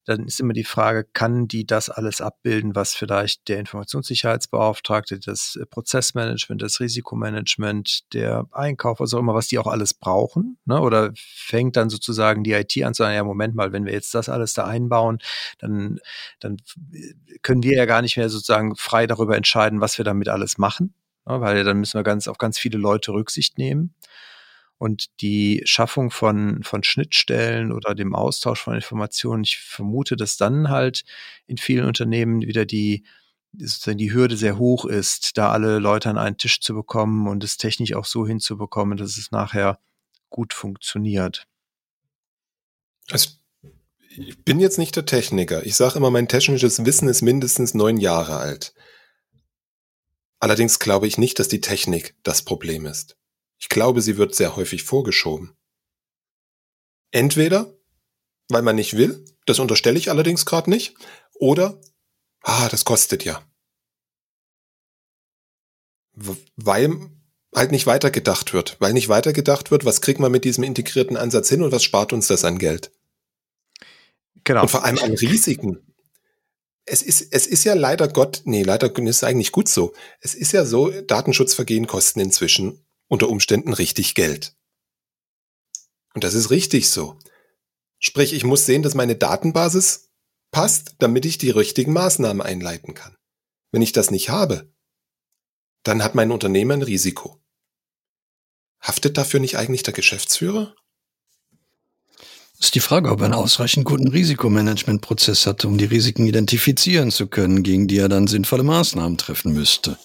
dann 0.04 0.26
ist 0.26 0.40
immer 0.40 0.52
die 0.52 0.64
Frage, 0.64 1.04
kann 1.12 1.46
die 1.46 1.66
das 1.66 1.90
alles 1.90 2.20
abbilden, 2.20 2.74
was 2.74 2.94
vielleicht 2.94 3.48
der 3.48 3.58
Informationssicherheitsbeauftragte, 3.60 5.20
das 5.20 5.56
äh, 5.60 5.66
Prozessmanagement, 5.66 6.62
das 6.62 6.80
Risikomanagement, 6.80 8.12
der 8.14 8.46
Einkauf, 8.52 9.00
was 9.00 9.14
auch 9.14 9.18
immer, 9.18 9.34
was 9.34 9.48
die 9.48 9.58
auch 9.58 9.66
alles 9.66 9.94
brauchen? 9.94 10.58
Ne? 10.64 10.80
Oder 10.80 11.12
fängt 11.14 11.76
dann 11.76 11.90
sozusagen 11.90 12.44
die 12.44 12.52
IT 12.52 12.76
an 12.82 12.94
zu 12.94 13.02
sagen, 13.02 13.14
ja, 13.14 13.24
Moment 13.24 13.54
mal, 13.54 13.72
wenn 13.72 13.84
wir 13.84 13.92
jetzt 13.92 14.14
das 14.14 14.28
alles 14.28 14.54
da 14.54 14.64
einbauen, 14.64 15.18
dann, 15.58 16.00
dann 16.40 16.56
können 17.42 17.62
wir 17.62 17.76
ja 17.76 17.84
gar 17.84 18.02
nicht 18.02 18.16
mehr 18.16 18.30
sozusagen 18.30 18.76
frei 18.76 19.06
darüber 19.06 19.36
entscheiden, 19.36 19.80
was 19.80 19.98
wir 19.98 20.04
damit 20.04 20.28
alles 20.28 20.58
machen. 20.58 20.94
Ne? 21.26 21.40
Weil 21.40 21.64
dann 21.64 21.78
müssen 21.78 21.98
wir 21.98 22.04
ganz 22.04 22.26
auf 22.28 22.38
ganz 22.38 22.58
viele 22.58 22.78
Leute 22.78 23.12
Rücksicht 23.12 23.58
nehmen. 23.58 23.94
Und 24.80 25.20
die 25.20 25.60
Schaffung 25.66 26.10
von, 26.10 26.62
von 26.62 26.82
Schnittstellen 26.82 27.70
oder 27.70 27.94
dem 27.94 28.14
Austausch 28.14 28.62
von 28.62 28.74
Informationen, 28.74 29.44
ich 29.44 29.58
vermute, 29.58 30.16
dass 30.16 30.38
dann 30.38 30.70
halt 30.70 31.04
in 31.46 31.58
vielen 31.58 31.84
Unternehmen 31.84 32.40
wieder 32.40 32.64
die, 32.64 33.04
sozusagen 33.52 33.98
die 33.98 34.14
Hürde 34.14 34.38
sehr 34.38 34.56
hoch 34.56 34.86
ist, 34.86 35.36
da 35.36 35.52
alle 35.52 35.80
Leute 35.80 36.08
an 36.08 36.16
einen 36.16 36.38
Tisch 36.38 36.62
zu 36.62 36.72
bekommen 36.72 37.28
und 37.28 37.44
es 37.44 37.58
technisch 37.58 37.92
auch 37.92 38.06
so 38.06 38.26
hinzubekommen, 38.26 38.96
dass 38.96 39.18
es 39.18 39.30
nachher 39.30 39.78
gut 40.30 40.54
funktioniert. 40.54 41.46
Also 43.10 43.32
ich 44.08 44.42
bin 44.44 44.60
jetzt 44.60 44.78
nicht 44.78 44.96
der 44.96 45.04
Techniker. 45.04 45.66
Ich 45.66 45.76
sage 45.76 45.98
immer, 45.98 46.10
mein 46.10 46.26
technisches 46.26 46.86
Wissen 46.86 47.06
ist 47.06 47.20
mindestens 47.20 47.74
neun 47.74 47.98
Jahre 47.98 48.38
alt. 48.38 48.72
Allerdings 50.38 50.78
glaube 50.78 51.06
ich 51.06 51.18
nicht, 51.18 51.38
dass 51.38 51.48
die 51.48 51.60
Technik 51.60 52.14
das 52.22 52.40
Problem 52.40 52.86
ist. 52.86 53.19
Ich 53.60 53.68
glaube, 53.68 54.00
sie 54.00 54.16
wird 54.16 54.34
sehr 54.34 54.56
häufig 54.56 54.82
vorgeschoben. 54.82 55.54
Entweder, 57.12 57.78
weil 58.48 58.62
man 58.62 58.76
nicht 58.76 58.96
will, 58.96 59.24
das 59.44 59.58
unterstelle 59.58 59.98
ich 59.98 60.10
allerdings 60.10 60.46
gerade 60.46 60.70
nicht, 60.70 60.94
oder, 61.34 61.78
ah, 62.42 62.68
das 62.70 62.84
kostet 62.84 63.24
ja. 63.24 63.46
Weil 66.56 67.10
halt 67.54 67.70
nicht 67.70 67.86
weitergedacht 67.86 68.54
wird. 68.54 68.76
Weil 68.80 68.94
nicht 68.94 69.08
weitergedacht 69.08 69.70
wird, 69.70 69.84
was 69.84 70.00
kriegt 70.00 70.20
man 70.20 70.32
mit 70.32 70.44
diesem 70.44 70.64
integrierten 70.64 71.16
Ansatz 71.16 71.48
hin 71.50 71.62
und 71.62 71.70
was 71.70 71.82
spart 71.82 72.12
uns 72.12 72.28
das 72.28 72.44
an 72.44 72.58
Geld? 72.58 72.90
Genau. 74.44 74.62
Und 74.62 74.70
vor 74.70 74.84
allem 74.84 74.98
an 74.98 75.12
Risiken. 75.12 75.94
Es 76.86 77.02
ist, 77.02 77.28
es 77.30 77.46
ist 77.46 77.64
ja 77.64 77.74
leider 77.74 78.08
Gott, 78.08 78.42
nee, 78.44 78.62
leider 78.62 78.96
ist 78.96 79.22
eigentlich 79.22 79.52
gut 79.52 79.68
so. 79.68 79.92
Es 80.20 80.34
ist 80.34 80.52
ja 80.52 80.64
so, 80.64 80.90
Datenschutzvergehen 81.02 81.86
kosten 81.86 82.20
inzwischen 82.20 82.84
unter 83.10 83.28
Umständen 83.28 83.74
richtig 83.74 84.14
Geld. 84.14 84.54
Und 86.14 86.24
das 86.24 86.34
ist 86.34 86.50
richtig 86.50 86.88
so. 86.88 87.18
Sprich, 87.98 88.32
ich 88.32 88.44
muss 88.44 88.64
sehen, 88.64 88.82
dass 88.82 88.94
meine 88.94 89.16
Datenbasis 89.16 90.10
passt, 90.50 90.94
damit 91.00 91.26
ich 91.26 91.36
die 91.36 91.50
richtigen 91.50 91.92
Maßnahmen 91.92 92.40
einleiten 92.40 92.94
kann. 92.94 93.16
Wenn 93.72 93.82
ich 93.82 93.92
das 93.92 94.10
nicht 94.10 94.30
habe, 94.30 94.72
dann 95.82 96.02
hat 96.02 96.14
mein 96.14 96.30
Unternehmen 96.30 96.80
ein 96.80 96.82
Risiko. 96.82 97.42
Haftet 98.80 99.18
dafür 99.18 99.40
nicht 99.40 99.58
eigentlich 99.58 99.82
der 99.82 99.92
Geschäftsführer? 99.92 100.74
Ist 102.58 102.74
die 102.74 102.80
Frage, 102.80 103.10
ob 103.10 103.20
er 103.20 103.26
einen 103.26 103.34
ausreichend 103.34 103.86
guten 103.86 104.08
Risikomanagementprozess 104.08 105.46
hat, 105.46 105.64
um 105.64 105.78
die 105.78 105.86
Risiken 105.86 106.26
identifizieren 106.26 107.10
zu 107.10 107.26
können, 107.26 107.62
gegen 107.62 107.88
die 107.88 107.98
er 107.98 108.08
dann 108.08 108.26
sinnvolle 108.26 108.62
Maßnahmen 108.62 109.18
treffen 109.18 109.52
müsste. 109.52 109.98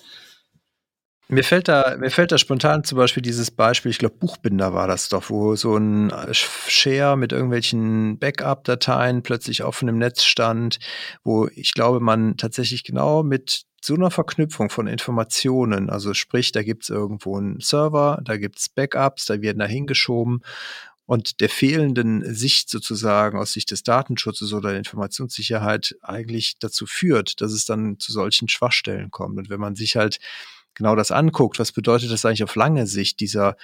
Mir 1.28 1.44
fällt 1.44 1.68
da, 1.68 1.98
mir 1.98 2.12
fällt 2.12 2.32
da 2.32 2.38
spontan 2.38 2.84
zum 2.84 3.00
Beispiel 3.00 3.24
dieses 3.24 3.50
Beispiel, 3.50 3.90
ich 3.90 3.98
glaube 3.98 4.16
Buchbinder 4.20 4.76
war 4.76 4.88
das 4.88 5.10
doch, 5.10 5.32
wo 5.32 5.56
so 5.56 5.76
ein 5.76 6.14
Share 6.34 7.18
mit 7.18 7.32
irgendwelchen 7.32 8.20
Backup-Dateien 8.20 9.24
plötzlich 9.24 9.64
offen 9.64 9.88
im 9.88 9.98
Netz 9.98 10.24
stand, 10.24 10.78
wo 11.24 11.48
ich 11.56 11.74
glaube, 11.74 12.00
man 12.00 12.38
tatsächlich 12.38 12.84
genau 12.84 13.24
mit 13.24 13.64
so 13.82 13.96
einer 13.96 14.12
Verknüpfung 14.12 14.70
von 14.70 14.86
Informationen, 14.86 15.90
also 15.90 16.14
sprich, 16.14 16.52
da 16.52 16.62
gibt's 16.62 16.90
irgendwo 16.90 17.38
einen 17.38 17.60
Server, 17.60 18.20
da 18.24 18.38
gibt's 18.38 18.70
Backups, 18.70 19.26
da 19.26 19.42
werden 19.42 19.60
da 19.60 19.66
hingeschoben 19.66 20.42
und 21.08 21.40
der 21.40 21.50
fehlenden 21.50 22.36
Sicht 22.36 22.70
sozusagen 22.70 23.38
aus 23.38 23.54
Sicht 23.54 23.72
des 23.72 23.82
Datenschutzes 23.84 24.54
oder 24.54 24.70
der 24.70 24.80
Informationssicherheit 24.80 25.96
eigentlich 26.02 26.58
dazu 26.60 26.86
führt, 26.86 27.42
dass 27.42 27.52
es 27.52 27.66
dann 27.66 28.00
zu 28.00 28.12
solchen 28.12 28.48
Schwachstellen 28.48 29.12
kommt. 29.12 29.38
Und 29.38 29.50
wenn 29.50 29.60
man 29.60 29.76
sich 29.76 29.96
halt 29.96 30.20
genau 30.76 30.96
das 30.96 31.12
anguckt, 31.12 31.60
was 31.60 31.72
bedeutet 31.72 32.12
das 32.12 32.26
eigentlich 32.26 32.44
auf 32.44 32.56
lange 32.56 32.86
Sicht, 32.86 33.20
dieser, 33.20 33.58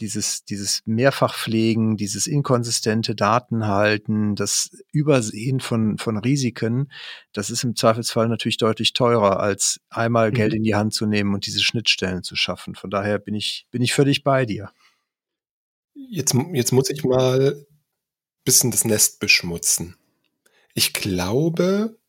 dieses, 0.00 0.44
dieses 0.44 0.82
Mehrfachpflegen, 0.86 1.96
dieses 1.96 2.26
inkonsistente 2.26 3.14
Datenhalten, 3.14 4.34
das 4.34 4.70
Übersehen 4.92 5.60
von, 5.60 5.98
von 5.98 6.16
Risiken, 6.18 6.90
das 7.32 7.50
ist 7.50 7.64
im 7.64 7.76
Zweifelsfall 7.76 8.28
natürlich 8.28 8.56
deutlich 8.56 8.92
teurer, 8.92 9.40
als 9.40 9.80
einmal 9.90 10.30
mhm. 10.30 10.34
Geld 10.34 10.54
in 10.54 10.62
die 10.62 10.74
Hand 10.74 10.94
zu 10.94 11.06
nehmen 11.06 11.34
und 11.34 11.46
diese 11.46 11.62
Schnittstellen 11.62 12.22
zu 12.22 12.36
schaffen. 12.36 12.74
Von 12.74 12.90
daher 12.90 13.18
bin 13.18 13.34
ich, 13.34 13.66
bin 13.70 13.82
ich 13.82 13.92
völlig 13.92 14.24
bei 14.24 14.46
dir. 14.46 14.70
Jetzt, 15.94 16.34
jetzt 16.52 16.72
muss 16.72 16.90
ich 16.90 17.04
mal 17.04 17.54
ein 17.54 17.66
bisschen 18.44 18.70
das 18.70 18.84
Nest 18.84 19.20
beschmutzen. 19.20 19.96
Ich 20.74 20.92
glaube, 20.94 21.99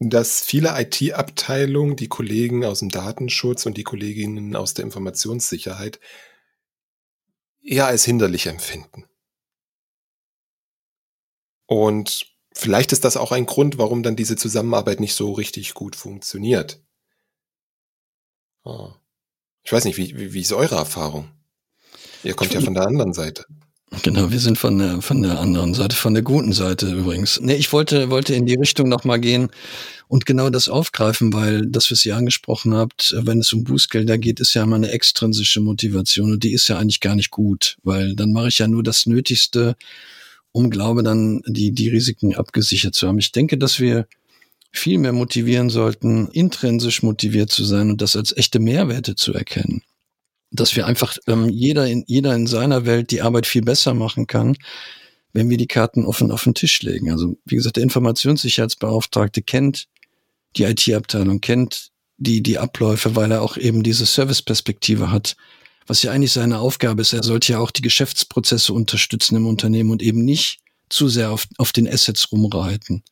dass 0.00 0.42
viele 0.42 0.80
IT-Abteilungen, 0.80 1.96
die 1.96 2.08
Kollegen 2.08 2.64
aus 2.64 2.80
dem 2.80 2.88
Datenschutz 2.88 3.66
und 3.66 3.76
die 3.76 3.84
Kolleginnen 3.84 4.54
aus 4.54 4.74
der 4.74 4.84
Informationssicherheit 4.84 5.98
eher 7.62 7.86
als 7.86 8.04
hinderlich 8.04 8.46
empfinden. 8.46 9.04
Und 11.66 12.34
vielleicht 12.52 12.92
ist 12.92 13.04
das 13.04 13.16
auch 13.16 13.32
ein 13.32 13.46
Grund, 13.46 13.76
warum 13.78 14.02
dann 14.02 14.16
diese 14.16 14.36
Zusammenarbeit 14.36 15.00
nicht 15.00 15.14
so 15.14 15.32
richtig 15.32 15.74
gut 15.74 15.96
funktioniert. 15.96 16.82
Ah. 18.64 18.94
Ich 19.62 19.72
weiß 19.72 19.84
nicht, 19.84 19.96
wie, 19.96 20.16
wie, 20.16 20.32
wie 20.32 20.40
ist 20.40 20.52
eure 20.52 20.76
Erfahrung? 20.76 21.30
Ihr 22.22 22.34
kommt 22.34 22.54
ja 22.54 22.60
von 22.60 22.74
der 22.74 22.86
anderen 22.86 23.12
Seite. 23.12 23.44
Genau, 24.02 24.30
wir 24.30 24.38
sind 24.38 24.58
von 24.58 24.78
der, 24.78 25.00
von 25.00 25.22
der 25.22 25.40
anderen 25.40 25.72
Seite, 25.72 25.96
von 25.96 26.12
der 26.12 26.22
guten 26.22 26.52
Seite 26.52 26.90
übrigens. 26.90 27.40
Nee, 27.40 27.54
ich 27.54 27.72
wollte, 27.72 28.10
wollte 28.10 28.34
in 28.34 28.44
die 28.44 28.54
Richtung 28.54 28.88
nochmal 28.88 29.18
gehen 29.18 29.48
und 30.08 30.26
genau 30.26 30.50
das 30.50 30.68
aufgreifen, 30.68 31.32
weil 31.32 31.66
das, 31.66 31.90
was 31.90 32.04
ihr 32.04 32.16
angesprochen 32.16 32.74
habt, 32.74 33.14
wenn 33.18 33.40
es 33.40 33.52
um 33.52 33.64
Bußgelder 33.64 34.18
geht, 34.18 34.40
ist 34.40 34.54
ja 34.54 34.62
immer 34.62 34.76
eine 34.76 34.90
extrinsische 34.90 35.60
Motivation 35.60 36.32
und 36.32 36.44
die 36.44 36.52
ist 36.52 36.68
ja 36.68 36.78
eigentlich 36.78 37.00
gar 37.00 37.14
nicht 37.14 37.30
gut, 37.30 37.78
weil 37.82 38.14
dann 38.14 38.32
mache 38.32 38.48
ich 38.48 38.58
ja 38.58 38.68
nur 38.68 38.82
das 38.82 39.06
Nötigste, 39.06 39.74
um, 40.52 40.70
glaube 40.70 41.02
dann, 41.02 41.42
die, 41.46 41.72
die 41.72 41.88
Risiken 41.88 42.34
abgesichert 42.34 42.94
zu 42.94 43.08
haben. 43.08 43.18
Ich 43.18 43.32
denke, 43.32 43.56
dass 43.56 43.80
wir 43.80 44.06
viel 44.70 44.98
mehr 44.98 45.12
motivieren 45.12 45.70
sollten, 45.70 46.28
intrinsisch 46.28 47.02
motiviert 47.02 47.50
zu 47.50 47.64
sein 47.64 47.90
und 47.90 48.02
das 48.02 48.16
als 48.16 48.36
echte 48.36 48.60
Mehrwerte 48.60 49.14
zu 49.14 49.32
erkennen 49.32 49.82
dass 50.50 50.76
wir 50.76 50.86
einfach 50.86 51.16
ähm, 51.26 51.48
jeder, 51.48 51.86
in, 51.86 52.04
jeder 52.06 52.34
in 52.34 52.46
seiner 52.46 52.86
Welt 52.86 53.10
die 53.10 53.22
Arbeit 53.22 53.46
viel 53.46 53.62
besser 53.62 53.94
machen 53.94 54.26
kann, 54.26 54.56
wenn 55.32 55.50
wir 55.50 55.56
die 55.56 55.66
Karten 55.66 56.04
offen 56.04 56.30
auf 56.30 56.44
den 56.44 56.54
Tisch 56.54 56.82
legen. 56.82 57.10
Also 57.10 57.36
wie 57.44 57.56
gesagt, 57.56 57.76
der 57.76 57.82
Informationssicherheitsbeauftragte 57.82 59.42
kennt 59.42 59.86
die 60.56 60.64
IT-Abteilung, 60.64 61.40
kennt 61.40 61.90
die, 62.16 62.42
die 62.42 62.58
Abläufe, 62.58 63.14
weil 63.14 63.30
er 63.30 63.42
auch 63.42 63.56
eben 63.56 63.82
diese 63.82 64.06
Serviceperspektive 64.06 65.10
hat, 65.10 65.36
was 65.86 66.02
ja 66.02 66.12
eigentlich 66.12 66.32
seine 66.32 66.58
Aufgabe 66.58 67.02
ist. 67.02 67.12
Er 67.12 67.22
sollte 67.22 67.52
ja 67.52 67.58
auch 67.58 67.70
die 67.70 67.82
Geschäftsprozesse 67.82 68.72
unterstützen 68.72 69.36
im 69.36 69.46
Unternehmen 69.46 69.90
und 69.90 70.02
eben 70.02 70.24
nicht 70.24 70.60
zu 70.88 71.08
sehr 71.08 71.30
auf, 71.30 71.46
auf 71.58 71.72
den 71.72 71.86
Assets 71.86 72.32
rumreiten. 72.32 73.04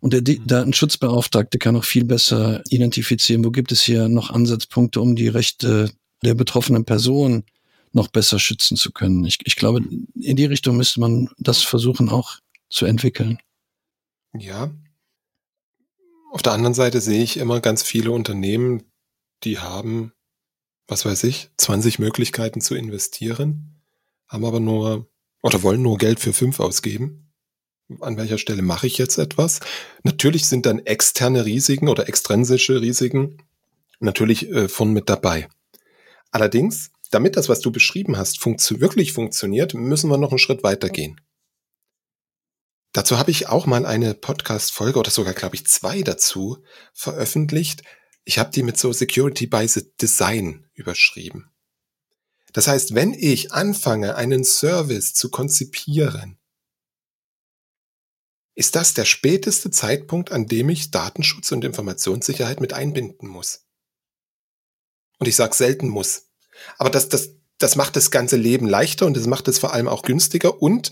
Und 0.00 0.12
der 0.12 0.20
mhm. 0.20 0.46
Datenschutzbeauftragte 0.46 1.58
kann 1.58 1.76
auch 1.76 1.84
viel 1.84 2.04
besser 2.04 2.62
identifizieren, 2.68 3.44
wo 3.44 3.50
gibt 3.50 3.72
es 3.72 3.82
hier 3.82 4.08
noch 4.08 4.30
Ansatzpunkte, 4.30 5.00
um 5.00 5.16
die 5.16 5.28
Rechte 5.28 5.90
der 6.24 6.34
betroffenen 6.34 6.84
Person 6.84 7.44
noch 7.92 8.08
besser 8.08 8.38
schützen 8.38 8.76
zu 8.76 8.90
können. 8.90 9.24
Ich, 9.24 9.38
ich 9.44 9.56
glaube, 9.56 9.80
in 10.14 10.36
die 10.36 10.44
Richtung 10.44 10.76
müsste 10.76 11.00
man 11.00 11.28
das 11.38 11.62
versuchen 11.62 12.08
auch 12.08 12.38
zu 12.68 12.86
entwickeln. 12.86 13.38
Ja. 14.36 14.70
Auf 16.32 16.42
der 16.42 16.52
anderen 16.52 16.74
Seite 16.74 17.00
sehe 17.00 17.22
ich 17.22 17.36
immer 17.36 17.60
ganz 17.60 17.82
viele 17.82 18.10
Unternehmen, 18.12 18.84
die 19.44 19.58
haben, 19.58 20.12
was 20.86 21.04
weiß 21.04 21.24
ich, 21.24 21.50
20 21.58 21.98
Möglichkeiten 21.98 22.62
zu 22.62 22.74
investieren, 22.74 23.82
haben 24.28 24.44
aber 24.46 24.60
nur 24.60 25.12
oder 25.42 25.62
wollen 25.62 25.82
nur 25.82 25.98
Geld 25.98 26.20
für 26.20 26.32
fünf 26.32 26.60
ausgeben. 26.60 27.32
An 28.00 28.16
welcher 28.16 28.38
Stelle 28.38 28.62
mache 28.62 28.86
ich 28.86 28.96
jetzt 28.96 29.18
etwas? 29.18 29.60
Natürlich 30.02 30.46
sind 30.46 30.64
dann 30.64 30.78
externe 30.78 31.44
Risiken 31.44 31.88
oder 31.88 32.08
extrinsische 32.08 32.80
Risiken 32.80 33.38
natürlich 34.00 34.48
äh, 34.50 34.68
von 34.68 34.92
mit 34.92 35.10
dabei. 35.10 35.48
Allerdings, 36.32 36.90
damit 37.10 37.36
das, 37.36 37.48
was 37.48 37.60
du 37.60 37.70
beschrieben 37.70 38.16
hast, 38.16 38.40
funktio 38.40 38.80
wirklich 38.80 39.12
funktioniert, 39.12 39.74
müssen 39.74 40.10
wir 40.10 40.16
noch 40.16 40.30
einen 40.30 40.38
Schritt 40.38 40.62
weiter 40.64 40.88
gehen. 40.88 41.20
Dazu 42.92 43.18
habe 43.18 43.30
ich 43.30 43.48
auch 43.48 43.66
mal 43.66 43.86
eine 43.86 44.14
Podcast-Folge 44.14 44.98
oder 44.98 45.10
sogar, 45.10 45.34
glaube 45.34 45.54
ich, 45.54 45.66
zwei 45.66 46.02
dazu 46.02 46.62
veröffentlicht. 46.92 47.82
Ich 48.24 48.38
habe 48.38 48.50
die 48.50 48.62
mit 48.62 48.78
so 48.78 48.92
Security 48.92 49.46
by 49.46 49.66
Design 50.00 50.66
überschrieben. 50.74 51.50
Das 52.52 52.66
heißt, 52.66 52.94
wenn 52.94 53.14
ich 53.14 53.52
anfange, 53.52 54.14
einen 54.16 54.44
Service 54.44 55.14
zu 55.14 55.30
konzipieren, 55.30 56.38
ist 58.54 58.76
das 58.76 58.92
der 58.92 59.06
späteste 59.06 59.70
Zeitpunkt, 59.70 60.30
an 60.30 60.46
dem 60.46 60.68
ich 60.68 60.90
Datenschutz 60.90 61.52
und 61.52 61.64
Informationssicherheit 61.64 62.60
mit 62.60 62.74
einbinden 62.74 63.28
muss. 63.28 63.66
Und 65.22 65.28
ich 65.28 65.36
sage 65.36 65.54
selten 65.54 65.86
muss. 65.86 66.32
Aber 66.78 66.90
das, 66.90 67.08
das, 67.08 67.36
das 67.58 67.76
macht 67.76 67.94
das 67.94 68.10
ganze 68.10 68.34
Leben 68.34 68.68
leichter 68.68 69.06
und 69.06 69.16
das 69.16 69.28
macht 69.28 69.46
es 69.46 69.60
vor 69.60 69.72
allem 69.72 69.86
auch 69.86 70.02
günstiger. 70.02 70.60
Und 70.60 70.90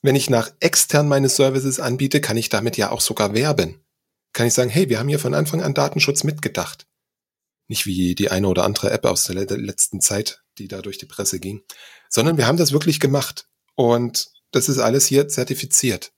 wenn 0.00 0.16
ich 0.16 0.30
nach 0.30 0.50
extern 0.60 1.06
meine 1.06 1.28
Services 1.28 1.78
anbiete, 1.78 2.22
kann 2.22 2.38
ich 2.38 2.48
damit 2.48 2.78
ja 2.78 2.90
auch 2.90 3.02
sogar 3.02 3.34
werben. 3.34 3.84
Kann 4.32 4.46
ich 4.46 4.54
sagen, 4.54 4.70
hey, 4.70 4.88
wir 4.88 4.98
haben 4.98 5.10
hier 5.10 5.18
von 5.18 5.34
Anfang 5.34 5.60
an 5.60 5.74
Datenschutz 5.74 6.24
mitgedacht. 6.24 6.86
Nicht 7.66 7.84
wie 7.84 8.14
die 8.14 8.30
eine 8.30 8.48
oder 8.48 8.64
andere 8.64 8.90
App 8.90 9.04
aus 9.04 9.24
der 9.24 9.34
letzten 9.36 10.00
Zeit, 10.00 10.42
die 10.56 10.66
da 10.66 10.80
durch 10.80 10.96
die 10.96 11.04
Presse 11.04 11.38
ging, 11.38 11.60
sondern 12.08 12.38
wir 12.38 12.46
haben 12.46 12.56
das 12.56 12.72
wirklich 12.72 13.00
gemacht. 13.00 13.50
Und 13.74 14.30
das 14.50 14.70
ist 14.70 14.78
alles 14.78 15.04
hier 15.04 15.28
zertifiziert. 15.28 16.12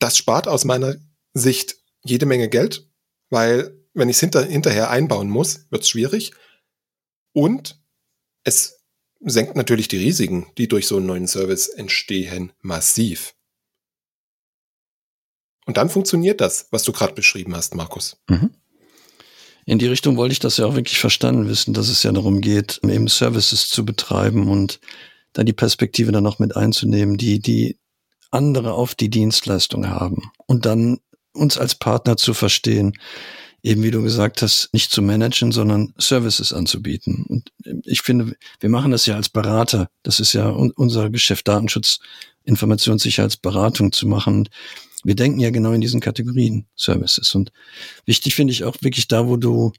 Das 0.00 0.16
spart 0.16 0.48
aus 0.48 0.64
meiner 0.64 0.96
Sicht 1.32 1.76
jede 2.02 2.26
Menge 2.26 2.48
Geld, 2.48 2.88
weil 3.30 3.78
wenn 3.94 4.08
ich 4.08 4.16
es 4.16 4.20
hinter, 4.20 4.44
hinterher 4.44 4.90
einbauen 4.90 5.30
muss, 5.30 5.66
wird 5.70 5.84
es 5.84 5.88
schwierig. 5.88 6.32
Und 7.32 7.80
es 8.44 8.82
senkt 9.20 9.56
natürlich 9.56 9.88
die 9.88 9.98
Risiken, 9.98 10.46
die 10.58 10.68
durch 10.68 10.86
so 10.86 10.96
einen 10.96 11.06
neuen 11.06 11.28
Service 11.28 11.68
entstehen, 11.68 12.52
massiv. 12.60 13.34
Und 15.64 15.76
dann 15.76 15.88
funktioniert 15.88 16.40
das, 16.40 16.66
was 16.70 16.82
du 16.82 16.92
gerade 16.92 17.14
beschrieben 17.14 17.54
hast, 17.54 17.74
Markus. 17.74 18.16
Mhm. 18.28 18.50
In 19.64 19.78
die 19.78 19.86
Richtung 19.86 20.16
wollte 20.16 20.32
ich 20.32 20.40
das 20.40 20.56
ja 20.56 20.66
auch 20.66 20.74
wirklich 20.74 20.98
verstanden 20.98 21.48
wissen, 21.48 21.72
dass 21.72 21.88
es 21.88 22.02
ja 22.02 22.10
darum 22.10 22.40
geht, 22.40 22.80
eben 22.82 23.06
Services 23.06 23.68
zu 23.68 23.84
betreiben 23.84 24.48
und 24.48 24.80
da 25.32 25.44
die 25.44 25.52
Perspektive 25.52 26.10
dann 26.10 26.24
noch 26.24 26.40
mit 26.40 26.56
einzunehmen, 26.56 27.16
die, 27.16 27.38
die 27.38 27.78
andere 28.32 28.72
auf 28.72 28.96
die 28.96 29.08
Dienstleistung 29.08 29.88
haben 29.88 30.32
und 30.46 30.66
dann 30.66 30.98
uns 31.32 31.58
als 31.58 31.76
Partner 31.76 32.16
zu 32.16 32.34
verstehen, 32.34 32.94
eben 33.62 33.82
wie 33.82 33.90
du 33.90 34.02
gesagt 34.02 34.42
hast, 34.42 34.70
nicht 34.72 34.90
zu 34.90 35.02
managen, 35.02 35.52
sondern 35.52 35.94
Services 35.98 36.52
anzubieten. 36.52 37.24
Und 37.28 37.52
ich 37.84 38.02
finde, 38.02 38.34
wir 38.60 38.70
machen 38.70 38.90
das 38.90 39.06
ja 39.06 39.14
als 39.14 39.28
Berater. 39.28 39.88
Das 40.02 40.20
ist 40.20 40.32
ja 40.32 40.48
unser 40.48 41.10
Geschäft, 41.10 41.46
Datenschutz, 41.46 42.00
Informationssicherheitsberatung 42.44 43.92
zu 43.92 44.08
machen. 44.08 44.48
Wir 45.04 45.14
denken 45.14 45.40
ja 45.40 45.50
genau 45.50 45.72
in 45.72 45.80
diesen 45.80 46.00
Kategorien 46.00 46.66
Services. 46.76 47.34
Und 47.34 47.52
wichtig 48.04 48.34
finde 48.34 48.52
ich 48.52 48.64
auch 48.64 48.76
wirklich 48.80 49.06
da, 49.06 49.28
wo 49.28 49.36
du 49.36 49.72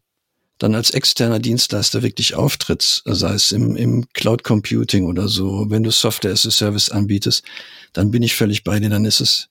dann 0.60 0.76
als 0.76 0.92
externer 0.92 1.40
Dienstleister 1.40 2.04
wirklich 2.04 2.36
auftrittst, 2.36 3.04
sei 3.06 3.34
es 3.34 3.52
im, 3.52 3.76
im 3.76 4.08
Cloud 4.14 4.44
Computing 4.44 5.08
oder 5.08 5.28
so, 5.28 5.66
wenn 5.70 5.84
du 5.84 5.92
Software 5.92 6.32
as 6.32 6.46
a 6.46 6.52
Service 6.52 6.90
anbietest, 6.90 7.44
dann 7.92 8.12
bin 8.12 8.24
ich 8.24 8.36
völlig 8.36 8.64
bei 8.64 8.80
dir. 8.80 8.90
Dann 8.90 9.04
ist 9.04 9.20
es, 9.20 9.50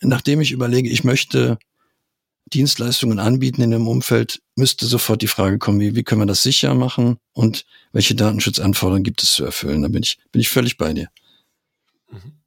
nachdem 0.00 0.42
ich 0.42 0.52
überlege, 0.52 0.90
ich 0.90 1.04
möchte 1.04 1.58
Dienstleistungen 2.52 3.18
anbieten 3.18 3.62
in 3.62 3.70
dem 3.70 3.88
Umfeld, 3.88 4.42
müsste 4.54 4.86
sofort 4.86 5.22
die 5.22 5.28
Frage 5.28 5.58
kommen, 5.58 5.80
wie, 5.80 5.96
wie 5.96 6.04
können 6.04 6.20
wir 6.20 6.26
das 6.26 6.42
sicher 6.42 6.74
machen 6.74 7.18
und 7.32 7.64
welche 7.92 8.14
Datenschutzanforderungen 8.14 9.04
gibt 9.04 9.22
es 9.22 9.32
zu 9.32 9.44
erfüllen. 9.44 9.82
Da 9.82 9.88
bin 9.88 10.02
ich, 10.02 10.18
bin 10.30 10.40
ich 10.40 10.48
völlig 10.48 10.76
bei 10.76 10.92
dir. 10.92 11.08
Mhm. 12.10 12.38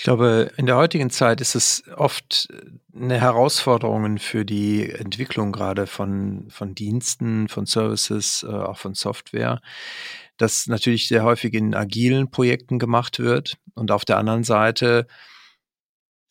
Ich 0.00 0.04
glaube, 0.04 0.50
in 0.56 0.64
der 0.64 0.76
heutigen 0.76 1.10
Zeit 1.10 1.42
ist 1.42 1.54
es 1.54 1.82
oft 1.94 2.48
eine 2.94 3.20
Herausforderung 3.20 4.18
für 4.18 4.46
die 4.46 4.88
Entwicklung 4.90 5.52
gerade 5.52 5.86
von, 5.86 6.46
von 6.48 6.74
Diensten, 6.74 7.48
von 7.48 7.66
Services, 7.66 8.42
äh, 8.48 8.50
auch 8.50 8.78
von 8.78 8.94
Software, 8.94 9.60
dass 10.38 10.66
natürlich 10.68 11.08
sehr 11.08 11.22
häufig 11.22 11.52
in 11.52 11.74
agilen 11.74 12.30
Projekten 12.30 12.78
gemacht 12.78 13.18
wird 13.18 13.58
und 13.74 13.90
auf 13.90 14.06
der 14.06 14.16
anderen 14.16 14.42
Seite 14.42 15.06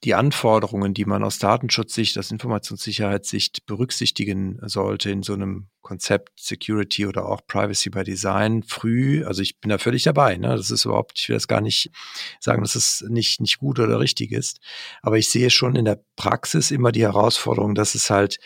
die 0.04 0.16
Anforderungen, 0.16 0.93
die 0.93 1.06
man 1.06 1.24
aus 1.24 1.39
Datenschutzsicht, 1.39 2.18
aus 2.18 2.32
Informationssicherheitssicht 2.32 3.66
berücksichtigen 3.66 4.60
sollte 4.64 5.12
in 5.12 5.24
so 5.24 5.34
einem 5.34 5.68
Konzept 5.82 6.39
Security 6.39 7.06
oder 7.06 7.26
auch 7.26 7.41
Privacy 7.45 7.89
by 7.89 8.04
Design 8.04 8.64
früh, 8.64 9.26
also 9.26 9.41
ich 9.41 9.60
bin 9.60 9.70
da 9.70 9.78
völlig 9.78 10.04
dabei, 10.04 10.38
ne? 10.38 10.56
Das 10.56 10.72
ist 10.72 10.86
überhaupt, 10.86 11.20
ich 11.20 11.28
will 11.28 11.36
das 11.36 11.47
gar 11.47 11.62
nicht 11.62 11.91
sagen, 12.39 12.62
dass 12.62 12.76
es 12.76 13.04
nicht, 13.10 13.41
nicht 13.41 13.58
gut 13.58 13.80
oder 13.80 14.00
richtig 14.00 14.32
ist. 14.32 14.60
Aber 15.02 15.18
ich 15.18 15.30
sehe 15.30 15.50
schon 15.50 15.76
in 15.76 15.86
der 15.86 16.02
Praxis 16.16 16.72
immer 16.72 16.91
die 16.91 17.04
Herausforderung, 17.04 17.76
dass 17.76 17.95
es 17.95 18.10
halt 18.10 18.39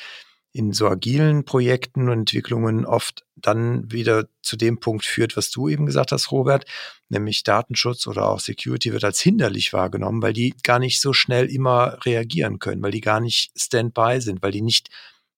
in 0.53 0.71
so 0.71 0.87
agilen 0.87 1.45
Projekten 1.45 2.09
und 2.09 2.19
Entwicklungen 2.19 2.85
oft 2.85 3.25
dann 3.35 3.91
wieder 3.91 4.27
zu 4.43 4.55
dem 4.55 4.79
Punkt 4.79 5.03
führt, 5.03 5.35
was 5.35 5.49
du 5.49 5.67
eben 5.67 5.87
gesagt 5.87 6.11
hast, 6.11 6.31
Robert, 6.31 6.65
nämlich 7.09 7.43
Datenschutz 7.43 8.05
oder 8.05 8.29
auch 8.29 8.39
Security 8.39 8.93
wird 8.93 9.03
als 9.03 9.19
hinderlich 9.19 9.73
wahrgenommen, 9.73 10.21
weil 10.21 10.33
die 10.33 10.53
gar 10.63 10.77
nicht 10.77 11.01
so 11.01 11.11
schnell 11.11 11.49
immer 11.49 11.97
reagieren 12.05 12.59
können, 12.59 12.83
weil 12.83 12.91
die 12.91 13.01
gar 13.01 13.19
nicht 13.19 13.51
Standby 13.59 14.21
sind, 14.21 14.43
weil 14.43 14.51
die 14.51 14.61
nicht 14.61 14.89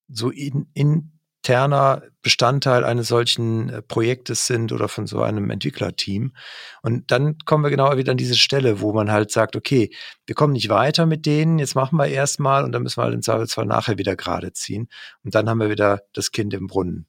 so 0.10 0.30
in, 0.30 0.68
in 0.74 1.12
interner 1.46 2.02
Bestandteil 2.24 2.84
eines 2.84 3.08
solchen 3.08 3.70
äh, 3.70 3.82
Projektes 3.84 4.48
sind 4.48 4.72
oder 4.72 4.90
von 4.90 5.06
so 5.06 5.22
einem 5.22 5.52
Entwicklerteam. 5.52 6.34
Und 6.82 7.12
dann 7.12 7.38
kommen 7.46 7.64
wir 7.64 7.70
genau 7.70 7.96
wieder 7.98 8.14
an 8.14 8.18
diese 8.18 8.36
Stelle, 8.36 8.82
wo 8.82 8.94
man 8.94 9.12
halt 9.12 9.30
sagt, 9.30 9.56
okay, 9.56 9.92
wir 10.26 10.34
kommen 10.34 10.54
nicht 10.54 10.70
weiter 10.70 11.06
mit 11.06 11.28
denen, 11.28 11.60
jetzt 11.60 11.76
machen 11.76 11.98
wir 11.98 12.08
erstmal 12.08 12.64
und 12.64 12.72
dann 12.72 12.82
müssen 12.82 12.98
wir 12.98 13.04
halt 13.04 13.14
im 13.14 13.22
Zweifelsfall 13.22 13.68
nachher 13.68 14.00
wieder 14.00 14.16
gerade 14.16 14.54
ziehen. 14.54 14.90
Und 15.24 15.36
dann 15.36 15.48
haben 15.48 15.60
wir 15.60 15.70
wieder 15.70 16.02
das 16.14 16.32
Kind 16.32 16.52
im 16.56 16.66
Brunnen. 16.66 17.06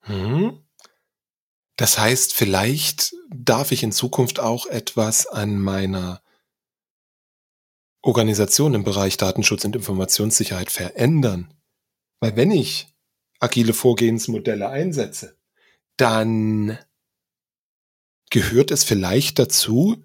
Hm. 0.00 0.58
Das 1.76 1.98
heißt, 1.98 2.34
vielleicht 2.34 3.14
darf 3.32 3.70
ich 3.70 3.84
in 3.84 3.92
Zukunft 3.92 4.40
auch 4.40 4.66
etwas 4.66 5.28
an 5.28 5.60
meiner 5.60 6.20
Organisation 8.02 8.74
im 8.74 8.82
Bereich 8.82 9.16
Datenschutz 9.16 9.64
und 9.64 9.76
Informationssicherheit 9.76 10.72
verändern. 10.72 11.54
Weil 12.18 12.36
wenn 12.36 12.50
ich 12.50 12.93
agile 13.44 13.74
Vorgehensmodelle 13.74 14.68
einsetze, 14.68 15.36
dann 15.96 16.78
gehört 18.30 18.70
es 18.70 18.82
vielleicht 18.82 19.38
dazu, 19.38 20.02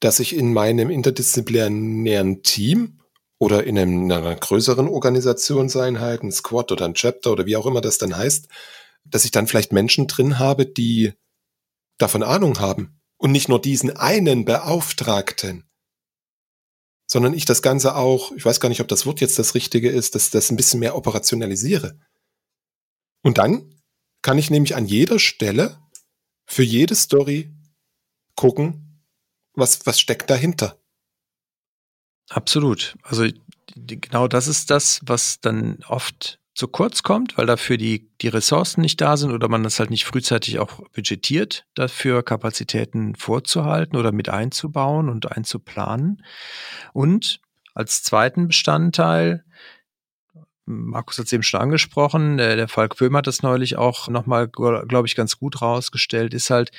dass 0.00 0.20
ich 0.20 0.34
in 0.34 0.52
meinem 0.52 0.90
interdisziplinären 0.90 2.42
Team 2.42 3.00
oder 3.38 3.64
in, 3.64 3.78
einer 3.78 4.34
größeren 4.34 4.88
Organisationseinheit, 4.88 6.22
ein 6.22 6.32
Squad 6.32 6.72
oder 6.72 6.86
ein 6.86 6.94
Chapter 6.94 7.32
oder 7.32 7.46
wie 7.46 7.56
auch 7.56 7.66
immer 7.66 7.80
das 7.80 7.98
dann 7.98 8.16
heißt, 8.16 8.48
dass 9.04 9.24
ich 9.24 9.30
dann 9.30 9.46
vielleicht 9.46 9.72
Menschen 9.72 10.06
drin 10.06 10.38
habe, 10.38 10.66
die 10.66 11.12
davon 11.98 12.22
Ahnung 12.22 12.58
haben 12.58 13.00
und 13.16 13.32
nicht 13.32 13.48
nur 13.48 13.60
diesen 13.60 13.96
einen 13.96 14.44
Beauftragten, 14.44 15.68
sondern 17.06 17.34
ich 17.34 17.44
das 17.44 17.62
Ganze 17.62 17.96
auch, 17.96 18.32
ich 18.32 18.44
weiß 18.44 18.60
gar 18.60 18.68
nicht, 18.68 18.80
ob 18.80 18.88
das 18.88 19.06
Wort 19.06 19.20
jetzt 19.20 19.38
das 19.38 19.54
Richtige 19.54 19.90
ist, 19.90 20.14
dass 20.14 20.30
das 20.30 20.50
ein 20.50 20.56
bisschen 20.56 20.80
mehr 20.80 20.96
operationalisiere. 20.96 21.98
Und 23.22 23.38
dann 23.38 23.74
kann 24.22 24.38
ich 24.38 24.50
nämlich 24.50 24.76
an 24.76 24.86
jeder 24.86 25.18
Stelle 25.18 25.78
für 26.46 26.62
jede 26.62 26.94
Story 26.94 27.54
gucken, 28.34 29.02
was, 29.54 29.86
was 29.86 30.00
steckt 30.00 30.30
dahinter. 30.30 30.78
Absolut. 32.30 32.96
Also 33.02 33.26
genau 33.74 34.28
das 34.28 34.48
ist 34.48 34.70
das, 34.70 35.00
was 35.04 35.40
dann 35.40 35.78
oft 35.88 36.38
zu 36.54 36.66
kurz 36.66 37.04
kommt, 37.04 37.38
weil 37.38 37.46
dafür 37.46 37.76
die, 37.76 38.10
die 38.20 38.28
Ressourcen 38.28 38.80
nicht 38.80 39.00
da 39.00 39.16
sind 39.16 39.30
oder 39.30 39.48
man 39.48 39.62
das 39.62 39.78
halt 39.78 39.90
nicht 39.90 40.04
frühzeitig 40.04 40.58
auch 40.58 40.80
budgetiert, 40.90 41.64
dafür 41.74 42.24
Kapazitäten 42.24 43.14
vorzuhalten 43.14 43.96
oder 43.96 44.10
mit 44.10 44.28
einzubauen 44.28 45.08
und 45.08 45.30
einzuplanen. 45.30 46.24
Und 46.92 47.40
als 47.74 48.02
zweiten 48.02 48.48
Bestandteil 48.48 49.44
Markus 50.68 51.18
hat 51.18 51.26
es 51.26 51.32
eben 51.32 51.42
schon 51.42 51.60
angesprochen, 51.60 52.36
der, 52.36 52.56
der 52.56 52.68
Falk 52.68 52.96
Böhm 52.96 53.16
hat 53.16 53.26
das 53.26 53.42
neulich 53.42 53.76
auch 53.76 54.08
nochmal, 54.08 54.48
glaube 54.48 55.06
ich, 55.06 55.16
ganz 55.16 55.38
gut 55.38 55.62
rausgestellt, 55.62 56.34
ist 56.34 56.50
halt 56.50 56.70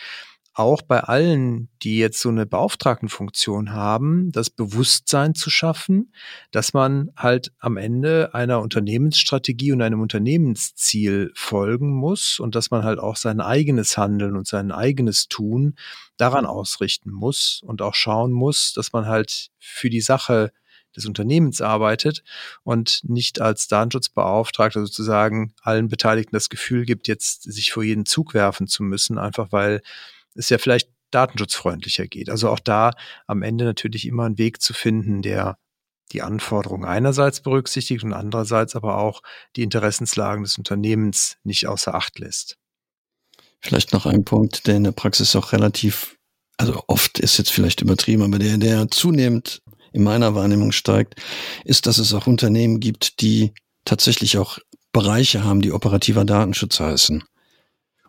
auch 0.53 0.81
bei 0.81 0.99
allen, 0.99 1.69
die 1.81 1.97
jetzt 1.97 2.19
so 2.19 2.29
eine 2.29 2.45
Beauftragtenfunktion 2.45 3.71
haben, 3.71 4.31
das 4.31 4.49
Bewusstsein 4.49 5.33
zu 5.33 5.49
schaffen, 5.49 6.13
dass 6.51 6.73
man 6.73 7.11
halt 7.15 7.51
am 7.59 7.77
Ende 7.77 8.33
einer 8.33 8.61
Unternehmensstrategie 8.61 9.71
und 9.71 9.81
einem 9.81 10.01
Unternehmensziel 10.01 11.31
folgen 11.33 11.91
muss 11.91 12.39
und 12.39 12.55
dass 12.55 12.71
man 12.71 12.83
halt 12.83 12.99
auch 12.99 13.15
sein 13.15 13.39
eigenes 13.39 13.97
Handeln 13.97 14.35
und 14.35 14.47
sein 14.47 14.71
eigenes 14.71 15.29
Tun 15.29 15.75
daran 16.17 16.45
ausrichten 16.45 17.11
muss 17.11 17.61
und 17.63 17.81
auch 17.81 17.95
schauen 17.95 18.33
muss, 18.33 18.73
dass 18.73 18.91
man 18.91 19.05
halt 19.07 19.49
für 19.59 19.89
die 19.89 20.01
Sache 20.01 20.51
des 20.95 21.05
Unternehmens 21.05 21.61
arbeitet 21.61 22.23
und 22.63 23.01
nicht 23.03 23.41
als 23.41 23.67
Datenschutzbeauftragter 23.67 24.81
sozusagen 24.81 25.53
allen 25.61 25.87
Beteiligten 25.87 26.35
das 26.35 26.49
Gefühl 26.49 26.85
gibt, 26.85 27.07
jetzt 27.07 27.43
sich 27.43 27.71
vor 27.71 27.83
jeden 27.83 28.05
Zug 28.05 28.33
werfen 28.33 28.67
zu 28.67 28.83
müssen, 28.83 29.17
einfach 29.17 29.51
weil 29.51 29.81
es 30.35 30.49
ja 30.49 30.57
vielleicht 30.57 30.89
datenschutzfreundlicher 31.11 32.07
geht. 32.07 32.29
Also 32.29 32.49
auch 32.49 32.59
da 32.59 32.91
am 33.27 33.41
Ende 33.41 33.65
natürlich 33.65 34.05
immer 34.05 34.25
einen 34.25 34.37
Weg 34.37 34.61
zu 34.61 34.73
finden, 34.73 35.21
der 35.21 35.57
die 36.11 36.21
Anforderungen 36.21 36.85
einerseits 36.85 37.41
berücksichtigt 37.41 38.03
und 38.03 38.13
andererseits 38.13 38.75
aber 38.75 38.97
auch 38.97 39.21
die 39.55 39.63
Interessenslagen 39.63 40.43
des 40.43 40.57
Unternehmens 40.57 41.37
nicht 41.43 41.67
außer 41.67 41.93
Acht 41.93 42.19
lässt. 42.19 42.57
Vielleicht 43.59 43.93
noch 43.93 44.05
ein 44.05 44.23
Punkt, 44.23 44.67
der 44.67 44.77
in 44.77 44.85
der 44.85 44.91
Praxis 44.91 45.35
auch 45.35 45.51
relativ, 45.51 46.17
also 46.57 46.83
oft 46.87 47.19
ist 47.19 47.37
jetzt 47.37 47.51
vielleicht 47.51 47.81
übertrieben, 47.81 48.23
aber 48.23 48.39
der, 48.39 48.57
der 48.57 48.89
zunehmend 48.89 49.61
in 49.93 50.03
meiner 50.03 50.35
Wahrnehmung 50.35 50.71
steigt, 50.71 51.15
ist, 51.65 51.85
dass 51.85 51.97
es 51.97 52.13
auch 52.13 52.27
Unternehmen 52.27 52.79
gibt, 52.79 53.21
die 53.21 53.53
tatsächlich 53.85 54.37
auch 54.37 54.59
Bereiche 54.91 55.43
haben, 55.43 55.61
die 55.61 55.71
operativer 55.71 56.25
Datenschutz 56.25 56.79
heißen. 56.79 57.23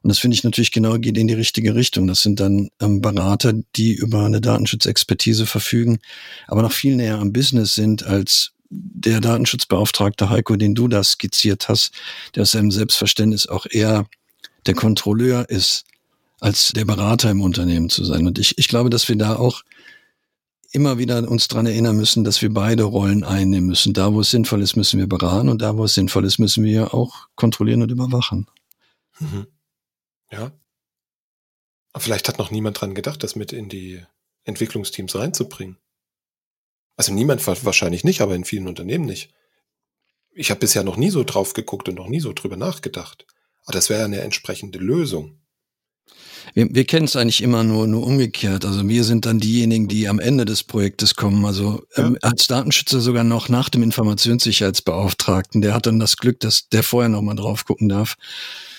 Und 0.02 0.08
das 0.08 0.18
finde 0.18 0.34
ich 0.34 0.44
natürlich 0.44 0.72
genau 0.72 0.96
geht 0.98 1.18
in 1.18 1.28
die 1.28 1.34
richtige 1.34 1.74
Richtung. 1.74 2.06
Das 2.06 2.22
sind 2.22 2.40
dann 2.40 2.70
ähm, 2.80 3.02
Berater, 3.02 3.52
die 3.76 3.94
über 3.94 4.24
eine 4.24 4.40
Datenschutzexpertise 4.40 5.46
verfügen, 5.46 5.98
aber 6.46 6.62
noch 6.62 6.72
viel 6.72 6.96
näher 6.96 7.18
am 7.18 7.32
Business 7.32 7.74
sind 7.74 8.04
als 8.04 8.52
der 8.70 9.20
Datenschutzbeauftragte 9.20 10.30
Heiko, 10.30 10.56
den 10.56 10.74
du 10.74 10.88
da 10.88 11.02
skizziert 11.02 11.68
hast, 11.68 11.92
der 12.34 12.42
aus 12.42 12.52
seinem 12.52 12.70
Selbstverständnis 12.70 13.46
auch 13.46 13.66
eher 13.68 14.06
der 14.66 14.74
Kontrolleur 14.74 15.48
ist, 15.50 15.84
als 16.40 16.72
der 16.72 16.84
Berater 16.84 17.30
im 17.30 17.42
Unternehmen 17.42 17.90
zu 17.90 18.04
sein. 18.04 18.26
Und 18.26 18.38
ich, 18.38 18.56
ich 18.58 18.68
glaube, 18.68 18.88
dass 18.88 19.08
wir 19.08 19.16
da 19.16 19.36
auch 19.36 19.62
immer 20.72 20.98
wieder 20.98 21.28
uns 21.28 21.48
dran 21.48 21.66
erinnern 21.66 21.96
müssen, 21.96 22.24
dass 22.24 22.42
wir 22.42 22.52
beide 22.52 22.84
Rollen 22.84 23.24
einnehmen 23.24 23.68
müssen. 23.68 23.92
Da, 23.92 24.12
wo 24.14 24.20
es 24.20 24.30
sinnvoll 24.30 24.62
ist, 24.62 24.76
müssen 24.76 24.98
wir 24.98 25.08
beraten 25.08 25.48
und 25.48 25.62
da, 25.62 25.76
wo 25.76 25.84
es 25.84 25.94
sinnvoll 25.94 26.24
ist, 26.24 26.38
müssen 26.38 26.64
wir 26.64 26.94
auch 26.94 27.28
kontrollieren 27.34 27.82
und 27.82 27.90
überwachen. 27.90 28.46
Mhm. 29.18 29.46
Ja. 30.30 30.52
Aber 31.92 32.00
vielleicht 32.00 32.28
hat 32.28 32.38
noch 32.38 32.50
niemand 32.50 32.80
dran 32.80 32.94
gedacht, 32.94 33.22
das 33.22 33.34
mit 33.34 33.52
in 33.52 33.68
die 33.68 34.00
Entwicklungsteams 34.44 35.16
reinzubringen. 35.16 35.78
Also 36.96 37.12
niemand 37.12 37.44
wahrscheinlich 37.46 38.04
nicht, 38.04 38.20
aber 38.20 38.34
in 38.34 38.44
vielen 38.44 38.68
Unternehmen 38.68 39.06
nicht. 39.06 39.32
Ich 40.32 40.50
habe 40.50 40.60
bisher 40.60 40.84
noch 40.84 40.96
nie 40.96 41.10
so 41.10 41.24
drauf 41.24 41.52
geguckt 41.54 41.88
und 41.88 41.96
noch 41.96 42.08
nie 42.08 42.20
so 42.20 42.32
drüber 42.32 42.56
nachgedacht. 42.56 43.26
Aber 43.64 43.72
das 43.72 43.90
wäre 43.90 44.04
eine 44.04 44.20
entsprechende 44.20 44.78
Lösung 44.78 45.39
wir, 46.54 46.68
wir 46.74 46.84
kennen 46.84 47.04
es 47.04 47.16
eigentlich 47.16 47.42
immer 47.42 47.62
nur, 47.64 47.86
nur 47.86 48.06
umgekehrt. 48.06 48.64
Also 48.64 48.88
wir 48.88 49.04
sind 49.04 49.26
dann 49.26 49.40
diejenigen, 49.40 49.88
die 49.88 50.08
am 50.08 50.18
Ende 50.18 50.44
des 50.44 50.62
Projektes 50.62 51.14
kommen. 51.14 51.44
Also 51.44 51.82
ja. 51.96 52.06
ähm, 52.06 52.18
als 52.22 52.46
Datenschützer 52.46 53.00
sogar 53.00 53.24
noch 53.24 53.48
nach 53.48 53.68
dem 53.68 53.82
Informationssicherheitsbeauftragten. 53.82 55.60
Der 55.60 55.74
hat 55.74 55.86
dann 55.86 56.00
das 56.00 56.16
Glück, 56.16 56.40
dass 56.40 56.68
der 56.68 56.82
vorher 56.82 57.08
noch 57.08 57.22
mal 57.22 57.34
drauf 57.34 57.64
gucken 57.64 57.88
darf. 57.88 58.16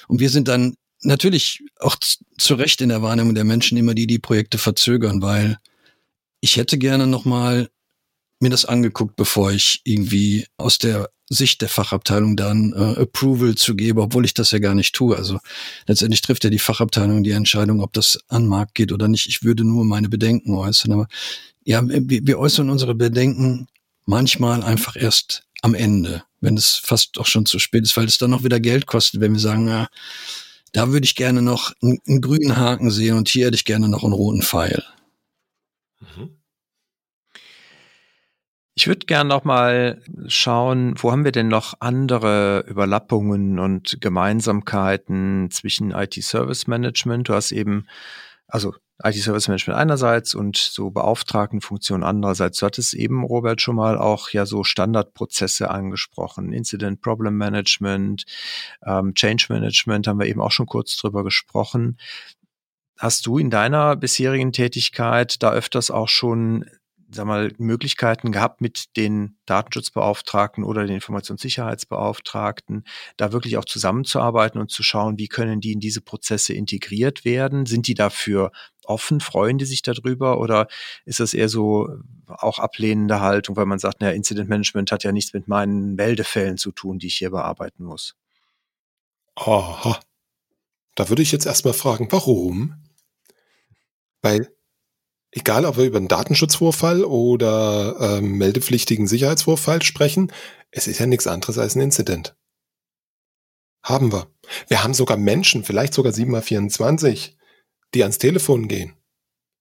Und 0.08 0.20
wir 0.20 0.30
sind 0.30 0.48
dann 0.48 0.76
natürlich 1.04 1.64
auch 1.80 1.96
zu 2.38 2.56
Recht 2.56 2.82
in 2.82 2.90
der 2.90 3.02
Wahrnehmung 3.02 3.36
der 3.36 3.44
Menschen 3.44 3.78
immer 3.78 3.94
die, 3.94 4.08
die 4.08 4.20
Projekte 4.20 4.58
verzögern, 4.58 5.22
weil 5.22 5.58
ich 6.42 6.58
hätte 6.58 6.78
gerne 6.78 7.08
noch 7.08 7.26
mal 7.26 7.70
mir 8.42 8.50
das 8.50 8.66
angeguckt, 8.66 9.16
bevor 9.16 9.52
ich 9.52 9.82
irgendwie 9.84 10.48
aus 10.58 10.78
der 10.78 11.10
Sicht 11.30 11.62
der 11.62 11.70
Fachabteilung 11.70 12.36
dann 12.36 12.74
äh, 12.74 13.02
Approval 13.02 13.56
zu 13.56 13.76
geben, 13.76 14.00
obwohl 14.00 14.26
ich 14.26 14.34
das 14.34 14.52
ja 14.52 14.60
gar 14.60 14.76
nicht 14.76 14.94
tue. 14.94 15.16
Also 15.16 15.40
letztendlich 15.88 16.22
trifft 16.22 16.44
ja 16.44 16.50
die 16.50 16.60
Fachabteilung 16.60 17.24
die 17.24 17.32
Entscheidung, 17.32 17.80
ob 17.80 17.94
das 17.94 18.20
an 18.28 18.48
Markt 18.48 18.76
geht 18.76 18.92
oder 18.92 19.08
nicht. 19.08 19.28
Ich 19.28 19.44
würde 19.44 19.64
nur 19.64 19.86
meine 19.86 20.10
Bedenken 20.10 20.54
äußern. 20.56 20.92
Aber 20.92 21.08
ja, 21.64 21.82
wir, 21.88 22.28
wir 22.28 22.38
äußern 22.38 22.70
unsere 22.70 22.96
Bedenken 22.96 23.68
manchmal 24.06 24.64
einfach 24.64 24.98
erst 24.98 25.44
am 25.62 25.74
Ende, 25.74 26.24
wenn 26.42 26.58
es 26.58 26.82
fast 26.84 27.18
auch 27.18 27.28
schon 27.28 27.46
zu 27.46 27.60
spät 27.60 27.84
ist, 27.84 27.96
weil 27.96 28.06
es 28.06 28.18
dann 28.18 28.32
noch 28.32 28.44
wieder 28.44 28.60
Geld 28.60 28.86
kostet, 28.88 29.22
wenn 29.22 29.34
wir 29.34 29.40
sagen, 29.40 29.66
na, 29.66 29.88
da 30.74 30.92
würde 30.92 31.06
ich 31.06 31.16
gerne 31.16 31.42
noch 31.42 31.72
einen, 31.82 32.00
einen 32.08 32.22
grünen 32.22 32.58
Haken 32.58 32.92
sehen 32.92 33.18
und 33.18 33.30
hier 33.30 33.46
hätte 33.46 33.56
ich 33.56 33.66
gerne 33.66 33.88
noch 33.88 34.04
einen 34.04 34.14
roten 34.14 34.42
Pfeil. 34.42 34.84
Mhm. 36.00 36.41
Ich 38.74 38.88
würde 38.88 39.06
gerne 39.06 39.28
noch 39.28 39.44
mal 39.44 40.02
schauen, 40.28 40.94
wo 40.98 41.12
haben 41.12 41.26
wir 41.26 41.34
denn 41.34 41.50
noch 41.50 41.74
andere 41.82 42.64
Überlappungen 42.68 43.60
und 43.60 44.00
Gemeinsamkeiten 44.00 45.52
zwischen 45.52 45.92
IT-Service 45.92 46.68
Management? 46.68 47.28
Du 47.28 47.34
hast 47.34 47.52
eben, 47.52 47.88
also 48.48 48.74
IT-Service 49.04 49.50
Management 49.50 49.78
einerseits 49.78 50.36
und 50.36 50.56
so 50.56 50.90
Beauftragtenfunktionen 50.90 52.06
andererseits. 52.06 52.60
Du 52.60 52.66
hattest 52.66 52.94
eben, 52.94 53.26
Robert, 53.26 53.62
schon 53.62 53.76
mal 53.76 53.98
auch 53.98 54.30
ja 54.30 54.46
so 54.46 54.64
Standardprozesse 54.64 55.70
angesprochen. 55.70 56.54
Incident 56.54 57.02
Problem 57.02 57.36
Management, 57.38 58.26
ähm, 58.86 59.14
Change 59.16 59.48
Management 59.50 60.08
haben 60.08 60.20
wir 60.20 60.28
eben 60.28 60.42
auch 60.42 60.52
schon 60.52 60.66
kurz 60.68 60.96
drüber 60.96 61.24
gesprochen. 61.26 61.98
Hast 62.98 63.26
du 63.26 63.38
in 63.38 63.50
deiner 63.50 63.96
bisherigen 63.96 64.54
Tätigkeit 64.54 65.42
da 65.42 65.52
öfters 65.52 65.90
auch 65.90 66.08
schon 66.08 66.66
sag 67.14 67.26
mal, 67.26 67.52
Möglichkeiten 67.58 68.32
gehabt, 68.32 68.62
mit 68.62 68.96
den 68.98 69.38
Datenschutzbeauftragten 69.46 70.64
oder 70.64 70.86
den 70.86 70.96
Informationssicherheitsbeauftragten 70.96 72.86
da 73.18 73.32
wirklich 73.32 73.58
auch 73.58 73.66
zusammenzuarbeiten 73.66 74.60
und 74.60 74.72
zu 74.72 74.84
schauen, 74.84 75.18
wie 75.18 75.28
können 75.28 75.62
die 75.62 75.74
in 75.74 75.80
diese 75.80 76.02
Prozesse 76.02 76.54
integriert 76.54 77.26
werden? 77.26 77.66
Sind 77.66 77.88
die 77.88 77.94
dafür 77.94 78.52
offen? 78.86 79.20
Freuen 79.20 79.58
die 79.58 79.66
sich 79.66 79.82
darüber? 79.82 80.40
Oder 80.40 80.68
ist 81.06 81.20
das 81.20 81.34
eher 81.34 81.50
so 81.50 81.90
auch 82.28 82.60
ablehnende 82.60 83.20
Haltung, 83.20 83.56
weil 83.56 83.66
man 83.66 83.80
sagt, 83.80 84.02
naja, 84.02 84.14
Incident 84.14 84.50
Management 84.50 84.92
hat 84.92 85.04
ja 85.04 85.12
nichts 85.12 85.34
mit 85.34 85.48
meinen 85.48 85.96
Meldefällen 85.96 86.58
zu 86.58 86.72
tun, 86.72 87.00
die 87.00 87.08
ich 87.08 87.16
hier 87.16 87.32
bearbeiten 87.32 87.84
muss? 87.84 88.16
Aha. 89.36 90.00
Da 90.96 91.10
würde 91.10 91.22
ich 91.22 91.32
jetzt 91.32 91.46
erstmal 91.46 91.74
fragen, 91.74 92.08
warum? 92.12 92.76
Weil 94.22 94.54
egal 95.32 95.66
ob 95.66 95.78
wir 95.78 95.86
über 95.86 95.98
einen 95.98 96.08
Datenschutzvorfall 96.08 97.04
oder 97.04 97.96
ähm, 98.00 98.38
meldepflichtigen 98.38 99.08
Sicherheitsvorfall 99.08 99.82
sprechen, 99.82 100.32
es 100.72 100.88
ist 100.88 101.00
ja 101.00 101.06
nichts 101.06 101.28
anderes 101.28 101.58
als 101.58 101.76
ein 101.76 101.82
Incident. 101.82 102.36
Haben 103.84 104.12
wir. 104.12 104.28
Wir 104.68 104.84
haben 104.84 104.94
sogar 104.94 105.18
Menschen, 105.18 105.64
vielleicht 105.64 105.94
sogar 105.94 106.14
7x24, 106.14 107.32
die 107.94 108.04
ans 108.04 108.20
Telefon 108.20 108.68
gehen. 108.68 108.94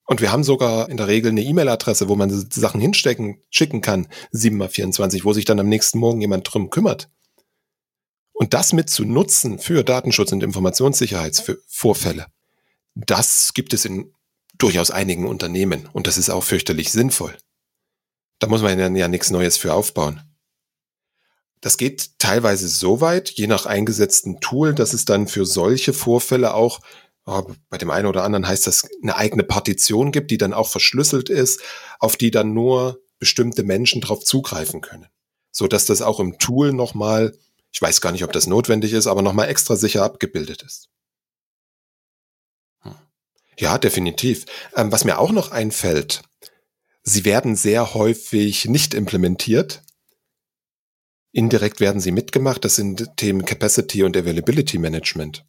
Und 0.07 0.21
wir 0.21 0.33
haben 0.33 0.45
sogar 0.45 0.89
in 0.89 0.97
der 0.97 1.07
Regel 1.07 1.31
eine 1.31 1.43
E-Mail-Adresse, 1.43 2.09
wo 2.09 2.17
man 2.17 2.31
Sachen 2.31 2.81
hinstecken, 2.81 3.41
schicken 3.49 3.81
kann, 3.81 4.09
7x24, 4.35 5.25
wo 5.25 5.33
sich 5.33 5.45
dann 5.45 5.61
am 5.61 5.69
nächsten 5.69 5.99
Morgen 5.99 6.21
jemand 6.21 6.53
drum 6.53 6.69
kümmert. 6.69 7.09
Und 8.33 8.53
das 8.53 8.73
mit 8.73 8.91
zu 8.91 9.05
nutzen 9.05 9.59
für 9.59 9.85
Datenschutz 9.85 10.33
und 10.33 10.43
Informationssicherheitsvorfälle, 10.43 12.27
das 12.95 13.55
gibt 13.55 13.73
es 13.73 13.85
in 13.85 14.13
durchaus 14.63 14.91
einigen 14.91 15.27
Unternehmen 15.27 15.89
und 15.93 16.07
das 16.07 16.19
ist 16.19 16.31
auch 16.31 16.45
fürchterlich 16.45 16.93
sinnvoll. 16.93 17.37
Da 18.39 18.47
muss 18.47 18.63
man 18.63 18.97
ja, 18.97 19.09
nichts 19.09 19.31
Neues 19.31 19.57
für 19.57 19.75
aufbauen. 19.75 20.23
Das 21.61 21.77
geht 21.77 22.19
teilweise 22.19 22.69
so 22.69 23.01
weit, 23.03 23.31
je 23.31 23.47
nach 23.47 23.67
eingesetzten 23.67 24.41
Tool, 24.41 24.75
dass 24.75 24.95
es 24.95 25.05
dann 25.05 25.29
für 25.29 25.45
solche 25.45 25.93
Vorfälle 25.93 26.55
auch, 26.55 26.81
oh, 27.27 27.43
bei 27.69 27.77
dem 27.77 27.91
einen 27.91 28.07
oder 28.07 28.25
anderen 28.25 28.49
heißt 28.49 28.67
das, 28.67 28.89
eine 29.03 29.17
eigene 29.17 29.45
Partition 29.45 30.11
gibt, 30.11 30.31
die 30.31 30.39
dann 30.39 30.55
auch 30.55 30.69
verschlüsselt 30.69 31.29
ist, 31.29 31.61
auf 31.99 32.17
die 32.17 32.31
dann 32.31 32.55
nur 32.55 33.03
bestimmte 33.19 33.63
Menschen 33.63 34.01
drauf 34.01 34.25
zugreifen 34.25 34.81
können. 34.81 35.07
So 35.53 35.67
dass 35.69 35.85
das 35.85 36.01
auch 36.01 36.19
im 36.19 36.39
Tool 36.39 36.73
nochmal, 36.73 37.37
ich 37.73 37.83
weiß 37.83 38.01
gar 38.01 38.13
nicht, 38.13 38.25
ob 38.25 38.33
das 38.33 38.47
notwendig 38.47 38.95
ist, 38.95 39.07
aber 39.07 39.21
nochmal 39.21 39.49
extra 39.49 39.77
sicher 39.77 40.03
abgebildet 40.03 40.63
ist. 40.63 40.89
Ja, 43.61 43.77
definitiv. 43.77 44.47
Ähm, 44.75 44.91
was 44.91 45.05
mir 45.05 45.19
auch 45.19 45.33
noch 45.33 45.51
einfällt, 45.51 46.23
sie 47.03 47.27
werden 47.27 47.57
sehr 47.57 47.93
häufig 47.93 48.65
nicht 48.65 48.95
implementiert. 48.95 49.83
Indirekt 51.33 51.79
werden 51.79 52.01
sie 52.01 52.11
mitgemacht. 52.11 52.65
Das 52.65 52.77
sind 52.77 53.17
Themen 53.19 53.45
Capacity 53.45 54.03
und 54.03 54.17
Availability 54.17 54.79
Management. 54.79 55.47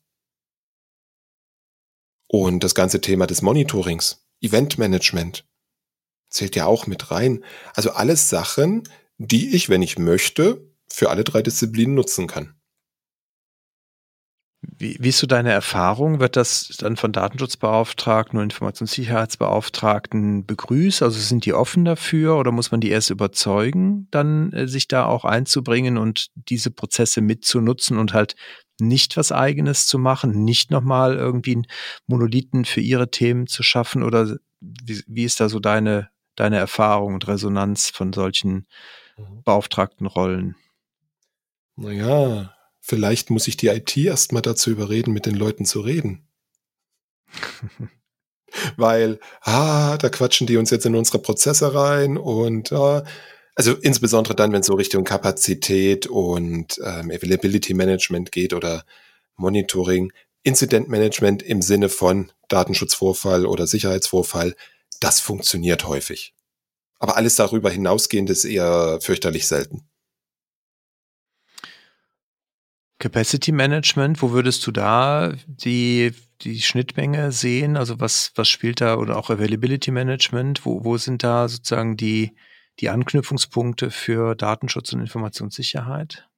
Und 2.27 2.63
das 2.63 2.75
ganze 2.75 2.99
Thema 2.99 3.27
des 3.27 3.41
Monitorings, 3.41 4.25
Event 4.41 4.77
Management, 4.77 5.45
zählt 6.29 6.55
ja 6.57 6.65
auch 6.65 6.87
mit 6.87 7.11
rein. 7.11 7.43
Also 7.73 7.91
alles 7.91 8.29
Sachen, 8.29 8.83
die 9.17 9.55
ich, 9.55 9.69
wenn 9.69 9.81
ich 9.81 9.97
möchte, 9.97 10.69
für 10.87 11.09
alle 11.09 11.23
drei 11.23 11.41
Disziplinen 11.41 11.95
nutzen 11.95 12.27
kann. 12.27 12.60
Wie, 14.63 14.95
wie 14.99 15.09
ist 15.09 15.17
so 15.17 15.25
deine 15.25 15.51
Erfahrung? 15.51 16.19
Wird 16.19 16.35
das 16.35 16.67
dann 16.77 16.95
von 16.95 17.11
Datenschutzbeauftragten 17.11 18.37
und 18.37 18.45
Informationssicherheitsbeauftragten 18.45 20.45
begrüßt? 20.45 21.01
Also 21.01 21.19
sind 21.19 21.45
die 21.45 21.53
offen 21.53 21.83
dafür 21.83 22.37
oder 22.37 22.51
muss 22.51 22.71
man 22.71 22.79
die 22.79 22.89
erst 22.89 23.09
überzeugen, 23.09 24.07
dann 24.11 24.53
äh, 24.53 24.67
sich 24.67 24.87
da 24.87 25.05
auch 25.05 25.25
einzubringen 25.25 25.97
und 25.97 26.27
diese 26.35 26.69
Prozesse 26.69 27.21
mitzunutzen 27.21 27.97
und 27.97 28.13
halt 28.13 28.35
nicht 28.79 29.17
was 29.17 29.31
eigenes 29.31 29.87
zu 29.87 29.97
machen, 29.97 30.43
nicht 30.43 30.69
nochmal 30.69 31.15
irgendwie 31.15 31.55
einen 31.55 31.67
Monolithen 32.05 32.65
für 32.65 32.81
ihre 32.81 33.09
Themen 33.09 33.47
zu 33.47 33.63
schaffen? 33.63 34.03
Oder 34.03 34.37
wie, 34.59 35.01
wie 35.07 35.23
ist 35.23 35.39
da 35.39 35.49
so 35.49 35.59
deine, 35.59 36.09
deine 36.35 36.57
Erfahrung 36.57 37.15
und 37.15 37.27
Resonanz 37.27 37.89
von 37.89 38.13
solchen 38.13 38.67
mhm. 39.17 39.41
beauftragten 39.43 40.05
Rollen? 40.05 40.55
Naja, 41.75 42.53
Vielleicht 42.91 43.29
muss 43.29 43.47
ich 43.47 43.55
die 43.55 43.67
IT 43.67 43.95
erstmal 43.95 44.41
dazu 44.41 44.69
überreden, 44.69 45.13
mit 45.13 45.25
den 45.25 45.35
Leuten 45.35 45.63
zu 45.63 45.79
reden. 45.79 46.27
Weil, 48.75 49.17
ah, 49.39 49.95
da 49.95 50.09
quatschen 50.09 50.45
die 50.45 50.57
uns 50.57 50.71
jetzt 50.71 50.85
in 50.85 50.97
unsere 50.97 51.19
Prozesse 51.19 51.73
rein 51.73 52.17
und 52.17 52.73
ah, 52.73 53.05
also 53.55 53.75
insbesondere 53.75 54.35
dann, 54.35 54.51
wenn 54.51 54.59
es 54.59 54.67
so 54.67 54.73
Richtung 54.73 55.05
Kapazität 55.05 56.05
und 56.07 56.81
ähm, 56.83 57.11
Availability 57.11 57.73
Management 57.73 58.33
geht 58.33 58.53
oder 58.53 58.83
Monitoring, 59.37 60.11
Incident 60.43 60.89
Management 60.89 61.43
im 61.43 61.61
Sinne 61.61 61.87
von 61.87 62.29
Datenschutzvorfall 62.49 63.45
oder 63.45 63.67
Sicherheitsvorfall, 63.67 64.53
das 64.99 65.21
funktioniert 65.21 65.87
häufig. 65.87 66.33
Aber 66.99 67.15
alles 67.15 67.37
darüber 67.37 67.69
hinausgehend 67.69 68.29
ist 68.29 68.43
eher 68.43 68.99
fürchterlich 69.01 69.47
selten. 69.47 69.87
Capacity 73.01 73.51
Management, 73.51 74.21
wo 74.21 74.31
würdest 74.31 74.65
du 74.67 74.71
da 74.71 75.33
die, 75.47 76.13
die 76.41 76.61
Schnittmenge 76.61 77.31
sehen? 77.31 77.75
Also 77.75 77.99
was, 77.99 78.31
was 78.35 78.47
spielt 78.47 78.79
da 78.79 78.95
oder 78.97 79.17
auch 79.17 79.31
Availability 79.31 79.89
Management? 79.89 80.65
Wo, 80.65 80.85
wo 80.85 80.97
sind 80.97 81.23
da 81.23 81.49
sozusagen 81.49 81.97
die, 81.97 82.35
die 82.79 82.89
Anknüpfungspunkte 82.89 83.89
für 83.89 84.35
Datenschutz 84.35 84.93
und 84.93 85.01
Informationssicherheit? 85.01 86.29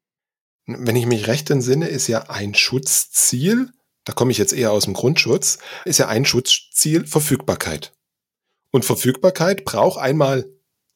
Wenn 0.66 0.95
ich 0.95 1.05
mich 1.05 1.28
recht 1.28 1.49
entsinne, 1.49 1.89
ist 1.89 2.07
ja 2.07 2.30
ein 2.30 2.55
Schutzziel, 2.55 3.70
da 4.05 4.14
komme 4.14 4.32
ich 4.32 4.38
jetzt 4.38 4.53
eher 4.53 4.72
aus 4.72 4.86
dem 4.86 4.93
Grundschutz, 4.93 5.59
ist 5.84 5.99
ja 5.99 6.07
ein 6.07 6.24
Schutzziel 6.24 7.05
Verfügbarkeit. 7.05 7.93
Und 8.72 8.86
Verfügbarkeit 8.86 9.66
braucht 9.66 9.99
einmal, 9.99 10.49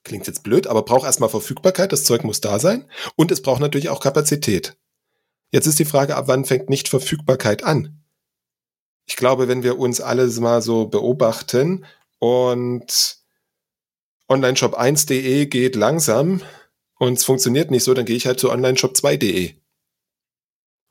klingt 0.06 0.28
jetzt 0.28 0.44
blöd, 0.44 0.66
aber 0.66 0.84
braucht 0.84 1.06
erstmal 1.06 1.30
Verfügbarkeit, 1.30 1.92
das 1.92 2.06
Zeug 2.06 2.24
muss 2.24 2.40
da 2.40 2.58
sein. 2.58 2.90
Und 3.18 3.32
es 3.32 3.42
braucht 3.42 3.60
natürlich 3.60 3.90
auch 3.90 4.00
Kapazität. 4.00 4.78
Jetzt 5.52 5.68
ist 5.68 5.80
die 5.80 5.86
Frage, 5.86 6.16
ab 6.16 6.28
wann 6.28 6.46
fängt 6.46 6.70
Nichtverfügbarkeit 6.70 7.64
an? 7.64 8.04
Ich 9.06 9.16
glaube, 9.16 9.48
wenn 9.48 9.64
wir 9.64 9.80
uns 9.80 10.02
alles 10.02 10.40
mal 10.40 10.62
so 10.62 10.88
beobachten 10.88 11.86
und 12.20 13.18
Onlineshop1.de 14.30 15.46
geht 15.46 15.76
langsam 15.76 16.42
und 17.00 17.14
es 17.14 17.24
funktioniert 17.24 17.72
nicht 17.72 17.84
so, 17.84 17.94
dann 17.94 18.06
gehe 18.06 18.18
ich 18.18 18.28
halt 18.28 18.40
zu 18.40 18.52
Onlineshop2.de 18.52 19.56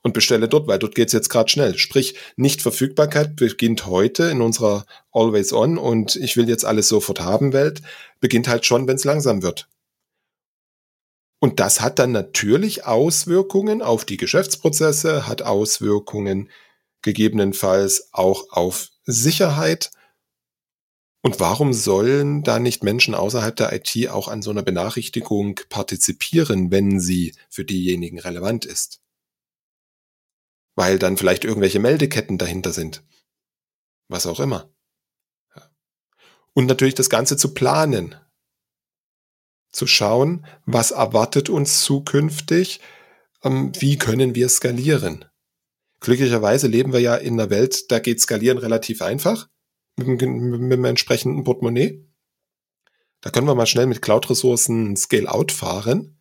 und 0.06 0.12
bestelle 0.14 0.48
dort, 0.48 0.68
weil 0.68 0.78
dort 0.78 0.94
geht's 0.94 1.12
jetzt 1.12 1.28
gerade 1.28 1.50
schnell. 1.50 1.76
Sprich, 1.76 2.14
Nichtverfügbarkeit 2.36 3.36
beginnt 3.36 3.86
heute 3.86 4.24
in 4.30 4.40
unserer 4.40 4.86
Always 5.10 5.52
On 5.52 5.76
und 5.76 6.16
ich 6.16 6.36
will 6.36 6.48
jetzt 6.48 6.64
alles 6.64 6.88
sofort 6.88 7.20
haben 7.20 7.52
Welt, 7.52 7.82
beginnt 8.20 8.48
halt 8.48 8.64
schon, 8.64 8.86
wenn 8.86 8.96
es 8.96 9.04
langsam 9.04 9.42
wird. 9.42 9.68
Und 11.38 11.60
das 11.60 11.80
hat 11.80 11.98
dann 11.98 12.12
natürlich 12.12 12.86
Auswirkungen 12.86 13.82
auf 13.82 14.04
die 14.04 14.16
Geschäftsprozesse, 14.16 15.26
hat 15.26 15.42
Auswirkungen 15.42 16.50
gegebenenfalls 17.02 18.08
auch 18.12 18.50
auf 18.50 18.88
Sicherheit. 19.04 19.90
Und 21.22 21.38
warum 21.40 21.72
sollen 21.72 22.42
da 22.42 22.58
nicht 22.58 22.82
Menschen 22.82 23.14
außerhalb 23.14 23.54
der 23.54 23.72
IT 23.72 24.08
auch 24.08 24.28
an 24.28 24.42
so 24.42 24.50
einer 24.50 24.62
Benachrichtigung 24.62 25.60
partizipieren, 25.68 26.70
wenn 26.70 27.00
sie 27.00 27.34
für 27.48 27.64
diejenigen 27.64 28.18
relevant 28.18 28.64
ist? 28.64 29.02
Weil 30.74 30.98
dann 30.98 31.16
vielleicht 31.16 31.44
irgendwelche 31.44 31.80
Meldeketten 31.80 32.38
dahinter 32.38 32.72
sind. 32.72 33.02
Was 34.08 34.26
auch 34.26 34.40
immer. 34.40 34.70
Und 36.54 36.66
natürlich 36.66 36.94
das 36.94 37.10
Ganze 37.10 37.36
zu 37.36 37.52
planen 37.52 38.14
zu 39.76 39.86
schauen, 39.86 40.46
was 40.64 40.90
erwartet 40.90 41.48
uns 41.48 41.84
zukünftig, 41.84 42.80
ähm, 43.44 43.72
wie 43.78 43.98
können 43.98 44.34
wir 44.34 44.48
skalieren. 44.48 45.24
Glücklicherweise 46.00 46.66
leben 46.66 46.92
wir 46.92 47.00
ja 47.00 47.16
in 47.16 47.34
einer 47.34 47.50
Welt, 47.50 47.90
da 47.90 47.98
geht 47.98 48.20
Skalieren 48.20 48.58
relativ 48.58 49.02
einfach 49.02 49.48
mit, 49.96 50.08
mit, 50.08 50.20
mit 50.20 50.72
dem 50.72 50.84
entsprechenden 50.84 51.44
Portemonnaie. 51.44 52.04
Da 53.20 53.30
können 53.30 53.46
wir 53.46 53.54
mal 53.54 53.66
schnell 53.66 53.86
mit 53.86 54.02
Cloud-Ressourcen 54.02 54.96
Scale-out 54.96 55.52
fahren, 55.52 56.20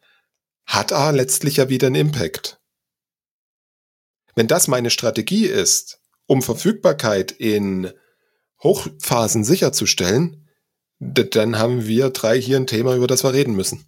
hat 0.66 0.92
aber 0.92 1.12
letztlich 1.12 1.58
ja 1.58 1.70
wieder 1.70 1.88
einen 1.88 1.96
Impact. 1.96 2.62
Wenn 4.36 4.48
das 4.48 4.68
meine 4.68 4.90
Strategie 4.90 5.46
ist, 5.46 6.02
um 6.26 6.42
Verfügbarkeit 6.42 7.32
in 7.32 7.92
Hochphasen 8.64 9.44
sicherzustellen, 9.44 10.45
dann 11.00 11.60
haben 11.60 11.86
wir 11.86 12.10
drei 12.10 12.40
hier 12.40 12.58
ein 12.58 12.68
Thema, 12.68 12.96
über 12.96 13.08
das 13.08 13.24
wir 13.24 13.34
reden 13.34 13.56
müssen. 13.56 13.86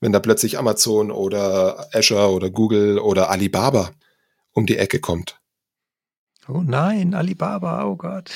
Wenn 0.00 0.12
da 0.12 0.20
plötzlich 0.20 0.58
Amazon 0.58 1.10
oder 1.10 1.88
Azure 1.92 2.30
oder 2.30 2.50
Google 2.50 2.98
oder 2.98 3.30
Alibaba 3.30 3.90
um 4.52 4.66
die 4.66 4.76
Ecke 4.76 5.00
kommt. 5.00 5.40
Oh 6.48 6.62
nein, 6.64 7.14
Alibaba, 7.14 7.84
oh 7.84 7.96
Gott. 7.96 8.30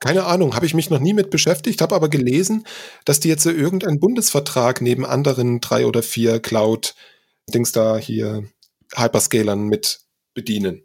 Keine 0.00 0.24
Ahnung, 0.24 0.56
habe 0.56 0.64
ich 0.64 0.72
mich 0.72 0.88
noch 0.88 0.98
nie 0.98 1.12
mit 1.12 1.30
beschäftigt, 1.30 1.82
habe 1.82 1.94
aber 1.94 2.08
gelesen, 2.08 2.64
dass 3.04 3.20
die 3.20 3.28
jetzt 3.28 3.42
so 3.42 3.50
irgendeinen 3.50 4.00
Bundesvertrag 4.00 4.80
neben 4.80 5.04
anderen 5.04 5.60
drei 5.60 5.84
oder 5.84 6.02
vier 6.02 6.40
Cloud-Dings 6.40 7.72
da 7.72 7.98
hier 7.98 8.48
Hyperscalern 8.94 9.66
mit 9.66 10.00
bedienen. 10.32 10.82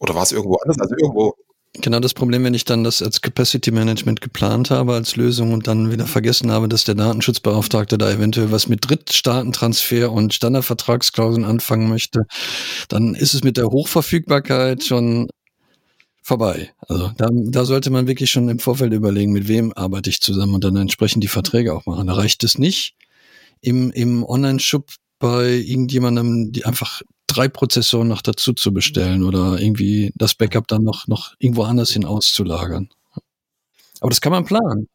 Oder 0.00 0.16
war 0.16 0.24
es 0.24 0.32
irgendwo 0.32 0.56
anders? 0.56 0.80
Also 0.80 0.96
irgendwo 0.96 1.36
Genau 1.80 1.98
das 1.98 2.14
Problem, 2.14 2.44
wenn 2.44 2.54
ich 2.54 2.64
dann 2.64 2.84
das 2.84 3.02
als 3.02 3.20
Capacity 3.20 3.72
Management 3.72 4.20
geplant 4.20 4.70
habe 4.70 4.94
als 4.94 5.16
Lösung 5.16 5.52
und 5.52 5.66
dann 5.66 5.90
wieder 5.90 6.06
vergessen 6.06 6.52
habe, 6.52 6.68
dass 6.68 6.84
der 6.84 6.94
Datenschutzbeauftragte 6.94 7.98
da 7.98 8.10
eventuell 8.12 8.52
was 8.52 8.68
mit 8.68 8.88
Drittstaatentransfer 8.88 10.12
und 10.12 10.32
Standardvertragsklauseln 10.32 11.44
anfangen 11.44 11.88
möchte, 11.88 12.26
dann 12.88 13.16
ist 13.16 13.34
es 13.34 13.42
mit 13.42 13.56
der 13.56 13.66
Hochverfügbarkeit 13.66 14.84
schon 14.84 15.28
vorbei. 16.22 16.72
Also 16.88 17.10
da, 17.16 17.28
da 17.32 17.64
sollte 17.64 17.90
man 17.90 18.06
wirklich 18.06 18.30
schon 18.30 18.48
im 18.48 18.60
Vorfeld 18.60 18.92
überlegen, 18.92 19.32
mit 19.32 19.48
wem 19.48 19.72
arbeite 19.74 20.10
ich 20.10 20.20
zusammen 20.20 20.54
und 20.54 20.64
dann 20.64 20.76
entsprechend 20.76 21.24
die 21.24 21.28
Verträge 21.28 21.74
auch 21.74 21.86
machen. 21.86 22.06
Da 22.06 22.14
reicht 22.14 22.44
es 22.44 22.56
nicht, 22.56 22.94
im, 23.60 23.90
im 23.90 24.24
Online-Shop 24.24 24.90
bei 25.18 25.50
irgendjemandem 25.50 26.52
die 26.52 26.64
einfach 26.64 27.02
drei 27.26 27.48
Prozessoren 27.48 28.08
noch 28.08 28.22
dazu 28.22 28.52
zu 28.52 28.72
bestellen 28.72 29.22
oder 29.22 29.58
irgendwie 29.58 30.12
das 30.14 30.34
Backup 30.34 30.68
dann 30.68 30.82
noch, 30.82 31.06
noch 31.06 31.34
irgendwo 31.38 31.62
anders 31.62 31.90
hin 31.90 32.04
auszulagern. 32.04 32.90
Aber 34.00 34.10
das 34.10 34.20
kann 34.20 34.32
man 34.32 34.44
planen. 34.44 34.88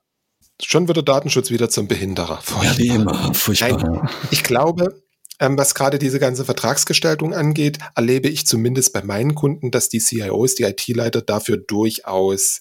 Schon 0.62 0.88
wird 0.88 0.98
der 0.98 1.04
Datenschutz 1.04 1.52
wieder 1.52 1.70
zum 1.70 1.88
Behinderer. 1.88 2.40
Furchtbar. 2.42 2.66
Ja, 2.66 2.78
wie 2.78 2.88
immer. 2.88 3.34
Furchtbar. 3.34 3.78
Nein, 3.78 4.10
ich 4.30 4.44
glaube, 4.44 5.02
ähm, 5.40 5.58
was 5.58 5.74
gerade 5.74 6.00
diese 6.00 6.20
ganze 6.20 6.44
Vertragsgestaltung 6.44 7.34
angeht, 7.34 7.80
erlebe 7.96 8.28
ich 8.28 8.46
zumindest 8.46 8.92
bei 8.92 9.02
meinen 9.02 9.36
Kunden, 9.36 9.72
dass 9.72 9.88
die 9.88 10.00
CIOs, 10.00 10.56
die 10.56 10.64
IT-Leiter 10.64 11.22
dafür 11.22 11.58
durchaus 11.58 12.60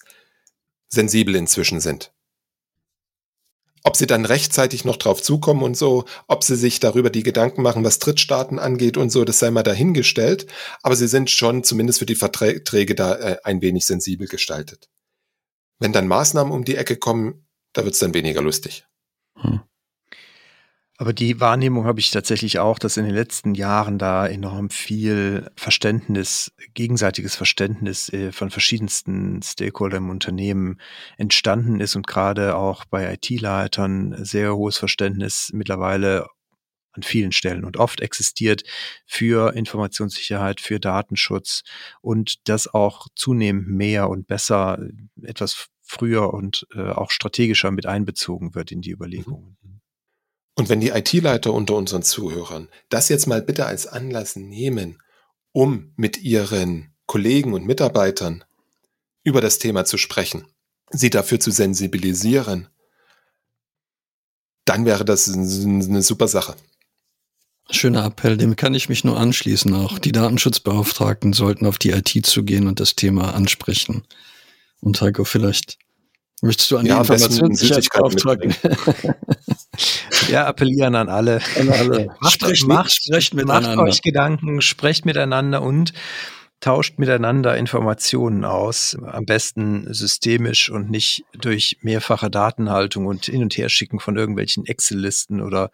sensibel 0.87 1.35
inzwischen 1.35 1.81
sind. 1.81 2.11
Ob 3.83 3.95
sie 3.95 4.07
dann 4.07 4.25
rechtzeitig 4.25 4.85
noch 4.85 4.97
drauf 4.97 5.21
zukommen 5.21 5.63
und 5.63 5.77
so, 5.77 6.05
ob 6.27 6.43
sie 6.43 6.55
sich 6.55 6.79
darüber 6.79 7.09
die 7.09 7.23
Gedanken 7.23 7.61
machen, 7.61 7.83
was 7.83 7.99
Drittstaaten 7.99 8.59
angeht 8.59 8.97
und 8.97 9.09
so, 9.09 9.25
das 9.25 9.39
sei 9.39 9.51
mal 9.51 9.63
dahingestellt. 9.63 10.47
Aber 10.81 10.95
sie 10.95 11.07
sind 11.07 11.29
schon 11.29 11.63
zumindest 11.63 11.99
für 11.99 12.05
die 12.05 12.15
Verträge 12.15 12.95
da 12.95 13.15
äh, 13.15 13.37
ein 13.43 13.61
wenig 13.61 13.85
sensibel 13.85 14.27
gestaltet. 14.27 14.89
Wenn 15.79 15.93
dann 15.93 16.07
Maßnahmen 16.07 16.51
um 16.51 16.65
die 16.65 16.75
Ecke 16.75 16.97
kommen, 16.97 17.47
da 17.73 17.83
wird 17.83 17.93
es 17.93 17.99
dann 17.99 18.13
weniger 18.13 18.41
lustig. 18.41 18.85
Hm. 19.35 19.61
Aber 21.01 21.13
die 21.13 21.39
Wahrnehmung 21.39 21.85
habe 21.85 22.01
ich 22.01 22.11
tatsächlich 22.11 22.59
auch, 22.59 22.77
dass 22.77 22.97
in 22.97 23.05
den 23.05 23.15
letzten 23.15 23.55
Jahren 23.55 23.97
da 23.97 24.27
enorm 24.27 24.69
viel 24.69 25.49
Verständnis, 25.55 26.51
gegenseitiges 26.73 27.37
Verständnis 27.37 28.11
äh, 28.11 28.33
von 28.33 28.49
verschiedensten 28.49 29.41
Stakeholdern 29.41 30.03
im 30.03 30.09
Unternehmen 30.09 30.81
entstanden 31.15 31.79
ist 31.79 31.95
und 31.95 32.05
gerade 32.05 32.57
auch 32.57 32.83
bei 32.83 33.13
IT-Leitern 33.13 34.25
sehr 34.25 34.57
hohes 34.57 34.77
Verständnis 34.77 35.51
mittlerweile 35.53 36.27
an 36.91 37.03
vielen 37.03 37.31
Stellen 37.31 37.63
und 37.63 37.77
oft 37.77 38.01
existiert 38.01 38.63
für 39.05 39.53
Informationssicherheit, 39.55 40.59
für 40.59 40.81
Datenschutz 40.81 41.63
und 42.01 42.49
das 42.49 42.67
auch 42.67 43.07
zunehmend 43.15 43.69
mehr 43.69 44.09
und 44.09 44.27
besser 44.27 44.85
etwas 45.23 45.69
früher 45.81 46.33
und 46.33 46.67
äh, 46.75 46.89
auch 46.89 47.09
strategischer 47.09 47.71
mit 47.71 47.85
einbezogen 47.85 48.53
wird 48.53 48.73
in 48.73 48.81
die 48.81 48.91
Überlegungen. 48.91 49.58
Und 50.59 50.67
wenn 50.67 50.81
die 50.81 50.89
IT-Leiter 50.89 51.53
unter 51.53 51.75
unseren 51.75 52.03
Zuhörern 52.03 52.67
das 52.89 53.07
jetzt 53.07 53.27
mal 53.27 53.41
bitte 53.41 53.65
als 53.65 53.87
Anlass 53.87 54.35
nehmen, 54.35 55.01
um 55.53 55.93
mit 55.95 56.21
ihren 56.21 56.93
Kollegen 57.05 57.53
und 57.53 57.65
Mitarbeitern 57.65 58.43
über 59.23 59.39
das 59.39 59.59
Thema 59.59 59.85
zu 59.85 59.97
sprechen, 59.97 60.43
sie 60.91 61.09
dafür 61.09 61.39
zu 61.39 61.51
sensibilisieren, 61.51 62.67
dann 64.65 64.83
wäre 64.83 65.05
das 65.05 65.33
eine 65.33 66.01
super 66.01 66.27
Sache. 66.27 66.57
Schöner 67.71 68.03
Appell, 68.03 68.35
dem 68.35 68.57
kann 68.57 68.73
ich 68.73 68.89
mich 68.89 69.05
nur 69.05 69.17
anschließen. 69.17 69.73
Auch 69.73 69.97
die 69.97 70.11
Datenschutzbeauftragten 70.11 71.31
sollten 71.31 71.67
auf 71.67 71.77
die 71.77 71.91
IT 71.91 72.25
zugehen 72.25 72.67
und 72.67 72.81
das 72.81 72.97
Thema 72.97 73.33
ansprechen. 73.33 74.03
Und 74.81 74.99
Heiko, 74.99 75.23
vielleicht 75.23 75.77
möchtest 76.41 76.69
du 76.69 76.77
an 76.77 76.83
die 76.83 76.89
ja, 76.89 76.99
Informationssicherheitsbeauftragten 76.99 78.53
Ja, 80.29 80.45
appellieren 80.45 80.95
an 80.95 81.09
alle. 81.09 81.41
An 81.59 81.69
alle. 81.69 82.07
macht, 82.19 82.33
sprecht, 82.33 82.67
macht, 82.67 82.91
sprecht 82.91 83.33
miteinander. 83.33 83.75
Macht 83.75 83.89
euch 83.89 84.01
Gedanken, 84.01 84.61
sprecht 84.61 85.05
miteinander 85.05 85.61
und 85.61 85.93
tauscht 86.59 86.99
miteinander 86.99 87.57
Informationen 87.57 88.43
aus, 88.43 88.97
am 89.01 89.25
besten 89.25 89.93
systemisch 89.93 90.69
und 90.69 90.89
nicht 90.89 91.23
durch 91.33 91.77
mehrfache 91.81 92.29
Datenhaltung 92.29 93.05
und 93.05 93.25
hin 93.25 93.41
und 93.41 93.57
her 93.57 93.69
schicken 93.69 93.99
von 93.99 94.17
irgendwelchen 94.17 94.65
Excel-Listen 94.65 95.41
oder 95.41 95.71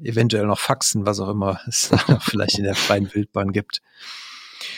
eventuell 0.00 0.46
noch 0.46 0.58
Faxen, 0.58 1.06
was 1.06 1.20
auch 1.20 1.28
immer 1.28 1.60
es 1.66 1.90
vielleicht 2.20 2.58
in 2.58 2.64
der 2.64 2.74
freien 2.74 3.12
Wildbahn 3.12 3.52
gibt. 3.52 3.82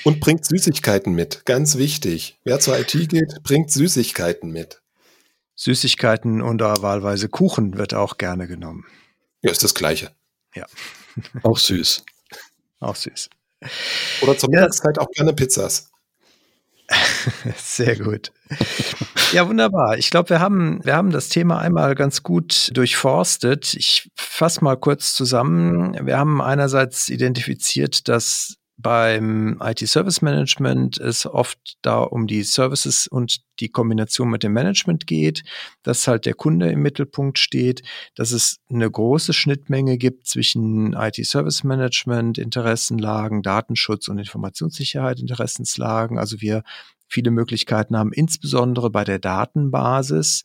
Und 0.03 0.21
bringt 0.21 0.47
Süßigkeiten 0.47 1.13
mit, 1.15 1.45
ganz 1.45 1.77
wichtig. 1.77 2.39
Wer 2.45 2.59
zur 2.59 2.79
IT 2.79 2.93
geht, 2.93 3.43
bringt 3.43 3.71
Süßigkeiten 3.71 4.51
mit. 4.51 4.81
Süßigkeiten 5.57 6.43
und 6.43 6.61
wahlweise 6.61 7.29
Kuchen 7.29 7.77
wird 7.77 7.95
auch 7.95 8.17
gerne 8.19 8.47
genommen. 8.47 8.87
Ja, 9.45 9.51
ist 9.51 9.63
das 9.63 9.75
Gleiche. 9.75 10.11
Ja. 10.55 10.65
Auch 11.43 11.59
süß. 11.59 12.03
Auch 12.81 12.97
süß. 12.97 13.29
Oder 14.23 14.39
zur 14.39 14.51
Mittagszeit 14.51 14.97
ja. 14.97 15.03
auch 15.03 15.11
gerne 15.11 15.33
Pizzas. 15.33 15.91
Sehr 17.57 17.97
gut. 17.97 18.33
Ja, 19.33 19.49
wunderbar. 19.49 19.97
Ich 19.97 20.11
glaube, 20.11 20.31
wir 20.31 20.41
haben, 20.41 20.85
wir 20.85 20.97
haben 20.97 21.11
das 21.11 21.31
Thema 21.31 21.59
einmal 21.59 21.95
ganz 21.95 22.23
gut 22.23 22.71
durchforstet. 22.75 23.73
Ich 23.75 24.11
fasse 24.17 24.63
mal 24.63 24.77
kurz 24.77 25.15
zusammen. 25.15 25.95
Wir 26.07 26.19
haben 26.19 26.43
einerseits 26.43 27.09
identifiziert, 27.09 28.09
dass 28.09 28.57
beim 28.77 29.61
IT-Service 29.63 30.21
Management 30.21 30.99
es 30.99 31.27
oft 31.27 31.59
da 31.83 32.01
um 32.01 32.27
die 32.27 32.43
Services 32.43 33.07
und 33.07 33.41
die 33.61 33.69
Kombination 33.69 34.31
mit 34.31 34.43
dem 34.43 34.53
Management 34.53 35.07
geht, 35.07 35.45
dass 35.85 36.09
halt 36.09 36.27
der 36.27 36.35
Kunde 36.35 36.71
im 36.71 36.83
Mittelpunkt 36.83 37.39
steht, 37.39 37.83
dass 38.17 38.33
es 38.33 38.59
eine 38.69 38.91
große 38.91 39.33
Schnittmenge 39.33 39.97
gibt 39.97 40.27
zwischen 40.27 40.93
IT-Service 40.93 41.63
Management, 41.63 42.37
Interessenlagen, 42.37 43.43
Datenschutz 43.43 44.09
und 44.09 44.19
Informationssicherheit, 44.19 45.21
Interessenslagen. 45.21 46.19
Also 46.19 46.41
wir 46.41 46.65
viele 47.07 47.31
Möglichkeiten 47.31 47.97
haben, 47.97 48.13
insbesondere 48.13 48.91
bei 48.91 49.05
der 49.05 49.21
Datenbasis 49.21 50.43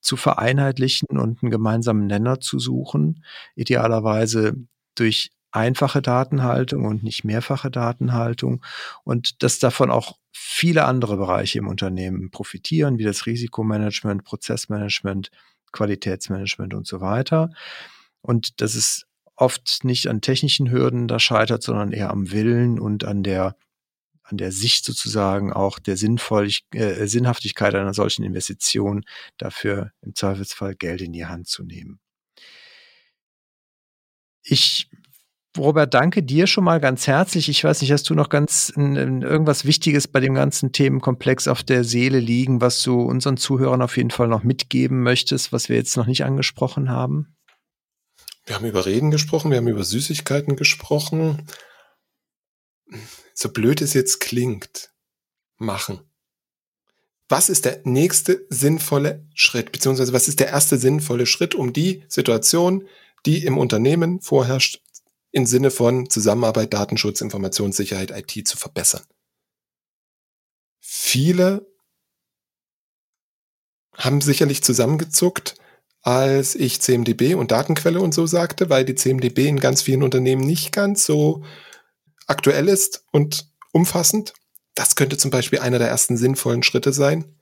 zu 0.00 0.16
vereinheitlichen 0.16 1.18
und 1.18 1.42
einen 1.42 1.50
gemeinsamen 1.50 2.06
Nenner 2.06 2.38
zu 2.38 2.60
suchen, 2.60 3.24
idealerweise 3.56 4.54
durch 4.94 5.30
einfache 5.52 6.02
Datenhaltung 6.02 6.84
und 6.84 7.02
nicht 7.02 7.24
mehrfache 7.24 7.70
Datenhaltung 7.70 8.64
und 9.04 9.42
dass 9.42 9.58
davon 9.58 9.90
auch 9.90 10.18
viele 10.32 10.84
andere 10.84 11.16
Bereiche 11.16 11.58
im 11.58 11.68
Unternehmen 11.68 12.30
profitieren, 12.30 12.98
wie 12.98 13.04
das 13.04 13.26
Risikomanagement, 13.26 14.24
Prozessmanagement, 14.24 15.30
Qualitätsmanagement 15.72 16.74
und 16.74 16.86
so 16.86 17.00
weiter. 17.00 17.50
Und 18.22 18.60
dass 18.60 18.74
es 18.74 19.06
oft 19.36 19.84
nicht 19.84 20.08
an 20.08 20.20
technischen 20.20 20.70
Hürden 20.70 21.08
da 21.08 21.18
scheitert, 21.18 21.62
sondern 21.62 21.92
eher 21.92 22.10
am 22.10 22.30
Willen 22.30 22.78
und 22.78 23.04
an 23.04 23.22
der 23.22 23.56
an 24.24 24.38
der 24.38 24.52
Sicht 24.52 24.84
sozusagen 24.84 25.52
auch 25.52 25.78
der 25.78 25.96
Sinnvoll 25.96 26.48
äh, 26.72 27.06
Sinnhaftigkeit 27.06 27.74
einer 27.74 27.92
solchen 27.92 28.24
Investition, 28.24 29.04
dafür 29.36 29.92
im 30.00 30.14
Zweifelsfall 30.14 30.74
Geld 30.74 31.02
in 31.02 31.12
die 31.12 31.26
Hand 31.26 31.48
zu 31.48 31.64
nehmen. 31.64 32.00
Ich 34.42 34.88
Robert, 35.56 35.92
danke 35.92 36.22
dir 36.22 36.46
schon 36.46 36.64
mal 36.64 36.80
ganz 36.80 37.06
herzlich. 37.06 37.48
Ich 37.50 37.62
weiß 37.62 37.82
nicht, 37.82 37.92
hast 37.92 38.08
du 38.08 38.14
noch 38.14 38.30
ganz 38.30 38.70
in, 38.74 38.96
in 38.96 39.22
irgendwas 39.22 39.66
Wichtiges 39.66 40.08
bei 40.08 40.20
dem 40.20 40.34
ganzen 40.34 40.72
Themenkomplex 40.72 41.46
auf 41.46 41.62
der 41.62 41.84
Seele 41.84 42.20
liegen, 42.20 42.62
was 42.62 42.82
du 42.82 43.02
unseren 43.02 43.36
Zuhörern 43.36 43.82
auf 43.82 43.98
jeden 43.98 44.10
Fall 44.10 44.28
noch 44.28 44.44
mitgeben 44.44 45.02
möchtest, 45.02 45.52
was 45.52 45.68
wir 45.68 45.76
jetzt 45.76 45.96
noch 45.96 46.06
nicht 46.06 46.24
angesprochen 46.24 46.88
haben? 46.88 47.36
Wir 48.46 48.56
haben 48.56 48.64
über 48.64 48.86
Reden 48.86 49.10
gesprochen, 49.10 49.50
wir 49.50 49.58
haben 49.58 49.68
über 49.68 49.84
Süßigkeiten 49.84 50.56
gesprochen. 50.56 51.46
So 53.34 53.50
blöd 53.50 53.82
es 53.82 53.92
jetzt 53.92 54.20
klingt, 54.20 54.90
machen. 55.58 56.00
Was 57.28 57.48
ist 57.48 57.66
der 57.66 57.80
nächste 57.84 58.44
sinnvolle 58.48 59.26
Schritt, 59.34 59.70
beziehungsweise 59.72 60.12
was 60.12 60.28
ist 60.28 60.40
der 60.40 60.48
erste 60.48 60.78
sinnvolle 60.78 61.26
Schritt, 61.26 61.54
um 61.54 61.72
die 61.72 62.04
Situation, 62.08 62.86
die 63.24 63.44
im 63.44 63.58
Unternehmen 63.58 64.20
vorherrscht, 64.20 64.82
im 65.32 65.46
Sinne 65.46 65.70
von 65.70 66.08
Zusammenarbeit, 66.08 66.72
Datenschutz, 66.72 67.20
Informationssicherheit, 67.20 68.10
IT 68.10 68.46
zu 68.46 68.56
verbessern. 68.56 69.02
Viele 70.78 71.66
haben 73.96 74.20
sicherlich 74.20 74.62
zusammengezuckt, 74.62 75.54
als 76.02 76.54
ich 76.54 76.80
CMDB 76.80 77.34
und 77.34 77.50
Datenquelle 77.50 78.00
und 78.00 78.12
so 78.12 78.26
sagte, 78.26 78.68
weil 78.68 78.84
die 78.84 78.94
CMDB 78.94 79.46
in 79.48 79.60
ganz 79.60 79.82
vielen 79.82 80.02
Unternehmen 80.02 80.42
nicht 80.42 80.72
ganz 80.72 81.04
so 81.04 81.44
aktuell 82.26 82.68
ist 82.68 83.04
und 83.12 83.48
umfassend. 83.72 84.34
Das 84.74 84.96
könnte 84.96 85.16
zum 85.16 85.30
Beispiel 85.30 85.60
einer 85.60 85.78
der 85.78 85.88
ersten 85.88 86.16
sinnvollen 86.16 86.62
Schritte 86.62 86.92
sein. 86.92 87.36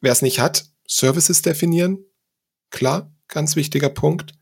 Wer 0.00 0.12
es 0.12 0.22
nicht 0.22 0.40
hat, 0.40 0.66
Services 0.86 1.42
definieren. 1.42 2.04
Klar, 2.70 3.14
ganz 3.28 3.56
wichtiger 3.56 3.88
Punkt. 3.88 4.32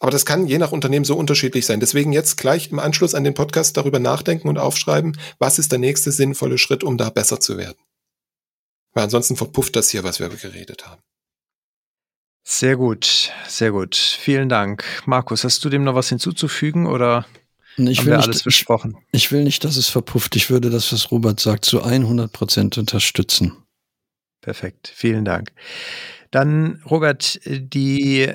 Aber 0.00 0.10
das 0.10 0.24
kann 0.24 0.46
je 0.46 0.58
nach 0.58 0.72
Unternehmen 0.72 1.04
so 1.04 1.14
unterschiedlich 1.14 1.66
sein. 1.66 1.78
Deswegen 1.78 2.12
jetzt 2.12 2.38
gleich 2.38 2.72
im 2.72 2.78
Anschluss 2.78 3.14
an 3.14 3.22
den 3.22 3.34
Podcast 3.34 3.76
darüber 3.76 3.98
nachdenken 3.98 4.48
und 4.48 4.58
aufschreiben, 4.58 5.16
was 5.38 5.58
ist 5.58 5.72
der 5.72 5.78
nächste 5.78 6.10
sinnvolle 6.10 6.56
Schritt, 6.56 6.82
um 6.82 6.96
da 6.96 7.10
besser 7.10 7.38
zu 7.38 7.58
werden. 7.58 7.78
Weil 8.94 9.04
ansonsten 9.04 9.36
verpufft 9.36 9.76
das 9.76 9.90
hier, 9.90 10.02
was 10.02 10.18
wir 10.18 10.30
geredet 10.30 10.86
haben. 10.86 11.02
Sehr 12.42 12.76
gut, 12.76 13.30
sehr 13.46 13.72
gut. 13.72 13.94
Vielen 13.94 14.48
Dank. 14.48 14.84
Markus, 15.04 15.44
hast 15.44 15.62
du 15.64 15.68
dem 15.68 15.84
noch 15.84 15.94
was 15.94 16.08
hinzuzufügen 16.08 16.86
oder 16.86 17.26
ich 17.76 17.98
haben 17.98 18.06
will 18.06 18.12
wir 18.12 18.16
nicht, 18.16 18.26
alles 18.26 18.42
besprochen? 18.42 18.96
Ich, 19.12 19.24
ich 19.24 19.32
will 19.32 19.44
nicht, 19.44 19.64
dass 19.64 19.76
es 19.76 19.88
verpufft. 19.88 20.34
Ich 20.34 20.48
würde 20.48 20.70
das, 20.70 20.92
was 20.92 21.10
Robert 21.10 21.38
sagt, 21.38 21.66
zu 21.66 21.82
100 21.82 22.32
Prozent 22.32 22.78
unterstützen. 22.78 23.58
Perfekt. 24.40 24.90
Vielen 24.94 25.26
Dank. 25.26 25.52
Dann, 26.30 26.82
Robert, 26.88 27.38
die 27.44 28.32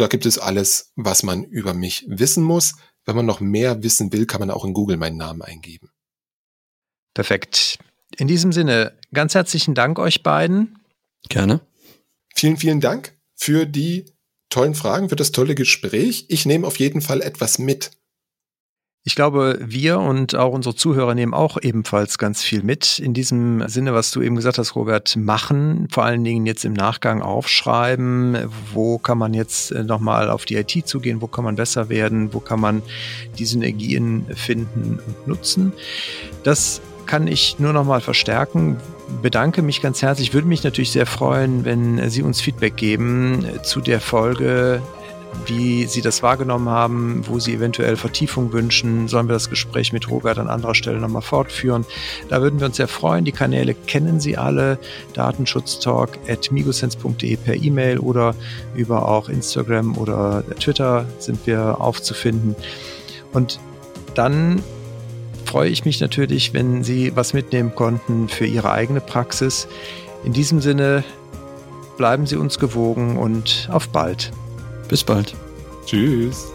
da 0.00 0.06
gibt 0.06 0.26
es 0.26 0.38
alles, 0.38 0.92
was 0.96 1.22
man 1.22 1.44
über 1.44 1.74
mich 1.74 2.04
wissen 2.08 2.42
muss. 2.42 2.74
Wenn 3.04 3.16
man 3.16 3.26
noch 3.26 3.40
mehr 3.40 3.82
wissen 3.82 4.12
will, 4.12 4.26
kann 4.26 4.40
man 4.40 4.50
auch 4.50 4.64
in 4.64 4.72
Google 4.72 4.96
meinen 4.96 5.16
Namen 5.16 5.42
eingeben. 5.42 5.90
Perfekt. 7.14 7.78
In 8.16 8.28
diesem 8.28 8.52
Sinne, 8.52 8.98
ganz 9.12 9.34
herzlichen 9.34 9.74
Dank 9.74 9.98
euch 9.98 10.22
beiden. 10.22 10.78
Gerne. 11.28 11.60
Vielen, 12.34 12.56
vielen 12.56 12.80
Dank 12.80 13.16
für 13.34 13.66
die 13.66 14.06
tollen 14.48 14.74
Fragen, 14.74 15.08
für 15.08 15.16
das 15.16 15.32
tolle 15.32 15.54
Gespräch. 15.54 16.26
Ich 16.28 16.46
nehme 16.46 16.66
auf 16.66 16.78
jeden 16.78 17.00
Fall 17.00 17.20
etwas 17.20 17.58
mit. 17.58 17.90
Ich 19.02 19.14
glaube, 19.14 19.58
wir 19.62 19.98
und 19.98 20.34
auch 20.34 20.52
unsere 20.52 20.74
Zuhörer 20.74 21.14
nehmen 21.14 21.32
auch 21.32 21.56
ebenfalls 21.62 22.18
ganz 22.18 22.42
viel 22.42 22.62
mit. 22.62 22.98
In 22.98 23.14
diesem 23.14 23.66
Sinne, 23.66 23.94
was 23.94 24.10
du 24.10 24.20
eben 24.20 24.36
gesagt 24.36 24.58
hast, 24.58 24.76
Robert, 24.76 25.16
machen, 25.16 25.88
vor 25.90 26.04
allen 26.04 26.22
Dingen 26.22 26.44
jetzt 26.44 26.66
im 26.66 26.74
Nachgang 26.74 27.22
aufschreiben, 27.22 28.36
wo 28.74 28.98
kann 28.98 29.16
man 29.16 29.32
jetzt 29.32 29.72
äh, 29.72 29.84
nochmal 29.84 30.28
auf 30.28 30.44
die 30.44 30.56
IT 30.56 30.86
zugehen, 30.86 31.22
wo 31.22 31.28
kann 31.28 31.44
man 31.44 31.56
besser 31.56 31.88
werden, 31.88 32.34
wo 32.34 32.40
kann 32.40 32.60
man 32.60 32.82
die 33.38 33.46
Synergien 33.46 34.26
finden 34.34 35.00
und 35.06 35.26
nutzen. 35.26 35.72
Das 36.42 36.82
kann 37.06 37.26
ich 37.26 37.58
nur 37.58 37.72
nochmal 37.72 38.02
verstärken. 38.02 38.76
Bedanke 39.22 39.62
mich 39.62 39.80
ganz 39.80 40.02
herzlich. 40.02 40.34
Würde 40.34 40.46
mich 40.46 40.62
natürlich 40.62 40.92
sehr 40.92 41.06
freuen, 41.06 41.64
wenn 41.64 42.10
Sie 42.10 42.22
uns 42.22 42.42
Feedback 42.42 42.76
geben 42.76 43.46
zu 43.62 43.80
der 43.80 44.00
Folge 44.00 44.82
wie 45.46 45.86
Sie 45.86 46.02
das 46.02 46.22
wahrgenommen 46.22 46.68
haben, 46.68 47.22
wo 47.26 47.38
Sie 47.38 47.54
eventuell 47.54 47.96
Vertiefung 47.96 48.52
wünschen. 48.52 49.08
Sollen 49.08 49.28
wir 49.28 49.32
das 49.32 49.50
Gespräch 49.50 49.92
mit 49.92 50.10
Robert 50.10 50.38
an 50.38 50.48
anderer 50.48 50.74
Stelle 50.74 50.98
nochmal 50.98 51.22
fortführen? 51.22 51.84
Da 52.28 52.42
würden 52.42 52.60
wir 52.60 52.66
uns 52.66 52.76
sehr 52.76 52.88
freuen. 52.88 53.24
Die 53.24 53.32
Kanäle 53.32 53.74
kennen 53.74 54.20
Sie 54.20 54.36
alle. 54.36 54.78
Datenschutztalk 55.14 56.18
at 56.28 56.50
migosense.de 56.52 57.36
per 57.36 57.54
E-Mail 57.54 57.98
oder 57.98 58.34
über 58.74 59.08
auch 59.08 59.28
Instagram 59.28 59.96
oder 59.96 60.44
Twitter 60.58 61.06
sind 61.18 61.46
wir 61.46 61.80
aufzufinden. 61.80 62.54
Und 63.32 63.60
dann 64.14 64.62
freue 65.44 65.70
ich 65.70 65.84
mich 65.84 66.00
natürlich, 66.00 66.54
wenn 66.54 66.84
Sie 66.84 67.16
was 67.16 67.32
mitnehmen 67.32 67.74
konnten 67.74 68.28
für 68.28 68.46
Ihre 68.46 68.70
eigene 68.72 69.00
Praxis. 69.00 69.66
In 70.24 70.32
diesem 70.32 70.60
Sinne, 70.60 71.02
bleiben 71.96 72.26
Sie 72.26 72.36
uns 72.36 72.58
gewogen 72.58 73.16
und 73.16 73.68
auf 73.72 73.88
bald. 73.88 74.32
Bis 74.90 75.04
bald. 75.04 75.34
Tschüss. 75.86 76.52